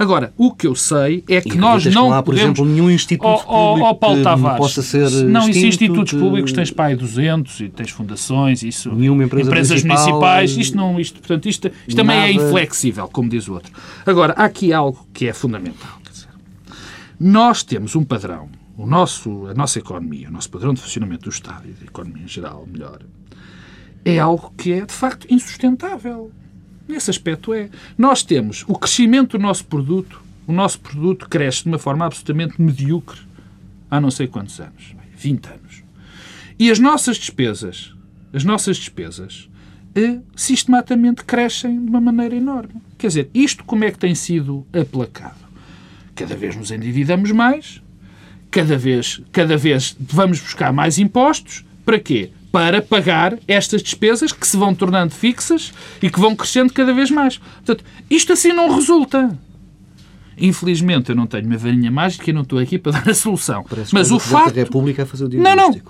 agora 0.00 0.32
o 0.36 0.52
que 0.52 0.66
eu 0.66 0.74
sei 0.74 1.22
é 1.28 1.40
que 1.40 1.50
E 1.54 1.56
nós 1.56 1.84
que 1.84 1.90
não 1.90 2.12
há, 2.12 2.22
por 2.22 2.34
podemos 2.34 2.58
exemplo, 2.58 2.72
nenhum 2.74 2.90
instituto 2.90 3.28
ó- 3.28 3.36
público 3.74 3.86
ó 3.88 3.94
Paulo 3.94 4.16
que 4.16 4.22
Tavares, 4.24 4.58
possa 4.58 4.82
ser 4.82 5.08
não 5.24 5.42
existem 5.42 5.68
institutos 5.68 6.12
de- 6.14 6.18
públicos 6.18 6.52
tens 6.52 6.70
pai 6.70 6.96
200 6.96 7.60
e 7.60 7.68
tens 7.68 7.90
fundações 7.90 8.62
isso 8.62 8.92
Nenhuma 8.94 9.24
empresa 9.24 9.48
empresas 9.48 9.84
municipais 9.84 10.56
isto 10.56 10.76
não 10.76 10.98
isto 10.98 11.20
portanto 11.20 11.48
isto, 11.48 11.70
isto 11.86 11.96
também 11.96 12.18
é 12.18 12.32
inflexível 12.32 13.06
como 13.08 13.28
diz 13.28 13.46
o 13.46 13.52
outro 13.52 13.70
agora 14.04 14.32
há 14.36 14.44
aqui 14.44 14.72
algo 14.72 15.06
que 15.12 15.28
é 15.28 15.32
fundamental 15.32 15.98
quer 16.02 16.10
dizer, 16.10 16.28
nós 17.20 17.62
temos 17.62 17.94
um 17.94 18.02
padrão, 18.02 18.48
o 18.76 18.86
nosso, 18.86 19.46
a 19.48 19.54
nossa 19.54 19.78
economia, 19.78 20.28
o 20.28 20.32
nosso 20.32 20.48
padrão 20.50 20.72
de 20.72 20.80
funcionamento 20.80 21.24
do 21.24 21.30
Estado 21.30 21.68
e 21.68 21.72
da 21.72 21.84
economia 21.84 22.24
em 22.24 22.28
geral, 22.28 22.66
melhor, 22.72 23.00
é 24.04 24.18
algo 24.18 24.52
que 24.56 24.72
é, 24.72 24.86
de 24.86 24.92
facto, 24.94 25.26
insustentável. 25.28 26.30
Nesse 26.90 27.08
aspecto 27.08 27.54
é. 27.54 27.70
Nós 27.96 28.24
temos 28.24 28.64
o 28.66 28.74
crescimento 28.74 29.38
do 29.38 29.42
nosso 29.42 29.64
produto, 29.64 30.20
o 30.44 30.52
nosso 30.52 30.80
produto 30.80 31.28
cresce 31.28 31.62
de 31.62 31.68
uma 31.68 31.78
forma 31.78 32.04
absolutamente 32.04 32.60
medíocre 32.60 33.20
há 33.88 34.00
não 34.00 34.10
sei 34.10 34.26
quantos 34.26 34.58
anos, 34.58 34.96
20 35.16 35.46
anos. 35.46 35.84
E 36.58 36.68
as 36.68 36.80
nossas 36.80 37.16
despesas, 37.16 37.94
as 38.32 38.42
nossas 38.42 38.76
despesas, 38.76 39.48
eh, 39.94 40.18
sistematicamente 40.34 41.22
crescem 41.22 41.80
de 41.84 41.88
uma 41.88 42.00
maneira 42.00 42.34
enorme. 42.34 42.82
Quer 42.98 43.06
dizer, 43.06 43.30
isto 43.32 43.62
como 43.62 43.84
é 43.84 43.92
que 43.92 43.98
tem 43.98 44.14
sido 44.14 44.66
aplacado? 44.72 45.38
Cada 46.16 46.34
vez 46.34 46.56
nos 46.56 46.72
endividamos 46.72 47.30
mais, 47.30 47.80
cada 48.50 48.76
vez, 48.76 49.22
cada 49.30 49.56
vez 49.56 49.96
vamos 49.98 50.40
buscar 50.40 50.72
mais 50.72 50.98
impostos. 50.98 51.64
Para 51.84 52.00
quê? 52.00 52.30
Para 52.52 52.82
pagar 52.82 53.38
estas 53.46 53.82
despesas 53.82 54.32
que 54.32 54.46
se 54.46 54.56
vão 54.56 54.74
tornando 54.74 55.14
fixas 55.14 55.72
e 56.02 56.10
que 56.10 56.18
vão 56.18 56.34
crescendo 56.34 56.72
cada 56.72 56.92
vez 56.92 57.10
mais. 57.10 57.38
Portanto, 57.38 57.84
isto 58.10 58.32
assim 58.32 58.52
não 58.52 58.74
resulta. 58.74 59.38
Infelizmente, 60.36 61.10
eu 61.10 61.16
não 61.16 61.26
tenho 61.26 61.46
uma 61.46 61.56
varinha 61.56 61.90
mágica 61.90 62.30
e 62.30 62.32
não 62.32 62.42
estou 62.42 62.58
aqui 62.58 62.78
para 62.78 62.92
dar 63.00 63.08
a 63.08 63.14
solução. 63.14 63.64
Parece 63.68 63.94
Mas 63.94 64.10
o 64.10 64.18
facto, 64.18 64.56
República 64.56 65.02
a 65.02 65.06
fazer 65.06 65.26
o 65.26 65.28
Não, 65.28 65.54
não. 65.54 65.80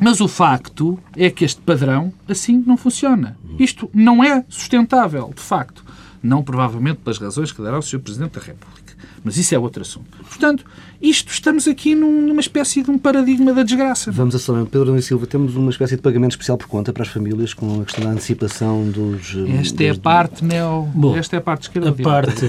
mas 0.00 0.20
o 0.20 0.28
facto 0.28 0.98
é 1.16 1.28
que 1.28 1.44
este 1.44 1.60
padrão 1.60 2.12
assim 2.28 2.62
não 2.66 2.76
funciona. 2.76 3.36
Isto 3.58 3.90
não 3.92 4.22
é 4.22 4.44
sustentável, 4.48 5.32
de 5.34 5.42
facto. 5.42 5.84
Não 6.22 6.42
provavelmente 6.42 7.00
pelas 7.00 7.18
razões 7.18 7.50
que 7.50 7.60
dará 7.60 7.78
o 7.78 7.82
Sr. 7.82 7.98
Presidente 7.98 8.38
da 8.38 8.46
República. 8.46 8.91
Mas 9.24 9.36
isso 9.36 9.54
é 9.54 9.58
outro 9.58 9.82
assunto. 9.82 10.18
Portanto, 10.18 10.64
isto 11.00 11.32
estamos 11.32 11.68
aqui 11.68 11.94
numa 11.94 12.40
espécie 12.40 12.82
de 12.82 12.90
um 12.90 12.98
paradigma 12.98 13.52
da 13.52 13.62
desgraça. 13.62 14.10
Vamos 14.10 14.34
a 14.34 14.38
São 14.38 14.64
Pedro 14.66 14.96
e 14.96 15.02
Silva, 15.02 15.26
temos 15.26 15.54
uma 15.56 15.70
espécie 15.70 15.96
de 15.96 16.02
pagamento 16.02 16.32
especial 16.32 16.58
por 16.58 16.66
conta 16.66 16.92
para 16.92 17.02
as 17.02 17.08
famílias 17.08 17.54
com 17.54 17.82
a 17.82 17.84
questão 17.84 18.04
da 18.04 18.10
antecipação 18.10 18.88
dos... 18.90 19.36
Esta 19.60 19.84
é 19.84 19.90
a 19.90 19.94
parte 19.94 20.44
neo... 20.44 20.88
Bom, 20.94 21.16
Esta 21.16 21.36
é 21.36 21.38
a 21.38 21.42
parte 21.42 21.62
esquerda. 21.62 21.90
A 21.90 21.92
parte... 21.92 22.46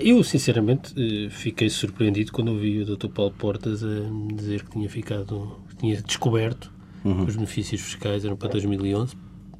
Eu, 0.00 0.24
sinceramente, 0.24 0.94
eh, 0.96 1.28
fiquei 1.28 1.68
surpreendido 1.68 2.32
quando 2.32 2.48
ouvi 2.48 2.80
o 2.80 2.96
Dr. 2.96 3.08
Paulo 3.08 3.34
Portas 3.36 3.84
a 3.84 4.34
dizer 4.34 4.64
que 4.64 4.70
tinha 4.70 4.88
ficado, 4.88 5.58
que 5.68 5.76
tinha 5.76 6.00
descoberto 6.00 6.72
uhum. 7.04 7.24
que 7.24 7.30
os 7.30 7.36
benefícios 7.36 7.82
fiscais 7.82 8.24
eram 8.24 8.36
para 8.36 8.48
2011. 8.48 9.14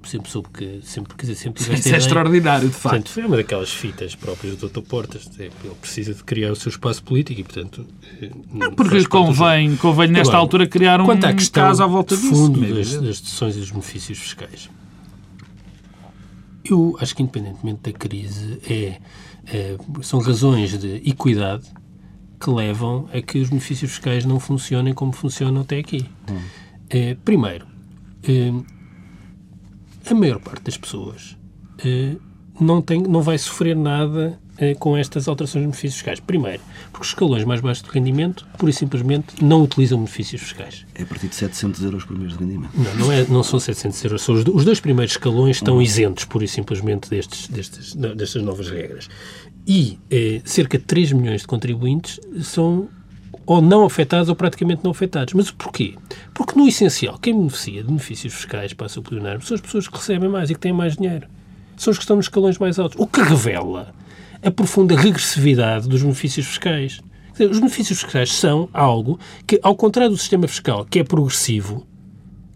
Sempre 0.05 0.31
soube 0.31 0.49
que, 0.49 0.81
sempre, 0.83 1.15
quer 1.15 1.23
dizer, 1.23 1.35
sempre 1.35 1.63
Isso 1.63 1.89
é 1.95 1.97
extraordinário, 1.97 2.69
de 2.69 2.75
facto. 2.75 2.83
Portanto, 2.95 3.11
foi 3.11 3.25
uma 3.25 3.37
daquelas 3.37 3.71
fitas 3.71 4.15
próprias 4.15 4.57
do 4.57 4.69
Dr. 4.69 4.81
Portas. 4.81 5.31
É, 5.39 5.45
ele 5.45 5.75
precisa 5.81 6.15
de 6.15 6.25
criar 6.25 6.53
o 6.53 6.57
seu 6.57 6.71
espaço 6.71 7.03
político 7.03 7.41
e, 7.41 7.45
portanto... 7.45 7.87
Eh, 8.21 8.31
não, 8.53 8.73
porque 8.73 9.05
convém, 9.07 9.77
convém, 9.77 10.09
nesta 10.09 10.33
Agora, 10.33 10.39
altura, 10.39 10.67
criar 10.67 11.01
um 11.01 11.07
caso 11.53 11.83
à 11.83 11.87
volta 11.87 12.17
disso. 12.17 12.31
fundo 12.31 12.61
das, 12.61 12.95
das 12.95 13.21
deduções 13.21 13.57
e 13.57 13.61
dos 13.61 13.71
benefícios 13.71 14.19
fiscais. 14.19 14.71
Eu 16.65 16.97
acho 17.01 17.15
que, 17.15 17.23
independentemente 17.23 17.81
da 17.83 17.93
crise, 17.93 18.59
é 18.69 19.01
é, 19.53 19.77
são 20.03 20.21
razões 20.21 20.79
de 20.79 20.97
equidade 21.09 21.67
que 22.39 22.51
levam 22.51 23.09
a 23.13 23.21
que 23.21 23.39
os 23.39 23.49
benefícios 23.49 23.91
fiscais 23.91 24.25
não 24.25 24.41
funcionem 24.41 24.95
como 24.95 25.13
funcionam 25.13 25.63
até 25.63 25.79
aqui. 25.79 26.07
Hum. 26.31 26.41
É, 26.89 27.15
primeiro, 27.25 27.67
é, 28.23 28.53
a 30.13 30.15
maior 30.15 30.41
parte 30.41 30.65
das 30.65 30.77
pessoas 30.77 31.37
não, 32.61 32.83
tem, 32.83 33.03
não 33.03 33.23
vai 33.23 33.39
sofrer 33.39 33.75
nada 33.75 34.39
eh, 34.59 34.75
com 34.75 34.97
estas 34.97 35.27
alterações 35.27 35.63
de 35.63 35.69
benefícios 35.69 35.95
fiscais. 35.95 36.21
Primeiro, 36.21 36.63
porque 36.93 37.03
os 37.03 37.09
escalões 37.09 37.45
mais 37.45 37.61
baixos 37.61 37.83
de 37.83 37.91
rendimento, 37.91 38.47
pura 38.59 38.71
e 38.71 38.75
simplesmente, 38.75 39.43
não 39.43 39.63
utilizam 39.63 39.99
benefícios 39.99 40.43
fiscais. 40.43 40.87
É 40.95 41.03
a 41.03 41.07
partir 41.07 41.29
de 41.29 41.35
700 41.35 41.83
euros 41.83 42.05
por 42.05 42.19
mês 42.19 42.33
de 42.33 42.39
rendimento. 42.39 42.73
Não, 42.75 42.95
não, 42.97 43.13
é, 43.13 43.27
não 43.27 43.43
são 43.43 43.59
700 43.59 44.05
euros. 44.05 44.23
São 44.23 44.35
os, 44.35 44.45
os 44.47 44.65
dois 44.65 44.81
primeiros 44.81 45.15
escalões 45.15 45.57
estão 45.57 45.81
isentos, 45.81 46.25
pura 46.27 46.45
e 46.45 46.49
simplesmente, 46.49 47.09
destes, 47.09 47.49
destes, 47.49 47.95
destas 47.95 48.43
novas 48.43 48.69
regras. 48.69 49.09
E 49.67 49.99
eh, 50.11 50.43
cerca 50.45 50.79
de 50.79 50.85
3 50.85 51.13
milhões 51.13 51.41
de 51.43 51.47
contribuintes 51.47 52.21
são 52.43 52.89
ou 53.51 53.61
não 53.61 53.85
afetados 53.85 54.29
ou 54.29 54.37
praticamente 54.37 54.85
não 54.85 54.93
afetados. 54.93 55.35
Mas 55.35 55.51
porquê? 55.51 55.97
Porque, 56.33 56.57
no 56.57 56.69
essencial, 56.69 57.19
quem 57.19 57.35
beneficia 57.35 57.83
de 57.83 57.89
benefícios 57.89 58.33
fiscais 58.33 58.73
para 58.73 58.89
seu 58.89 59.03
são 59.43 59.57
as 59.57 59.61
pessoas 59.61 59.89
que 59.89 59.97
recebem 59.97 60.29
mais 60.29 60.51
e 60.51 60.55
que 60.55 60.61
têm 60.61 60.73
mais 60.73 60.97
dinheiro. 60.97 61.27
São 61.77 61.91
os 61.91 61.99
que 61.99 62.05
estão 62.05 62.15
nos 62.15 62.27
escalões 62.27 62.59
mais 62.59 62.79
altos. 62.79 62.97
O 62.97 63.09
que 63.09 63.21
revela 63.21 63.93
a 64.41 64.53
profunda 64.53 64.95
regressividade 64.95 65.89
dos 65.89 66.01
benefícios 66.01 66.47
fiscais. 66.47 67.01
Os 67.41 67.59
benefícios 67.59 68.01
fiscais 68.01 68.33
são 68.33 68.69
algo 68.73 69.19
que, 69.45 69.59
ao 69.65 69.75
contrário 69.75 70.13
do 70.13 70.17
sistema 70.17 70.47
fiscal, 70.47 70.85
que 70.85 71.01
é 71.01 71.03
progressivo, 71.03 71.85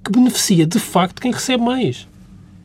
que 0.04 0.12
beneficia 0.12 0.64
de 0.64 0.78
facto 0.78 1.20
quem 1.20 1.32
recebe 1.32 1.64
mais. 1.64 2.06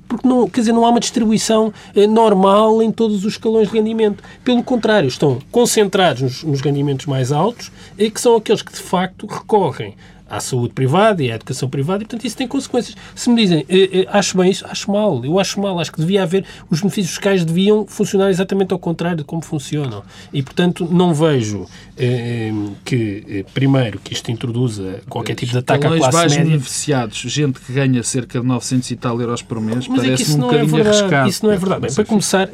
Porque 0.10 0.28
não, 0.28 0.50
quer 0.50 0.62
dizer, 0.62 0.74
não 0.74 0.84
há 0.86 0.90
uma 0.90 1.00
distribuição 1.00 1.72
eh, 1.96 2.08
normal 2.08 2.82
em 2.82 2.92
todos 2.92 3.24
os 3.24 3.34
escalões 3.34 3.70
de 3.70 3.76
rendimento. 3.76 4.24
Pelo 4.44 4.64
contrário, 4.64 5.08
estão 5.08 5.38
concentrados 5.52 6.24
nos, 6.24 6.44
nos 6.44 6.62
rendimentos 6.62 7.06
mais 7.06 7.32
altos, 7.32 7.72
eh, 7.98 8.10
que 8.10 8.20
são 8.20 8.36
aqueles 8.36 8.64
que 8.64 8.74
de 8.74 8.80
facto 8.80 9.28
recorrem 9.28 9.96
à 10.30 10.40
saúde 10.40 10.74
privada 10.74 11.24
e 11.24 11.32
à 11.32 11.36
educação 11.36 11.70
privada, 11.70 12.04
e, 12.04 12.06
portanto, 12.06 12.26
isso 12.26 12.38
tem 12.38 12.48
consequências. 12.48 12.96
Se 13.16 13.30
me 13.30 13.36
dizem, 13.42 13.66
eh, 13.68 14.02
eh, 14.02 14.08
acho 14.10 14.38
bem 14.38 14.52
isso, 14.52 14.66
acho 14.68 14.92
mal. 14.92 15.24
Eu 15.24 15.40
acho 15.40 15.60
mal. 15.60 15.80
Acho 15.80 15.92
que 15.92 16.00
devia 16.00 16.24
haver, 16.24 16.46
os 16.70 16.80
benefícios 16.80 17.16
fiscais 17.16 17.44
deviam 17.44 17.86
funcionar 17.88 18.30
exatamente 18.30 18.74
ao 18.74 18.80
contrário 18.80 19.18
de 19.18 19.24
como 19.24 19.42
funcionam. 19.42 20.04
E, 20.32 20.44
portanto, 20.44 20.88
não 20.90 21.14
vejo 21.14 21.66
eh, 21.98 22.52
que, 22.86 23.24
eh, 23.28 23.46
primeiro, 23.54 24.00
que 24.00 24.14
isto 24.14 24.30
introduza 24.32 25.02
qualquer 25.10 25.36
tipo 25.36 25.52
de 25.52 25.58
ataque 25.58 25.88
à 25.88 25.90
classe 25.98 26.18
mais 26.18 26.32
média. 26.32 26.52
beneficiados, 26.52 27.18
gente 27.18 27.60
que 27.60 27.74
ganha 27.74 28.04
cerca 28.04 28.40
de 28.40 28.46
900 28.46 28.92
e 28.92 28.96
tal 28.96 29.20
euros 29.20 29.42
por 29.42 29.60
mês, 29.60 29.88
parece 29.88 30.24
é 30.24 30.26
que 30.26 30.32
um 30.32 30.38
bocadinho 30.38 30.78
é 30.78 30.82
arriscado. 30.82 31.30
Isso 31.30 31.46
não 31.46 31.52
é 31.52 31.58
verdade. 31.58 31.82
Bem, 31.82 31.94
para 31.94 32.06
começar, 32.06 32.50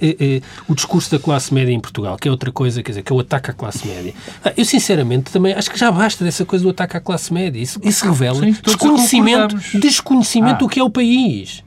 o 0.67 0.75
discurso 0.75 1.11
da 1.11 1.19
classe 1.19 1.53
média 1.53 1.71
em 1.71 1.79
Portugal, 1.79 2.17
que 2.17 2.27
é 2.27 2.31
outra 2.31 2.51
coisa, 2.51 2.81
quer 2.81 2.91
dizer, 2.91 3.01
que 3.01 3.11
é 3.11 3.15
o 3.15 3.19
ataque 3.19 3.51
à 3.51 3.53
classe 3.53 3.88
média. 3.88 4.13
Ah, 4.43 4.53
eu, 4.55 4.65
sinceramente, 4.65 5.31
também 5.31 5.53
acho 5.53 5.69
que 5.69 5.77
já 5.77 5.91
basta 5.91 6.23
dessa 6.23 6.45
coisa 6.45 6.63
do 6.63 6.69
ataque 6.69 6.97
à 6.97 6.99
classe 6.99 7.33
média. 7.33 7.64
Isso, 7.65 7.80
isso 7.84 8.06
revela 8.06 8.39
Sim, 8.39 8.56
desconhecimento, 8.63 9.58
desconhecimento 9.73 10.56
ah. 10.56 10.60
do 10.60 10.69
que 10.69 10.80
é 10.80 10.84
o 10.84 10.89
país. 10.89 11.63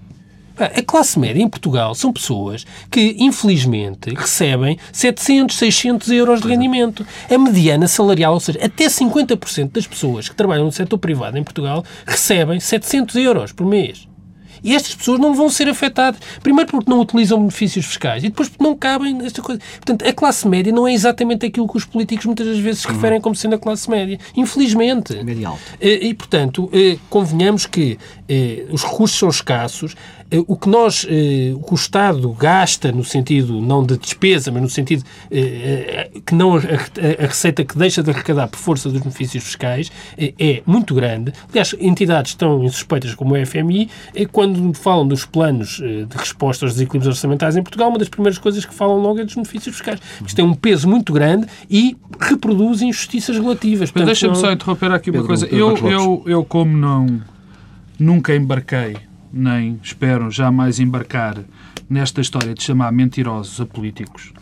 A 0.59 0.83
classe 0.83 1.17
média 1.21 1.41
em 1.41 1.49
Portugal 1.49 1.95
são 1.95 2.13
pessoas 2.13 2.67
que, 2.91 3.15
infelizmente, 3.21 4.13
recebem 4.13 4.77
700, 4.93 5.57
600 5.57 6.11
euros 6.11 6.41
de 6.41 6.49
rendimento. 6.49 7.07
A 7.31 7.39
mediana 7.39 7.87
salarial, 7.87 8.35
ou 8.35 8.41
seja, 8.41 8.59
até 8.61 8.87
50% 8.87 9.71
das 9.71 9.87
pessoas 9.87 10.29
que 10.29 10.35
trabalham 10.35 10.65
no 10.65 10.73
setor 10.73 10.99
privado 10.99 11.39
em 11.39 11.45
Portugal 11.45 11.85
recebem 12.05 12.59
700 12.59 13.15
euros 13.17 13.53
por 13.53 13.67
mês. 13.67 14.09
E 14.63 14.75
estas 14.75 14.95
pessoas 14.95 15.21
não 15.21 15.35
vão 15.35 15.49
ser 15.49 15.69
afetadas. 15.69 16.21
Primeiro 16.43 16.71
porque 16.71 16.91
não 16.91 17.01
utilizam 17.01 17.39
benefícios 17.39 17.87
fiscais 17.87 18.25
e 18.25 18.29
depois 18.29 18.49
porque 18.49 18.65
não 18.65 18.77
cabem 18.77 19.15
nesta 19.15 19.43
coisa. 19.43 19.61
Portanto, 19.77 20.07
a 20.07 20.13
classe 20.13 20.47
média 20.47 20.73
não 20.73 20.87
é 20.87 20.93
exatamente 20.93 21.47
aquilo 21.47 21.69
que 21.69 21.77
os 21.77 21.85
políticos 21.85 22.27
muitas 22.27 22.47
das 22.47 22.59
vezes 22.59 22.83
se 22.83 22.89
referem 22.89 23.21
como 23.21 23.35
sendo 23.35 23.55
a 23.55 23.59
classe 23.59 23.89
média. 23.89 24.19
Infelizmente. 24.37 25.23
Média 25.23 25.49
alta. 25.49 25.61
E, 25.81 26.15
portanto, 26.15 26.69
eh, 26.73 26.99
convenhamos 27.09 27.67
que 27.67 27.99
eh, 28.29 28.67
os 28.71 28.83
recursos 28.83 29.19
são 29.19 29.29
escassos, 29.29 29.95
eh, 29.95 30.18
o 30.47 30.57
que 30.57 30.69
nós, 30.69 31.05
o 31.05 31.63
que 31.63 31.73
o 31.73 31.75
Estado 31.75 32.31
gasta 32.33 32.93
no 32.93 33.05
sentido 33.05 33.61
não 33.61 33.85
de 33.85 33.97
despesa, 33.97 34.51
mas 34.51 34.63
no 34.63 34.69
sentido 34.69 35.05
que 36.27 36.35
não 36.35 36.57
a 36.57 37.27
receita 37.27 37.65
que 37.65 37.79
deixa 37.79 38.03
de 38.03 38.11
arrecadar 38.11 38.49
por 38.49 38.59
força 38.59 38.89
dos 38.91 39.01
benefícios 39.01 39.45
fiscais 39.45 39.91
é 40.19 40.63
muito 40.67 40.95
grande. 40.95 41.33
Aliás, 41.51 41.75
entidades 41.79 42.35
tão 42.35 42.63
insuspeitas 42.65 43.15
como 43.15 43.35
o 43.35 43.47
FMI, 43.47 43.89
quando 44.33 44.59
quando 44.59 44.75
falam 44.75 45.07
dos 45.07 45.25
planos 45.25 45.81
eh, 45.83 46.05
de 46.05 46.17
resposta 46.17 46.65
aos 46.65 46.75
desequilíbrios 46.75 47.07
orçamentais 47.15 47.57
em 47.57 47.63
Portugal, 47.63 47.89
uma 47.89 47.99
das 47.99 48.09
primeiras 48.09 48.39
coisas 48.39 48.65
que 48.65 48.75
falam 48.75 48.99
logo 48.99 49.21
é 49.21 49.25
dos 49.25 49.35
benefícios 49.35 49.77
fiscais. 49.77 50.01
Isto 50.25 50.37
tem 50.37 50.45
um 50.45 50.55
peso 50.55 50.89
muito 50.89 51.13
grande 51.13 51.47
e 51.71 51.97
reproduz 52.19 52.83
injustiças 52.83 53.37
relativas. 53.37 53.91
Deixa-me 53.91 54.35
não... 54.35 54.41
só 54.41 54.53
interromper 54.53 54.91
aqui 54.93 55.11
uma 55.11 55.15
Pedro, 55.15 55.27
coisa. 55.27 55.47
Pedro 55.47 55.59
eu, 55.59 55.91
eu, 55.91 56.23
eu, 56.27 56.45
como 56.45 56.77
não 56.77 57.21
nunca 57.99 58.35
embarquei, 58.35 58.97
nem 59.33 59.79
espero 59.83 60.31
jamais 60.31 60.79
embarcar 60.79 61.39
nesta 61.89 62.21
história 62.21 62.55
de 62.55 62.63
chamar 62.63 62.93
mentirosos 62.93 63.61
a 63.61 63.67
políticos, 63.67 64.33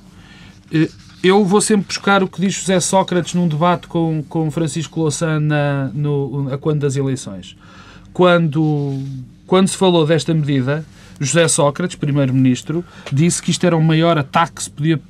eh, 0.72 0.88
eu 1.22 1.44
vou 1.44 1.61
sempre 1.61 1.87
buscar 1.87 2.22
o 2.22 2.29
que 2.29 2.40
diz 2.40 2.55
José 2.55 2.79
Sócrates 2.81 3.35
num 3.35 3.49
debate 3.49 3.87
com, 3.88 4.22
com 4.29 4.51
Francisco 4.51 5.01
Louçã 5.01 5.40
na, 5.40 5.90
no, 5.92 6.53
a 6.53 6.59
quando 6.59 6.81
das 6.81 6.96
eleições. 6.96 7.57
Quando 8.12 8.99
quando 9.46 9.68
se 9.68 9.77
falou 9.77 10.05
desta 10.05 10.35
medida, 10.35 10.85
José 11.20 11.46
Sócrates, 11.46 11.96
primeiro-ministro, 11.96 12.85
disse 13.12 13.40
que 13.40 13.51
isto 13.51 13.64
era 13.64 13.77
o 13.77 13.83
maior 13.83 14.18
ataque 14.18 14.55
que 14.55 14.62
se 14.64 14.70
podia 14.70 15.01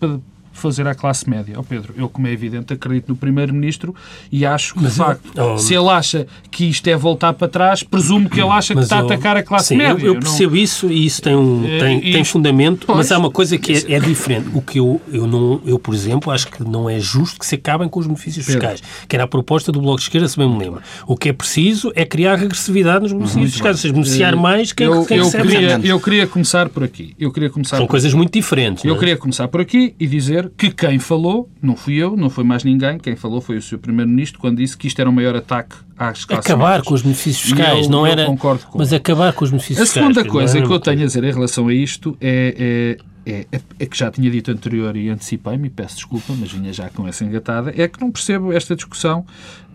fazer 0.56 0.86
à 0.86 0.94
classe 0.94 1.28
média. 1.28 1.54
Ó 1.56 1.60
oh, 1.60 1.64
Pedro, 1.64 1.94
eu, 1.96 2.08
como 2.08 2.26
é 2.26 2.32
evidente, 2.32 2.72
acredito 2.72 3.08
no 3.08 3.16
Primeiro-Ministro 3.16 3.94
e 4.30 4.44
acho 4.44 4.74
que, 4.74 4.82
mas 4.82 4.92
de 4.92 4.98
facto, 4.98 5.32
oh, 5.36 5.58
se 5.58 5.74
ele 5.74 5.88
acha 5.88 6.26
que 6.50 6.64
isto 6.64 6.86
é 6.88 6.96
voltar 6.96 7.32
para 7.32 7.48
trás, 7.48 7.82
presumo 7.82 8.28
que 8.28 8.40
ele 8.40 8.50
acha 8.50 8.74
que 8.74 8.80
está 8.80 8.98
a 8.98 9.00
atacar 9.00 9.36
a 9.36 9.42
classe 9.42 9.68
sim, 9.68 9.76
média. 9.76 10.04
Eu, 10.04 10.14
eu 10.14 10.20
percebo 10.20 10.54
não... 10.54 10.62
isso 10.62 10.90
e 10.90 11.06
isso 11.06 11.22
tem, 11.22 11.34
um, 11.34 11.64
é, 11.66 11.78
tem, 11.78 12.00
tem 12.00 12.24
fundamento, 12.24 12.86
pois, 12.86 12.98
mas 12.98 13.12
há 13.12 13.18
uma 13.18 13.30
coisa 13.30 13.58
que 13.58 13.72
é, 13.72 13.94
é, 13.94 14.00
diferente. 14.00 14.48
O 14.54 14.62
que 14.62 14.78
eu, 14.78 15.00
eu, 15.12 15.26
não, 15.26 15.60
eu, 15.66 15.78
por 15.78 15.94
exemplo, 15.94 16.32
acho 16.32 16.48
que 16.48 16.62
não 16.62 16.88
é 16.88 16.98
justo 16.98 17.38
que 17.38 17.46
se 17.46 17.54
acabem 17.54 17.88
com 17.88 18.00
os 18.00 18.06
benefícios 18.06 18.46
Pedro. 18.46 18.60
fiscais, 18.60 18.82
que 19.08 19.16
era 19.16 19.24
a 19.24 19.28
proposta 19.28 19.70
do 19.70 19.80
Bloco 19.80 19.98
de 19.98 20.04
Esquerda, 20.04 20.28
se 20.28 20.36
bem 20.36 20.48
me 20.48 20.58
lembro. 20.58 20.80
O 21.06 21.16
que 21.16 21.28
é 21.28 21.32
preciso 21.32 21.92
é 21.94 22.04
criar 22.04 22.36
regressividade 22.36 23.02
nos 23.02 23.12
benefícios 23.12 23.36
muito 23.36 23.52
fiscais, 23.52 23.76
ou 23.76 23.82
seja, 23.82 23.94
beneficiar 23.94 24.34
uh, 24.34 24.38
mais 24.38 24.72
quem, 24.72 24.86
eu, 24.86 25.04
quem 25.04 25.18
eu 25.18 25.30
queria, 25.30 25.80
eu 25.82 26.00
queria 26.00 26.26
começar 26.26 26.68
por 26.68 26.84
aqui. 26.84 27.14
Eu 27.18 27.32
queria 27.32 27.50
começar 27.50 27.76
São 27.76 27.86
coisas 27.86 28.12
muito 28.14 28.32
diferentes. 28.32 28.84
Eu 28.84 28.94
é? 28.94 28.98
queria 28.98 29.16
começar 29.16 29.48
por 29.48 29.60
aqui 29.60 29.94
e 29.98 30.06
dizer 30.06 30.45
que 30.56 30.70
quem 30.70 30.98
falou 30.98 31.48
não 31.62 31.76
fui 31.76 31.94
eu, 31.94 32.16
não 32.16 32.30
foi 32.30 32.44
mais 32.44 32.64
ninguém, 32.64 32.98
quem 32.98 33.16
falou 33.16 33.40
foi 33.40 33.56
o 33.56 33.62
Sr. 33.62 33.78
Primeiro-Ministro, 33.78 34.40
quando 34.40 34.58
disse 34.58 34.76
que 34.76 34.86
isto 34.86 35.00
era 35.00 35.08
o 35.08 35.12
maior 35.12 35.36
ataque 35.36 35.76
às 35.96 36.24
classes 36.24 36.46
Acabar 36.46 36.70
médias. 36.70 36.86
com 36.86 36.94
os 36.94 37.02
benefícios 37.02 37.40
fiscais, 37.40 37.86
eu, 37.86 37.90
não 37.90 38.06
eu 38.06 38.12
era... 38.12 38.26
concordo 38.26 38.66
com 38.66 38.78
Mas 38.78 38.92
acabar 38.92 39.32
com 39.32 39.44
os 39.44 39.50
benefícios 39.50 39.88
fiscais. 39.88 40.06
A 40.06 40.14
segunda 40.14 40.30
coisa 40.30 40.60
que 40.60 40.70
eu 40.70 40.80
tenho 40.80 41.02
a 41.02 41.06
dizer 41.06 41.24
em 41.24 41.32
relação 41.32 41.68
a 41.68 41.74
isto 41.74 42.16
é, 42.20 42.96
é, 43.26 43.30
é, 43.32 43.46
é, 43.50 43.60
é 43.80 43.86
que 43.86 43.98
já 43.98 44.10
tinha 44.10 44.30
dito 44.30 44.50
anterior 44.50 44.96
e 44.96 45.08
antecipei-me, 45.08 45.68
peço 45.68 45.96
desculpa, 45.96 46.32
mas 46.38 46.52
vinha 46.52 46.72
já 46.72 46.88
com 46.90 47.08
essa 47.08 47.24
engatada, 47.24 47.74
é 47.76 47.88
que 47.88 48.00
não 48.00 48.10
percebo 48.10 48.52
esta 48.52 48.76
discussão 48.76 49.26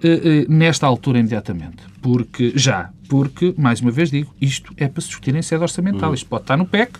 eh, 0.01 0.21
eh, 0.23 0.45
nesta 0.47 0.87
altura 0.87 1.19
imediatamente. 1.19 1.83
Porque, 2.01 2.53
já, 2.55 2.89
porque, 3.09 3.53
mais 3.57 3.81
uma 3.81 3.91
vez 3.91 4.09
digo, 4.09 4.33
isto 4.39 4.73
é 4.77 4.87
para 4.87 5.01
se 5.01 5.09
discutir 5.09 5.35
em 5.35 5.41
sede 5.41 5.61
orçamental. 5.61 6.09
Uhum. 6.09 6.15
Isto 6.15 6.27
pode 6.27 6.43
estar 6.43 6.55
no 6.55 6.65
PEC, 6.65 6.93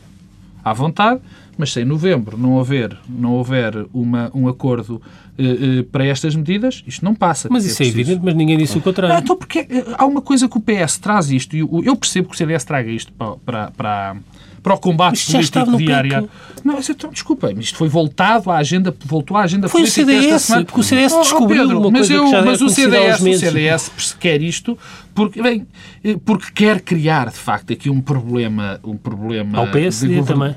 à 0.64 0.74
vontade, 0.74 1.22
mas 1.58 1.74
se 1.74 1.82
em 1.82 1.86
novembro 1.86 2.38
não 2.38 2.54
houver, 2.54 2.98
não 3.08 3.34
houver 3.34 3.86
uma, 3.94 4.32
um 4.34 4.48
acordo 4.48 5.02
uh, 5.38 5.80
uh, 5.80 5.84
para 5.86 6.06
estas 6.06 6.36
medidas, 6.36 6.84
isto 6.88 7.04
não 7.04 7.14
passa. 7.14 7.48
Mas 7.52 7.66
isso 7.66 7.82
é, 7.84 7.86
é 7.86 7.90
evidente, 7.90 8.22
mas 8.24 8.34
ninguém 8.34 8.58
disse 8.58 8.78
o 8.78 8.82
contrário. 8.82 9.16
Ah, 9.16 9.20
então 9.20 9.36
porque 9.36 9.62
uh, 9.62 9.96
há 9.98 10.06
uma 10.06 10.22
coisa 10.22 10.48
que 10.48 10.58
o 10.58 10.62
PS 10.62 10.98
traz 10.98 11.30
isto, 11.32 11.56
e 11.56 11.60
eu 11.60 11.96
percebo 11.96 12.30
que 12.30 12.36
o 12.36 12.38
CDS 12.38 12.64
traga 12.64 12.90
isto 12.90 13.12
para, 13.14 13.36
para, 13.38 13.72
para, 13.72 14.16
para 14.62 14.74
o 14.76 14.78
combate 14.78 15.16
estava 15.40 15.66
político 15.66 15.78
diário. 15.78 16.30
Não, 16.64 16.78
então, 16.80 17.10
desculpem, 17.10 17.58
isto 17.60 17.78
foi 17.78 17.90
voltado 17.90 18.52
à 18.52 18.58
agenda, 18.58 18.96
voltou 19.06 19.36
à 19.36 19.42
agenda 19.42 19.68
Foi 19.68 19.82
o 19.82 19.84
política 19.84 20.12
esta 20.12 20.22
CDS, 20.22 20.42
semana. 20.44 20.66
porque 20.66 20.80
o 20.80 20.84
CDS 20.84 21.12
Oh, 21.14 21.18
oh, 21.18 21.22
descobriu 21.22 21.62
Pedro, 21.64 21.80
uma 21.80 21.92
mas 21.92 22.08
coisa 22.08 22.14
eu, 22.14 22.26
que 22.26 22.32
já 22.32 22.42
mas 22.44 22.62
o 22.62 22.70
CDS, 22.70 23.22
o. 23.22 23.40
CDS 23.40 24.18
quer 24.20 24.42
isto 24.42 24.78
porque, 25.16 25.42
bem, 25.42 25.68
eh, 26.04 26.18
porque 26.24 26.52
quer 26.54 26.82
criar, 26.82 27.30
de 27.30 27.38
facto, 27.38 27.74
aqui 27.74 27.90
um 27.90 28.00
problema, 28.00 28.80
um 28.84 28.96
problema 28.96 29.58
Ao 29.60 29.68
PSD 29.68 30.24
também. 30.24 30.56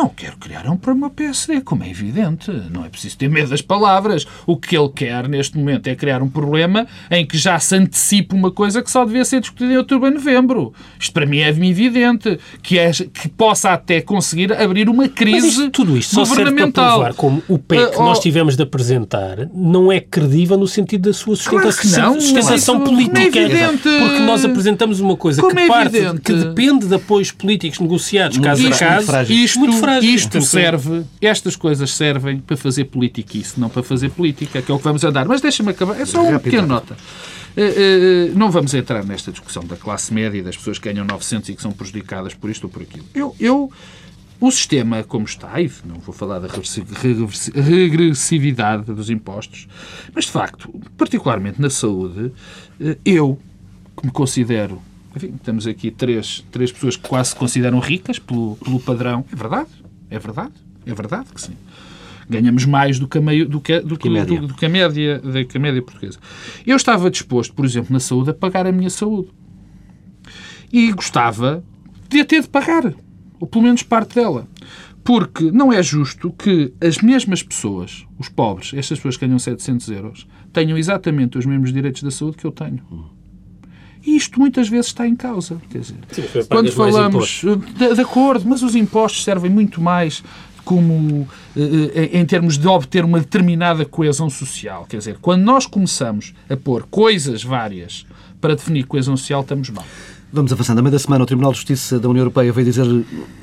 Não 0.00 0.08
quero 0.08 0.36
criar 0.38 0.66
um 0.66 0.76
problema 0.78 1.08
ao 1.08 1.10
PSD, 1.10 1.60
como 1.60 1.84
é 1.84 1.90
evidente. 1.90 2.50
Não 2.72 2.84
é 2.84 2.88
preciso 2.88 3.18
ter 3.18 3.28
medo 3.28 3.50
das 3.50 3.60
palavras. 3.60 4.26
O 4.46 4.56
que 4.56 4.74
ele 4.76 4.88
quer 4.88 5.28
neste 5.28 5.58
momento 5.58 5.88
é 5.88 5.94
criar 5.94 6.22
um 6.22 6.28
problema 6.28 6.86
em 7.10 7.26
que 7.26 7.36
já 7.36 7.58
se 7.58 7.76
antecipa 7.76 8.34
uma 8.34 8.50
coisa 8.50 8.82
que 8.82 8.90
só 8.90 9.04
devia 9.04 9.24
ser 9.26 9.40
discutida 9.40 9.72
em 9.74 9.76
outubro 9.76 10.08
e 10.08 10.12
novembro. 10.14 10.72
Isto 10.98 11.12
para 11.12 11.26
mim 11.26 11.38
é 11.40 11.48
evidente. 11.50 12.38
Que, 12.62 12.78
é, 12.78 12.90
que 12.92 13.28
possa 13.28 13.70
até 13.72 14.00
conseguir 14.00 14.52
abrir 14.54 14.88
uma 14.88 15.02
Mas 15.04 15.12
crise 15.12 15.46
isto, 15.48 15.70
tudo 15.70 15.96
isto 15.98 16.14
só 16.14 16.24
serve 16.24 16.42
para 16.42 16.50
governamental. 16.50 16.94
provar 16.98 17.14
como 17.14 17.42
o 17.48 17.58
PEC 17.58 17.90
que 17.90 17.94
Ah, 17.96 18.00
oh. 18.00 18.04
nós 18.04 18.18
tivemos 18.20 18.56
de 18.56 18.62
apresentar 18.62 19.48
não 19.54 19.92
é 19.92 20.00
credível 20.00 20.56
no 20.56 20.66
sentido 20.66 21.08
da 21.08 21.12
sua 21.14 21.36
Claro 21.36 21.70
sustentação, 21.70 22.12
que 22.12 22.14
não, 22.14 22.20
sustentação 22.20 22.78
mas 22.78 22.88
isso 22.88 23.10
política. 23.10 23.38
é 23.38 23.42
evidente. 23.42 23.82
Porque 23.82 24.18
nós 24.20 24.44
apresentamos 24.44 25.00
uma 25.00 25.16
coisa 25.16 25.42
que 25.42 25.58
é 25.58 25.66
parte, 25.66 25.98
que 26.24 26.32
depende 26.32 26.86
de 26.86 26.94
apoios 26.94 27.30
políticos 27.32 27.78
negociados 27.80 28.38
caso 28.38 28.60
a 28.60 28.64
muito 28.64 28.78
caso. 28.78 29.06
frágil. 29.06 29.36
Isto, 29.36 29.58
Muito 29.58 29.76
frágil. 29.76 29.89
Isto 29.98 30.30
Portanto, 30.30 30.48
serve, 30.48 31.04
estas 31.20 31.56
coisas 31.56 31.92
servem 31.92 32.38
para 32.38 32.56
fazer 32.56 32.84
politiquice, 32.84 33.58
não 33.58 33.68
para 33.68 33.82
fazer 33.82 34.10
política, 34.10 34.62
que 34.62 34.70
é 34.70 34.74
o 34.74 34.78
que 34.78 34.84
vamos 34.84 35.02
andar. 35.04 35.26
Mas 35.26 35.40
deixa-me 35.40 35.70
acabar, 35.70 36.00
é 36.00 36.06
só 36.06 36.20
uma 36.20 36.32
Rápido. 36.32 36.44
pequena 36.44 36.66
nota. 36.66 36.96
Eh, 37.56 37.74
eh, 37.76 38.30
não 38.34 38.50
vamos 38.50 38.72
entrar 38.74 39.04
nesta 39.04 39.32
discussão 39.32 39.64
da 39.64 39.76
classe 39.76 40.14
média 40.14 40.38
e 40.38 40.42
das 40.42 40.56
pessoas 40.56 40.78
que 40.78 40.90
ganham 40.90 41.04
900 41.04 41.48
e 41.48 41.56
que 41.56 41.62
são 41.62 41.72
prejudicadas 41.72 42.34
por 42.34 42.48
isto 42.48 42.64
ou 42.64 42.70
por 42.70 42.82
aquilo. 42.82 43.04
Eu, 43.14 43.34
eu 43.40 43.70
o 44.40 44.50
sistema 44.50 45.04
como 45.04 45.26
está, 45.26 45.60
e 45.60 45.70
não 45.84 45.96
vou 45.96 46.14
falar 46.14 46.38
da 46.38 46.48
regressividade 46.48 48.84
dos 48.84 49.10
impostos, 49.10 49.68
mas 50.14 50.24
de 50.24 50.30
facto, 50.30 50.72
particularmente 50.96 51.60
na 51.60 51.68
saúde, 51.68 52.32
eh, 52.80 52.96
eu, 53.04 53.38
que 53.96 54.06
me 54.06 54.12
considero. 54.12 54.80
Enfim, 55.14 55.34
temos 55.42 55.66
aqui 55.66 55.90
três, 55.90 56.44
três 56.50 56.70
pessoas 56.70 56.96
que 56.96 57.08
quase 57.08 57.30
se 57.30 57.36
consideram 57.36 57.78
ricas 57.80 58.18
pelo, 58.18 58.56
pelo 58.56 58.78
padrão. 58.80 59.24
É 59.32 59.36
verdade, 59.36 59.68
é 60.08 60.18
verdade, 60.18 60.52
é 60.86 60.94
verdade 60.94 61.26
que 61.34 61.40
sim. 61.40 61.54
Ganhamos 62.28 62.64
mais 62.64 62.98
do 63.00 63.08
que 63.08 63.18
a, 63.18 63.20
meio, 63.20 63.48
do 63.48 63.60
que, 63.60 63.80
do 63.80 63.98
que, 63.98 64.08
média. 64.08 64.40
do- 64.40 64.46
do 64.48 64.54
que 64.54 64.64
a 64.64 64.68
média, 64.68 65.18
do 65.18 65.44
que 65.44 65.56
a 65.56 65.60
média 65.60 65.82
portuguesa. 65.82 66.18
Eu 66.64 66.76
estava 66.76 67.10
disposto, 67.10 67.52
por 67.54 67.64
exemplo, 67.64 67.92
na 67.92 67.98
saúde, 67.98 68.30
a 68.30 68.34
pagar 68.34 68.66
a 68.68 68.72
minha 68.72 68.88
saúde. 68.90 69.30
E 70.72 70.92
gostava 70.92 71.64
de 72.08 72.20
a 72.20 72.24
ter 72.24 72.42
de 72.42 72.48
pagar, 72.48 72.94
ou 73.40 73.46
pelo 73.48 73.64
menos 73.64 73.82
parte 73.82 74.14
dela. 74.14 74.46
Porque 75.02 75.50
não 75.50 75.72
é 75.72 75.82
justo 75.82 76.30
que 76.30 76.72
as 76.80 76.98
mesmas 76.98 77.42
pessoas, 77.42 78.06
os 78.18 78.28
pobres, 78.28 78.72
estas 78.74 78.98
pessoas 78.98 79.16
que 79.16 79.26
ganham 79.26 79.38
700 79.38 79.88
euros, 79.88 80.26
tenham 80.52 80.76
exatamente 80.78 81.38
os 81.38 81.46
mesmos 81.46 81.72
direitos 81.72 82.02
da 82.02 82.10
saúde 82.12 82.36
que 82.36 82.44
eu 82.46 82.52
tenho. 82.52 82.80
E 84.04 84.16
isto 84.16 84.38
muitas 84.40 84.68
vezes 84.68 84.86
está 84.86 85.06
em 85.06 85.14
causa. 85.14 85.60
Quer 85.70 85.78
dizer, 85.78 85.96
Sim, 86.10 86.22
quando 86.48 86.72
falamos 86.72 87.42
de, 87.76 87.94
de 87.94 88.00
acordo, 88.00 88.48
mas 88.48 88.62
os 88.62 88.74
impostos 88.74 89.24
servem 89.24 89.50
muito 89.50 89.80
mais 89.80 90.22
como 90.64 91.28
eh, 91.56 92.10
eh, 92.12 92.18
em 92.18 92.24
termos 92.24 92.56
de 92.56 92.68
obter 92.68 93.04
uma 93.04 93.18
determinada 93.18 93.84
coesão 93.84 94.30
social. 94.30 94.86
Quer 94.88 94.98
dizer, 94.98 95.18
quando 95.20 95.42
nós 95.42 95.66
começamos 95.66 96.32
a 96.48 96.56
pôr 96.56 96.86
coisas 96.90 97.42
várias 97.42 98.06
para 98.40 98.54
definir 98.54 98.84
coesão 98.84 99.16
social, 99.16 99.40
estamos 99.42 99.68
mal. 99.70 99.84
Vamos 100.32 100.52
avançando. 100.52 100.78
A 100.78 100.82
meio 100.82 100.92
da 100.92 100.98
semana, 100.98 101.24
o 101.24 101.26
Tribunal 101.26 101.50
de 101.50 101.58
Justiça 101.58 101.98
da 101.98 102.08
União 102.08 102.20
Europeia 102.20 102.52
veio 102.52 102.64
dizer 102.64 102.86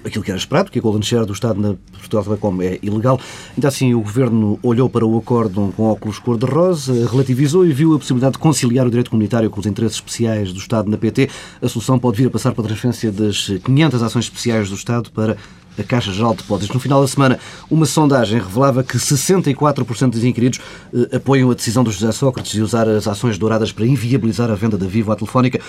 aquilo 0.06 0.24
que 0.24 0.32
era 0.32 0.38
esperado, 0.38 0.72
que 0.72 0.80
a 0.80 0.82
Golden 0.82 1.02
Share 1.02 1.26
do 1.26 1.34
Estado 1.34 1.60
na 1.60 1.76
Portugal 1.92 2.24
Telecom 2.24 2.62
é 2.62 2.80
ilegal. 2.82 3.20
Ainda 3.58 3.68
assim, 3.68 3.94
o 3.94 4.00
Governo 4.00 4.58
olhou 4.64 4.90
para 4.90 5.06
o 5.06 5.18
acordo 5.18 5.74
com 5.76 5.84
óculos 5.84 6.18
cor-de-rosa, 6.18 6.94
relativizou 7.12 7.66
e 7.66 7.74
viu 7.74 7.94
a 7.94 8.00
possibilidade 8.00 8.34
de 8.34 8.40
conciliar 8.40 8.88
o 8.88 8.90
direito 8.90 9.10
comunitário 9.10 9.50
com 9.50 9.60
os 9.60 9.66
interesses 9.66 9.98
especiais 9.98 10.54
do 10.54 10.60
Estado 10.60 10.90
na 10.90 10.98
PT. 10.98 11.30
A 11.62 11.68
solução 11.68 12.00
pode 12.00 12.16
vir 12.16 12.28
a 12.28 12.32
passar 12.32 12.54
pela 12.54 12.66
transferência 12.66 13.12
das 13.12 13.52
500 13.66 14.02
ações 14.02 14.24
especiais 14.24 14.70
do 14.70 14.76
Estado 14.76 15.12
para 15.12 15.36
a 15.78 15.84
Caixa 15.84 16.14
Geral 16.14 16.32
de 16.32 16.38
Depósitos. 16.38 16.74
No 16.74 16.80
final 16.80 17.02
da 17.02 17.08
semana, 17.08 17.38
uma 17.70 17.86
sondagem 17.86 18.40
revelava 18.40 18.82
que 18.82 18.98
64% 18.98 20.12
dos 20.12 20.24
inquiridos 20.24 20.60
eh, 20.94 21.18
apoiam 21.18 21.52
a 21.52 21.54
decisão 21.54 21.84
do 21.84 21.92
José 21.92 22.12
Sócrates 22.14 22.54
de 22.54 22.62
usar 22.62 22.88
as 22.88 23.08
ações 23.08 23.38
douradas 23.38 23.74
para 23.74 23.86
inviabilizar 23.86 24.50
a 24.50 24.56
venda 24.56 24.78
da 24.78 24.88
Vivo 24.88 25.12
à 25.12 25.16
Telefónica. 25.16 25.60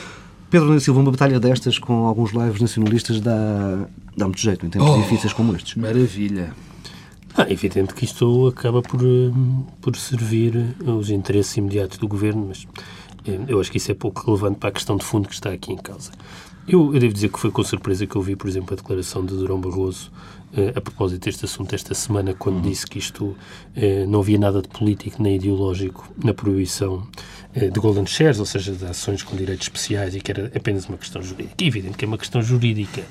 Pedro 0.50 0.68
Nuno 0.68 0.80
Silva, 0.80 1.00
uma 1.00 1.10
batalha 1.10 1.38
destas 1.38 1.78
com 1.78 2.06
alguns 2.06 2.32
lives 2.32 2.60
nacionalistas 2.60 3.20
dá, 3.20 3.86
dá 4.16 4.24
muito 4.24 4.40
jeito 4.40 4.64
em 4.64 4.70
tempos 4.70 4.96
difíceis 4.96 5.32
como 5.34 5.54
estes. 5.54 5.74
Maravilha. 5.74 6.54
Ah, 7.36 7.42
é 7.42 7.52
evidente 7.52 7.92
que 7.92 8.06
isto 8.06 8.48
acaba 8.48 8.80
por, 8.80 9.00
eh, 9.02 9.30
por 9.80 9.94
servir 9.94 10.74
os 10.84 11.10
interesses 11.10 11.54
imediatos 11.56 11.98
do 11.98 12.08
governo, 12.08 12.46
mas 12.48 12.66
eh, 13.26 13.38
eu 13.46 13.60
acho 13.60 13.70
que 13.70 13.76
isso 13.76 13.90
é 13.90 13.94
pouco 13.94 14.24
relevante 14.24 14.58
para 14.58 14.70
a 14.70 14.72
questão 14.72 14.96
de 14.96 15.04
fundo 15.04 15.28
que 15.28 15.34
está 15.34 15.50
aqui 15.52 15.72
em 15.72 15.76
causa. 15.76 16.12
Eu, 16.66 16.94
eu 16.94 17.00
devo 17.00 17.12
dizer 17.12 17.28
que 17.28 17.38
foi 17.38 17.50
com 17.50 17.62
surpresa 17.62 18.06
que 18.06 18.16
eu 18.16 18.22
vi, 18.22 18.34
por 18.34 18.48
exemplo, 18.48 18.72
a 18.72 18.76
declaração 18.76 19.24
de 19.24 19.34
Durão 19.34 19.60
Barroso 19.60 20.10
eh, 20.54 20.72
a 20.74 20.80
propósito 20.80 21.24
deste 21.24 21.44
assunto 21.44 21.74
esta 21.74 21.94
semana, 21.94 22.32
quando 22.32 22.62
disse 22.62 22.86
que 22.86 22.98
isto 22.98 23.36
eh, 23.76 24.06
não 24.06 24.20
havia 24.20 24.38
nada 24.38 24.62
de 24.62 24.68
político 24.68 25.22
nem 25.22 25.36
ideológico 25.36 26.10
na 26.22 26.32
proibição 26.32 27.06
de 27.58 27.80
golden 27.80 28.06
shares, 28.06 28.38
ou 28.38 28.46
seja, 28.46 28.72
de 28.72 28.84
ações 28.84 29.22
com 29.22 29.36
direitos 29.36 29.66
especiais 29.66 30.14
e 30.14 30.20
que 30.20 30.30
era 30.30 30.50
apenas 30.54 30.86
uma 30.86 30.96
questão 30.98 31.20
jurídica. 31.22 31.54
É 31.62 31.66
evidente 31.66 31.96
que 31.96 32.04
é 32.04 32.08
uma 32.08 32.18
questão 32.18 32.40
jurídica. 32.42 33.02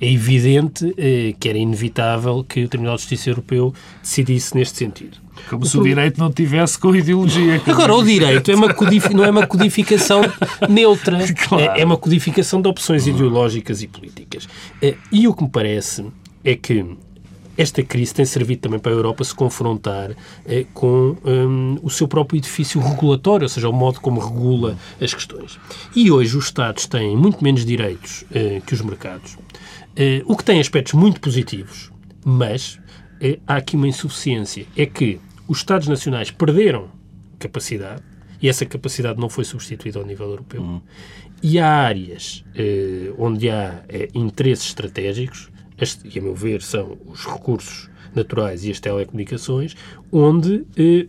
É 0.00 0.12
evidente 0.12 0.94
eh, 0.96 1.34
que 1.40 1.48
era 1.48 1.58
inevitável 1.58 2.44
que 2.48 2.62
o 2.64 2.68
Tribunal 2.68 2.94
de 2.94 3.02
Justiça 3.02 3.30
Europeu 3.30 3.74
decidisse 4.00 4.54
neste 4.54 4.78
sentido. 4.78 5.18
Como 5.50 5.64
se 5.66 5.76
o 5.76 5.82
direito 5.82 6.18
não 6.20 6.30
tivesse 6.32 6.78
com 6.78 6.94
ideologia. 6.94 7.60
Agora, 7.66 7.94
o 7.94 8.04
direito 8.04 8.50
é 8.50 8.54
uma 8.54 8.72
codifi- 8.72 9.12
não 9.14 9.24
é 9.24 9.30
uma 9.30 9.46
codificação 9.46 10.20
neutra, 10.68 11.18
Claro. 11.48 11.64
é, 11.76 11.80
é 11.80 11.84
uma 11.84 11.96
codificação 11.96 12.60
de 12.62 12.68
opções 12.68 13.06
ideológicas 13.08 13.82
e 13.82 13.88
políticas. 13.88 14.48
Eh, 14.80 14.94
E 15.10 15.26
o 15.26 15.34
que 15.34 15.42
me 15.42 15.48
parece 15.50 16.04
é 16.44 16.54
que 16.54 16.84
esta 17.58 17.82
crise 17.82 18.14
tem 18.14 18.24
servido 18.24 18.62
também 18.62 18.78
para 18.78 18.92
a 18.92 18.94
Europa 18.94 19.24
se 19.24 19.34
confrontar 19.34 20.12
eh, 20.46 20.64
com 20.72 21.16
hum, 21.24 21.76
o 21.82 21.90
seu 21.90 22.06
próprio 22.06 22.38
edifício 22.38 22.80
regulatório, 22.80 23.44
ou 23.44 23.48
seja, 23.48 23.68
o 23.68 23.72
modo 23.72 24.00
como 24.00 24.20
regula 24.20 24.78
as 25.00 25.12
questões. 25.12 25.58
E 25.94 26.10
hoje 26.10 26.36
os 26.36 26.44
Estados 26.46 26.86
têm 26.86 27.16
muito 27.16 27.42
menos 27.42 27.66
direitos 27.66 28.24
eh, 28.32 28.62
que 28.64 28.72
os 28.72 28.80
mercados, 28.80 29.36
eh, 29.96 30.22
o 30.24 30.36
que 30.36 30.44
tem 30.44 30.60
aspectos 30.60 30.94
muito 30.94 31.20
positivos, 31.20 31.90
mas 32.24 32.78
há 33.46 33.56
aqui 33.56 33.74
uma 33.74 33.88
insuficiência. 33.88 34.64
É 34.76 34.86
que 34.86 35.18
os 35.48 35.58
Estados 35.58 35.88
nacionais 35.88 36.30
perderam 36.30 36.88
capacidade 37.38 38.02
e 38.40 38.48
essa 38.48 38.64
capacidade 38.64 39.20
não 39.20 39.28
foi 39.28 39.44
substituída 39.44 39.98
ao 39.98 40.06
nível 40.06 40.28
europeu. 40.28 40.80
E 41.42 41.58
há 41.58 41.68
áreas 41.68 42.44
eh, 42.54 43.12
onde 43.16 43.48
há 43.48 43.82
eh, 43.88 44.08
interesses 44.14 44.66
estratégicos, 44.66 45.50
as- 45.80 46.00
e 46.04 46.18
a 46.18 46.22
meu 46.22 46.34
ver 46.34 46.62
são 46.62 46.96
os 47.06 47.24
recursos 47.26 47.88
naturais 48.14 48.64
e 48.64 48.70
as 48.70 48.80
telecomunicações, 48.80 49.74
onde 50.10 50.64
eh, 50.76 51.06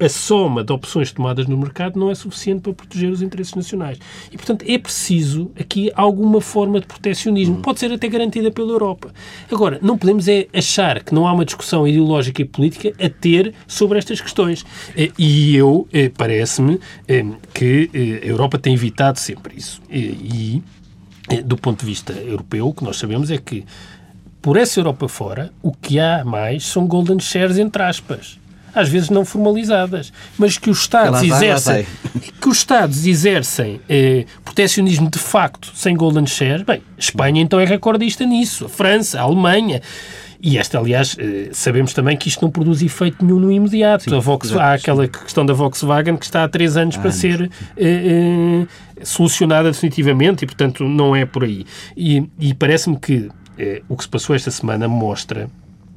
a 0.00 0.08
soma 0.08 0.62
de 0.62 0.72
opções 0.72 1.10
tomadas 1.10 1.48
no 1.48 1.58
mercado 1.58 1.98
não 1.98 2.08
é 2.08 2.14
suficiente 2.14 2.60
para 2.60 2.72
proteger 2.72 3.10
os 3.10 3.20
interesses 3.20 3.52
nacionais. 3.54 3.98
E, 4.30 4.36
portanto, 4.36 4.64
é 4.68 4.78
preciso 4.78 5.50
aqui 5.58 5.90
alguma 5.92 6.40
forma 6.40 6.78
de 6.78 6.86
protecionismo. 6.86 7.56
Pode 7.56 7.80
ser 7.80 7.90
até 7.92 8.06
garantida 8.06 8.48
pela 8.48 8.70
Europa. 8.70 9.12
Agora, 9.50 9.80
não 9.82 9.98
podemos 9.98 10.28
é 10.28 10.46
achar 10.54 11.02
que 11.02 11.12
não 11.12 11.26
há 11.26 11.32
uma 11.32 11.44
discussão 11.44 11.86
ideológica 11.86 12.40
e 12.40 12.44
política 12.44 12.92
a 13.04 13.08
ter 13.10 13.52
sobre 13.66 13.98
estas 13.98 14.20
questões. 14.20 14.64
Eh, 14.96 15.10
E 15.18 15.56
eu, 15.56 15.88
eh, 15.92 16.08
parece-me, 16.16 16.78
eh, 17.08 17.24
que 17.52 17.90
a 18.22 18.24
Europa 18.26 18.56
tem 18.56 18.74
evitado 18.74 19.18
sempre 19.18 19.56
isso. 19.56 19.82
E, 19.90 20.62
do 21.44 21.56
ponto 21.56 21.80
de 21.80 21.86
vista 21.86 22.12
europeu, 22.12 22.68
o 22.68 22.74
que 22.74 22.84
nós 22.84 22.98
sabemos 22.98 23.30
é 23.30 23.38
que 23.38 23.64
por 24.40 24.56
essa 24.56 24.78
Europa 24.80 25.08
fora, 25.08 25.52
o 25.62 25.72
que 25.72 25.98
há 25.98 26.24
mais 26.24 26.64
são 26.64 26.86
golden 26.86 27.18
shares, 27.18 27.58
entre 27.58 27.82
aspas. 27.82 28.38
Às 28.74 28.88
vezes 28.88 29.10
não 29.10 29.24
formalizadas, 29.24 30.12
mas 30.38 30.56
que 30.56 30.70
os 30.70 30.80
Estados 30.80 31.20
vai, 31.20 31.28
exercem, 31.28 31.86
que 32.40 32.48
os 32.48 32.58
Estados 32.58 33.06
exercem 33.06 33.80
eh, 33.88 34.26
protecionismo 34.44 35.10
de 35.10 35.18
facto 35.18 35.72
sem 35.74 35.96
golden 35.96 36.26
shares. 36.26 36.62
Bem, 36.62 36.82
Espanha 36.96 37.42
então 37.42 37.58
é 37.58 37.64
recordista 37.64 38.24
nisso, 38.24 38.66
a 38.66 38.68
França, 38.68 39.18
a 39.18 39.22
Alemanha. 39.22 39.82
E 40.40 40.56
esta, 40.56 40.78
aliás, 40.78 41.16
eh, 41.18 41.48
sabemos 41.52 41.92
também 41.92 42.16
que 42.16 42.28
isto 42.28 42.40
não 42.42 42.50
produz 42.50 42.80
efeito 42.80 43.24
nenhum 43.24 43.40
no 43.40 43.50
imediato. 43.50 44.04
a 44.14 44.20
Volks- 44.20 44.50
exato, 44.50 44.62
há 44.64 44.72
aquela 44.74 45.08
questão 45.08 45.44
da 45.44 45.52
Volkswagen 45.52 46.16
que 46.16 46.24
está 46.24 46.44
há 46.44 46.48
três 46.48 46.76
anos 46.76 46.96
para 46.96 47.10
ser 47.10 47.50
eh, 47.76 48.66
eh, 48.66 48.66
solucionada 49.04 49.70
definitivamente 49.70 50.44
e, 50.44 50.46
portanto, 50.46 50.84
não 50.84 51.16
é 51.16 51.26
por 51.26 51.42
aí. 51.44 51.66
E, 51.96 52.24
e 52.38 52.54
parece-me 52.54 52.96
que 52.98 53.28
eh, 53.58 53.82
o 53.88 53.96
que 53.96 54.04
se 54.04 54.08
passou 54.08 54.36
esta 54.36 54.50
semana 54.52 54.86
mostra 54.86 55.50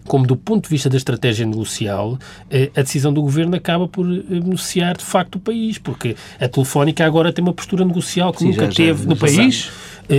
como, 0.08 0.26
do 0.26 0.36
ponto 0.36 0.64
de 0.64 0.70
vista 0.70 0.90
da 0.90 0.98
estratégia 0.98 1.46
negocial, 1.46 2.18
eh, 2.50 2.72
a 2.76 2.82
decisão 2.82 3.14
do 3.14 3.22
governo 3.22 3.56
acaba 3.56 3.88
por 3.88 4.06
eh, 4.12 4.24
beneficiar 4.40 4.98
de 4.98 5.04
facto 5.06 5.36
o 5.36 5.40
país, 5.40 5.78
porque 5.78 6.16
a 6.40 6.48
Telefónica 6.48 7.06
agora 7.06 7.32
tem 7.32 7.44
uma 7.44 7.54
postura 7.54 7.86
negocial 7.86 8.34
que 8.34 8.40
Sim, 8.40 8.46
nunca 8.48 8.62
já- 8.66 8.72
já- 8.72 8.76
teve 8.76 9.06
no 9.08 9.14
já 9.16 9.22
país. 9.22 9.72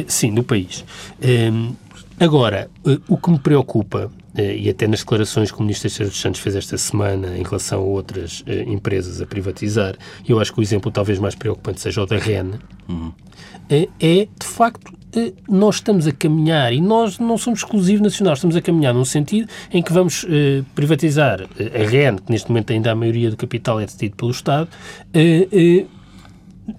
Sim, 0.07 0.31
no 0.31 0.43
país. 0.45 0.85
Agora, 2.23 2.71
eh, 2.87 3.01
o 3.09 3.17
que 3.17 3.31
me 3.33 3.39
preocupa, 3.39 4.09
eh, 4.37 4.57
e 4.57 4.71
até 4.71 4.87
nas 4.87 5.01
declarações 5.01 5.51
que 5.51 5.59
o 5.59 5.63
Ministro 5.63 5.89
Teixeira 5.89 6.09
dos 6.09 6.21
Santos 6.21 6.41
fez 6.41 6.55
esta 6.55 6.79
semana 6.79 7.37
em 7.37 7.43
relação 7.43 7.81
a 7.81 7.83
outras 7.83 8.45
eh, 8.47 8.63
empresas 8.63 9.21
a 9.21 9.27
privatizar, 9.27 9.97
eu 10.29 10.39
acho 10.39 10.53
que 10.53 10.61
o 10.61 10.63
exemplo 10.63 10.93
talvez 10.93 11.19
mais 11.19 11.35
preocupante 11.35 11.81
seja 11.81 12.01
o 12.01 12.07
da 12.07 12.17
REN, 12.17 12.53
uhum. 12.89 13.13
é, 13.69 13.89
de 13.99 14.47
facto 14.47 14.93
nós 15.49 15.77
estamos 15.77 16.07
a 16.07 16.13
caminhar, 16.13 16.73
e 16.73 16.81
nós 16.81 17.19
não 17.19 17.37
somos 17.37 17.59
exclusivos 17.59 18.03
nacionais, 18.03 18.39
estamos 18.39 18.55
a 18.55 18.63
caminhar 18.63 18.95
num 18.95 19.05
sentido 19.05 19.49
em 19.73 19.83
que 19.83 19.93
vamos 19.93 20.25
eh, 20.29 20.63
privatizar 20.77 21.43
a 21.43 21.91
REN, 21.91 22.19
que 22.19 22.31
neste 22.31 22.49
momento 22.49 22.73
ainda 22.73 22.93
a 22.93 22.95
maioria 22.95 23.31
do 23.31 23.37
capital 23.37 23.81
é 23.81 23.85
detido 23.85 24.15
pelo 24.15 24.31
Estado, 24.31 24.69
eh, 25.13 25.49
eh, 25.53 25.87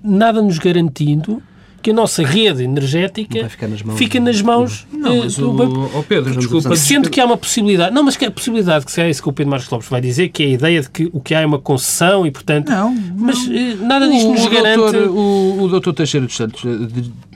nada 0.02 0.42
nos 0.42 0.58
garantindo 0.58 1.44
que 1.84 1.92
a 1.92 1.94
nossa 1.94 2.24
rede 2.24 2.64
energética 2.64 3.50
nas 3.68 3.84
mãos, 3.84 4.00
fica 4.00 4.18
nas 4.18 4.42
mãos 4.42 4.88
não, 4.90 5.18
mas 5.18 5.36
do 5.36 5.52
banco. 5.52 5.92
Oh 5.94 6.02
Pedro, 6.02 6.34
desculpa. 6.34 6.74
Sendo 6.78 7.10
que 7.10 7.20
há 7.20 7.26
uma 7.26 7.36
possibilidade, 7.36 7.94
não, 7.94 8.04
mas 8.04 8.16
que 8.16 8.24
a 8.24 8.32
possibilidade, 8.32 8.86
que 8.86 8.92
se 8.92 9.02
é 9.02 9.10
isso 9.10 9.22
que 9.22 9.28
o 9.28 9.34
Pedro 9.34 9.52
Marcos 9.52 9.70
Lopes 9.70 9.90
vai 9.90 10.00
dizer, 10.00 10.30
que 10.30 10.44
é 10.44 10.46
a 10.46 10.50
ideia 10.50 10.82
de 10.82 10.90
que 10.90 11.10
o 11.12 11.20
que 11.20 11.36
há 11.36 11.42
é 11.42 11.46
uma 11.46 11.60
concessão 11.60 12.26
e, 12.26 12.32
portanto. 12.32 12.70
Não, 12.70 12.96
não. 12.96 13.16
mas 13.18 13.48
nada 13.82 14.08
disto 14.08 14.32
nos 14.32 14.46
o 14.46 14.50
garante. 14.50 14.78
Doutor, 14.78 15.10
o, 15.10 15.64
o 15.64 15.68
doutor 15.68 15.94
Teixeira 15.94 16.26
dos 16.26 16.38
Santos, 16.38 16.64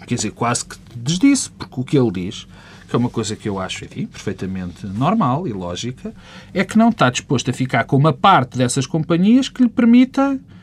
quer 0.08 0.16
dizer, 0.16 0.32
quase 0.32 0.64
que 0.64 0.78
desdisse, 0.96 1.52
porque 1.52 1.82
o 1.82 1.84
que 1.84 1.98
ele 1.98 2.12
diz 2.12 2.48
que 2.90 2.96
é 2.96 3.00
uma 3.00 3.10
coisa 3.10 3.36
que 3.36 3.50
eu 3.50 3.60
acho 3.60 3.84
enfim, 3.84 4.06
perfeitamente 4.06 4.88
normal 4.88 5.46
e 5.46 5.52
lógica, 5.52 6.14
é 6.54 6.64
que 6.64 6.78
não 6.78 6.88
está 6.88 7.10
disposto 7.10 7.50
a 7.50 7.54
ficar 7.54 7.84
com 7.84 7.98
uma 7.98 8.14
parte 8.14 8.58
dessas 8.58 8.86
companhias 8.88 9.50
que 9.50 9.62
lhe 9.62 9.68
permita 9.68 10.40
eh, 10.40 10.57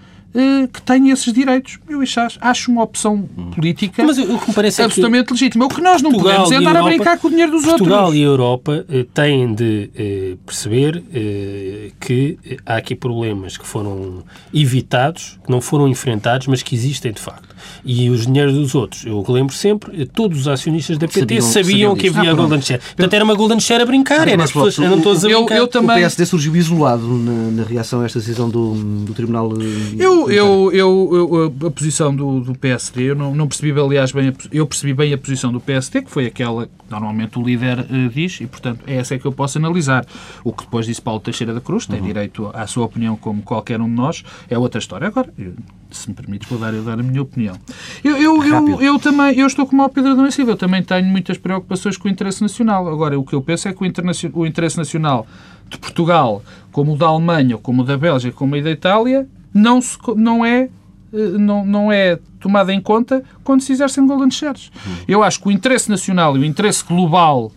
que 0.72 0.82
tenha 0.82 1.12
esses 1.12 1.32
direitos. 1.32 1.78
Eu 1.88 2.00
acho, 2.00 2.38
acho 2.40 2.70
uma 2.70 2.82
opção 2.82 3.22
política 3.54 4.02
Mas 4.02 4.18
o 4.18 4.38
que 4.38 4.48
me 4.48 4.54
parece 4.54 4.82
absolutamente 4.82 5.30
é 5.30 5.32
legítima. 5.32 5.64
O 5.66 5.68
que 5.68 5.80
nós 5.80 6.02
não 6.02 6.10
Portugal 6.10 6.44
podemos 6.44 6.52
é 6.52 6.56
andar 6.56 6.70
Europa, 6.70 6.88
a 6.88 6.90
brincar 6.90 7.18
com 7.18 7.28
o 7.28 7.30
dinheiro 7.30 7.52
dos 7.52 7.64
Portugal 7.64 8.06
outros. 8.06 8.10
Portugal 8.10 8.14
e 8.14 8.22
a 8.22 8.26
Europa 8.26 8.86
eh, 8.88 9.06
têm 9.14 9.54
de 9.54 9.90
eh, 9.94 10.36
perceber 10.44 11.04
eh, 11.14 11.90
que 12.00 12.38
há 12.66 12.76
aqui 12.76 12.96
problemas 12.96 13.56
que 13.56 13.66
foram 13.66 14.24
evitados, 14.52 15.38
que 15.44 15.50
não 15.50 15.60
foram 15.60 15.86
enfrentados, 15.86 16.48
mas 16.48 16.62
que 16.62 16.74
existem 16.74 17.12
de 17.12 17.20
facto. 17.20 17.53
E 17.84 18.10
os 18.10 18.26
dinheiros 18.26 18.54
dos 18.54 18.74
outros, 18.74 19.04
eu 19.04 19.24
lembro 19.28 19.54
sempre, 19.54 20.06
todos 20.06 20.40
os 20.40 20.48
acionistas 20.48 20.98
da 20.98 21.06
PT 21.06 21.40
sabiam, 21.40 21.42
sabiam, 21.42 21.96
que 21.96 22.08
havia 22.08 22.30
ah, 22.30 22.34
Golden 22.34 22.60
Share. 22.60 22.80
Portanto, 22.80 23.14
era 23.14 23.24
uma 23.24 23.34
Golden 23.34 23.60
Share 23.60 23.82
a 23.82 23.86
brincar, 23.86 24.28
era 24.28 24.42
as 24.42 24.50
pessoas, 24.50 24.76
eu 24.78 24.90
não 24.90 24.98
estou 24.98 25.12
a 25.12 25.18
brincar. 25.18 25.56
Eu, 25.56 25.62
eu 25.62 25.68
também... 25.68 25.96
O 25.96 26.00
PSD 26.00 26.26
surgiu 26.26 26.56
isolado 26.56 27.06
na, 27.06 27.50
na 27.50 27.62
reação 27.64 28.00
a 28.00 28.04
esta 28.04 28.18
decisão 28.18 28.48
do, 28.48 28.74
do 29.04 29.14
Tribunal... 29.14 29.50
Eu, 29.98 30.30
eu, 30.30 30.72
eu, 30.72 31.10
eu, 31.12 31.66
a 31.66 31.70
posição 31.70 32.14
do, 32.14 32.40
do 32.40 32.54
PSD, 32.54 33.10
eu 33.10 33.14
não, 33.14 33.34
não 33.34 33.46
percebi, 33.46 33.78
aliás, 33.78 34.12
bem, 34.12 34.28
a, 34.28 34.32
eu 34.52 34.66
percebi 34.66 34.94
bem 34.94 35.12
a 35.12 35.18
posição 35.18 35.52
do 35.52 35.60
PSD, 35.60 36.02
que 36.02 36.10
foi 36.10 36.26
aquela 36.26 36.66
que 36.66 36.72
normalmente 36.90 37.38
o 37.38 37.42
líder 37.42 37.80
uh, 37.80 38.08
diz, 38.08 38.40
e 38.40 38.46
portanto 38.46 38.80
é 38.86 38.96
essa 38.96 39.14
é 39.14 39.18
que 39.18 39.26
eu 39.26 39.32
posso 39.32 39.58
analisar. 39.58 40.06
O 40.42 40.52
que 40.52 40.64
depois 40.64 40.86
disse 40.86 41.00
Paulo 41.00 41.20
Teixeira 41.20 41.52
da 41.52 41.60
Cruz, 41.60 41.86
tem 41.86 42.00
uhum. 42.00 42.06
direito 42.06 42.50
à 42.52 42.66
sua 42.66 42.84
opinião 42.84 43.16
como 43.16 43.42
qualquer 43.42 43.80
um 43.80 43.88
de 43.88 43.94
nós, 43.94 44.24
é 44.48 44.58
outra 44.58 44.78
história. 44.78 45.06
Agora, 45.06 45.32
eu, 45.38 45.54
se 45.90 46.08
me 46.08 46.14
permites, 46.14 46.48
vou 46.48 46.58
dar, 46.58 46.74
eu 46.74 46.82
dar 46.82 46.98
a 46.98 47.02
minha 47.02 47.22
opinião. 47.22 47.53
Eu, 48.02 48.16
eu, 48.16 48.44
eu, 48.44 48.82
eu, 48.82 48.98
também, 48.98 49.38
eu 49.38 49.46
estou 49.46 49.66
como 49.66 49.84
o 49.84 49.88
Pedro 49.88 50.12
Adão 50.12 50.30
Silva, 50.30 50.52
eu 50.52 50.56
também 50.56 50.82
tenho 50.82 51.06
muitas 51.06 51.38
preocupações 51.38 51.96
com 51.96 52.08
o 52.08 52.10
interesse 52.10 52.42
nacional. 52.42 52.88
Agora, 52.88 53.18
o 53.18 53.24
que 53.24 53.34
eu 53.34 53.42
penso 53.42 53.68
é 53.68 53.72
que 53.72 53.82
o, 53.82 54.38
o 54.38 54.46
interesse 54.46 54.76
nacional 54.76 55.26
de 55.68 55.78
Portugal, 55.78 56.42
como 56.70 56.94
o 56.94 56.96
da 56.96 57.06
Alemanha, 57.06 57.56
como 57.58 57.82
o 57.82 57.84
da 57.84 57.96
Bélgica, 57.96 58.36
como 58.36 58.56
o 58.56 58.62
da 58.62 58.70
Itália, 58.70 59.28
não, 59.52 59.80
se, 59.80 59.96
não 60.16 60.44
é 60.44 60.68
eh, 61.14 61.38
não, 61.38 61.64
não 61.64 61.92
é 61.92 62.18
tomada 62.40 62.74
em 62.74 62.80
conta 62.80 63.22
quando 63.44 63.60
se 63.62 63.72
exercem 63.72 64.06
golden 64.06 64.30
shares. 64.30 64.70
Eu 65.06 65.22
acho 65.22 65.40
que 65.40 65.48
o 65.48 65.50
interesse 65.52 65.88
nacional 65.88 66.36
e 66.36 66.40
o 66.40 66.44
interesse 66.44 66.84
global 66.84 67.52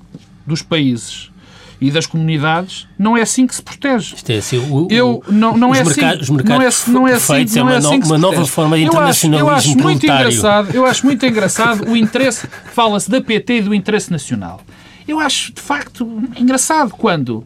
dos 0.46 0.62
países 0.62 1.32
e 1.80 1.92
das 1.92 2.06
comunidades 2.06 2.88
não 2.98 3.16
é 3.16 3.22
assim 3.22 3.46
que 3.46 3.56
se 3.56 3.62
protege. 3.62 4.16
Isto 4.16 4.32
é 4.32 4.38
assim, 4.38 4.58
o, 4.58 4.88
eu, 4.90 5.24
não, 5.28 5.58
não, 5.58 5.76
é 5.76 5.82
assim, 5.82 5.90
os 5.90 5.96
mercados 5.98 6.30
não 6.30 6.36
é, 6.36 6.48
não 6.48 7.08
é 7.08 7.14
assim, 7.14 7.34
é 7.34 7.64
não 7.64 7.70
é 7.70 7.78
assim 7.78 8.02
uma, 8.04 8.18
nova 8.18 8.46
forma 8.46 8.78
de 8.78 8.84
internacionalismo 8.84 9.50
eu 9.50 9.54
acho, 9.54 9.68
eu 9.68 9.74
acho 9.74 9.84
muito 9.84 10.04
engraçado 10.06 10.70
Eu 10.74 10.86
acho 10.86 11.06
muito 11.06 11.26
engraçado 11.26 11.90
o 11.90 11.96
interesse, 11.96 12.48
fala-se 12.74 13.10
da 13.10 13.22
PT 13.22 13.58
e 13.58 13.62
do 13.62 13.74
interesse 13.74 14.12
nacional. 14.12 14.62
Eu 15.08 15.20
acho, 15.20 15.54
de 15.54 15.62
facto, 15.62 16.06
engraçado 16.36 16.92
quando 16.92 17.38
uh, 17.38 17.46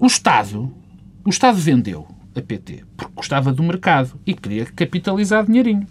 o 0.00 0.06
Estado, 0.06 0.70
o 1.24 1.30
Estado 1.30 1.56
vendeu 1.56 2.06
a 2.36 2.42
PT, 2.42 2.84
porque 2.96 3.12
gostava 3.14 3.52
do 3.52 3.62
mercado 3.62 4.12
e 4.26 4.34
queria 4.34 4.66
capitalizar 4.66 5.46
dinheirinho. 5.46 5.86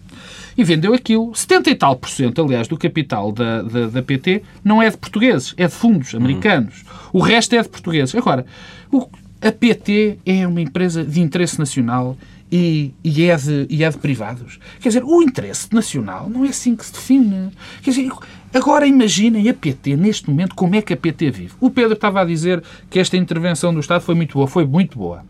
E 0.57 0.63
vendeu 0.63 0.93
aquilo. 0.93 1.33
70 1.33 1.69
e 1.69 1.75
tal 1.75 1.95
por 1.95 2.09
cento, 2.09 2.41
aliás, 2.41 2.67
do 2.67 2.77
capital 2.77 3.31
da, 3.31 3.61
da, 3.61 3.87
da 3.87 4.03
PT 4.03 4.43
não 4.63 4.81
é 4.81 4.89
de 4.89 4.97
portugueses, 4.97 5.53
é 5.57 5.67
de 5.67 5.73
fundos 5.73 6.13
americanos. 6.13 6.81
Uhum. 6.81 7.19
O 7.19 7.19
resto 7.19 7.55
é 7.55 7.61
de 7.61 7.69
portugueses. 7.69 8.13
Agora, 8.15 8.45
o, 8.91 9.07
a 9.41 9.51
PT 9.51 10.19
é 10.25 10.47
uma 10.47 10.61
empresa 10.61 11.03
de 11.03 11.21
interesse 11.21 11.57
nacional 11.57 12.17
e, 12.51 12.93
e, 13.03 13.23
é 13.23 13.35
de, 13.35 13.65
e 13.69 13.83
é 13.83 13.89
de 13.89 13.97
privados. 13.97 14.59
Quer 14.79 14.89
dizer, 14.89 15.03
o 15.03 15.23
interesse 15.23 15.73
nacional 15.73 16.29
não 16.29 16.45
é 16.45 16.49
assim 16.49 16.75
que 16.75 16.85
se 16.85 16.93
define. 16.93 17.49
Quer 17.81 17.91
dizer, 17.91 18.11
agora 18.53 18.85
imaginem 18.85 19.49
a 19.49 19.53
PT, 19.53 19.95
neste 19.95 20.29
momento, 20.29 20.53
como 20.53 20.75
é 20.75 20.81
que 20.81 20.93
a 20.93 20.97
PT 20.97 21.31
vive. 21.31 21.53
O 21.59 21.71
Pedro 21.71 21.93
estava 21.93 22.21
a 22.21 22.25
dizer 22.25 22.61
que 22.89 22.99
esta 22.99 23.17
intervenção 23.17 23.73
do 23.73 23.79
Estado 23.79 24.01
foi 24.01 24.13
muito 24.13 24.33
boa. 24.33 24.47
Foi 24.47 24.65
muito 24.65 24.99
boa 24.99 25.23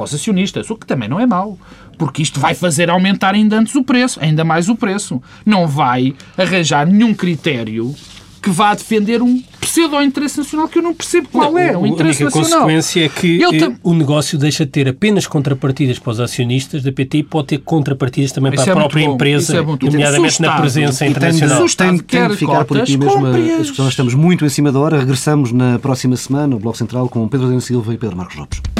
para 0.00 0.04
os 0.06 0.14
acionistas, 0.14 0.70
o 0.70 0.76
que 0.76 0.86
também 0.86 1.08
não 1.08 1.20
é 1.20 1.26
mau, 1.26 1.58
porque 1.98 2.22
isto 2.22 2.40
vai 2.40 2.54
fazer 2.54 2.88
aumentar 2.88 3.34
ainda 3.34 3.58
antes 3.58 3.74
o 3.74 3.84
preço, 3.84 4.18
ainda 4.22 4.44
mais 4.44 4.70
o 4.70 4.74
preço. 4.74 5.22
Não 5.44 5.66
vai 5.66 6.14
arranjar 6.38 6.86
nenhum 6.86 7.12
critério 7.12 7.94
que 8.40 8.48
vá 8.48 8.72
defender 8.72 9.20
um 9.20 9.42
pseudo-interesse 9.60 10.38
nacional 10.38 10.66
que 10.66 10.78
eu 10.78 10.82
não 10.82 10.94
percebo 10.94 11.28
qual 11.28 11.58
é, 11.58 11.76
o 11.76 11.86
interesse 11.86 12.24
nacional. 12.24 12.48
A 12.48 12.54
consequência 12.54 13.04
é 13.04 13.08
que 13.10 13.38
tam... 13.58 13.76
o 13.82 13.92
negócio 13.92 14.38
deixa 14.38 14.64
de 14.64 14.70
ter 14.70 14.88
apenas 14.88 15.26
contrapartidas 15.26 15.98
para 15.98 16.12
os 16.12 16.20
acionistas 16.20 16.82
da 16.82 16.90
PT 16.90 17.18
e 17.18 17.22
pode 17.22 17.48
ter 17.48 17.58
contrapartidas 17.58 18.32
também 18.32 18.54
Isso 18.54 18.64
para 18.64 18.72
a 18.72 18.76
é 18.76 18.80
própria 18.80 19.04
empresa, 19.04 19.58
é 19.58 19.62
nomeadamente 19.62 20.40
na 20.40 20.56
presença 20.56 21.06
internacional. 21.06 21.66
Tem, 21.76 21.98
tem 21.98 22.28
de 22.28 22.36
ficar 22.38 22.64
por 22.64 22.80
aqui 22.80 22.96
mesmo 22.96 23.26
a 23.26 23.58
discussão. 23.58 23.86
Estamos 23.86 24.14
muito 24.14 24.46
em 24.46 24.48
cima 24.48 24.72
da 24.72 24.78
hora. 24.78 24.98
Regressamos 24.98 25.52
na 25.52 25.78
próxima 25.78 26.16
semana, 26.16 26.46
no 26.46 26.58
Bloco 26.58 26.78
Central, 26.78 27.10
com 27.10 27.28
Pedro 27.28 27.48
Adão 27.48 27.60
Silva 27.60 27.92
e 27.92 27.98
Pedro 27.98 28.16
Marcos 28.16 28.36
Lopes. 28.36 28.79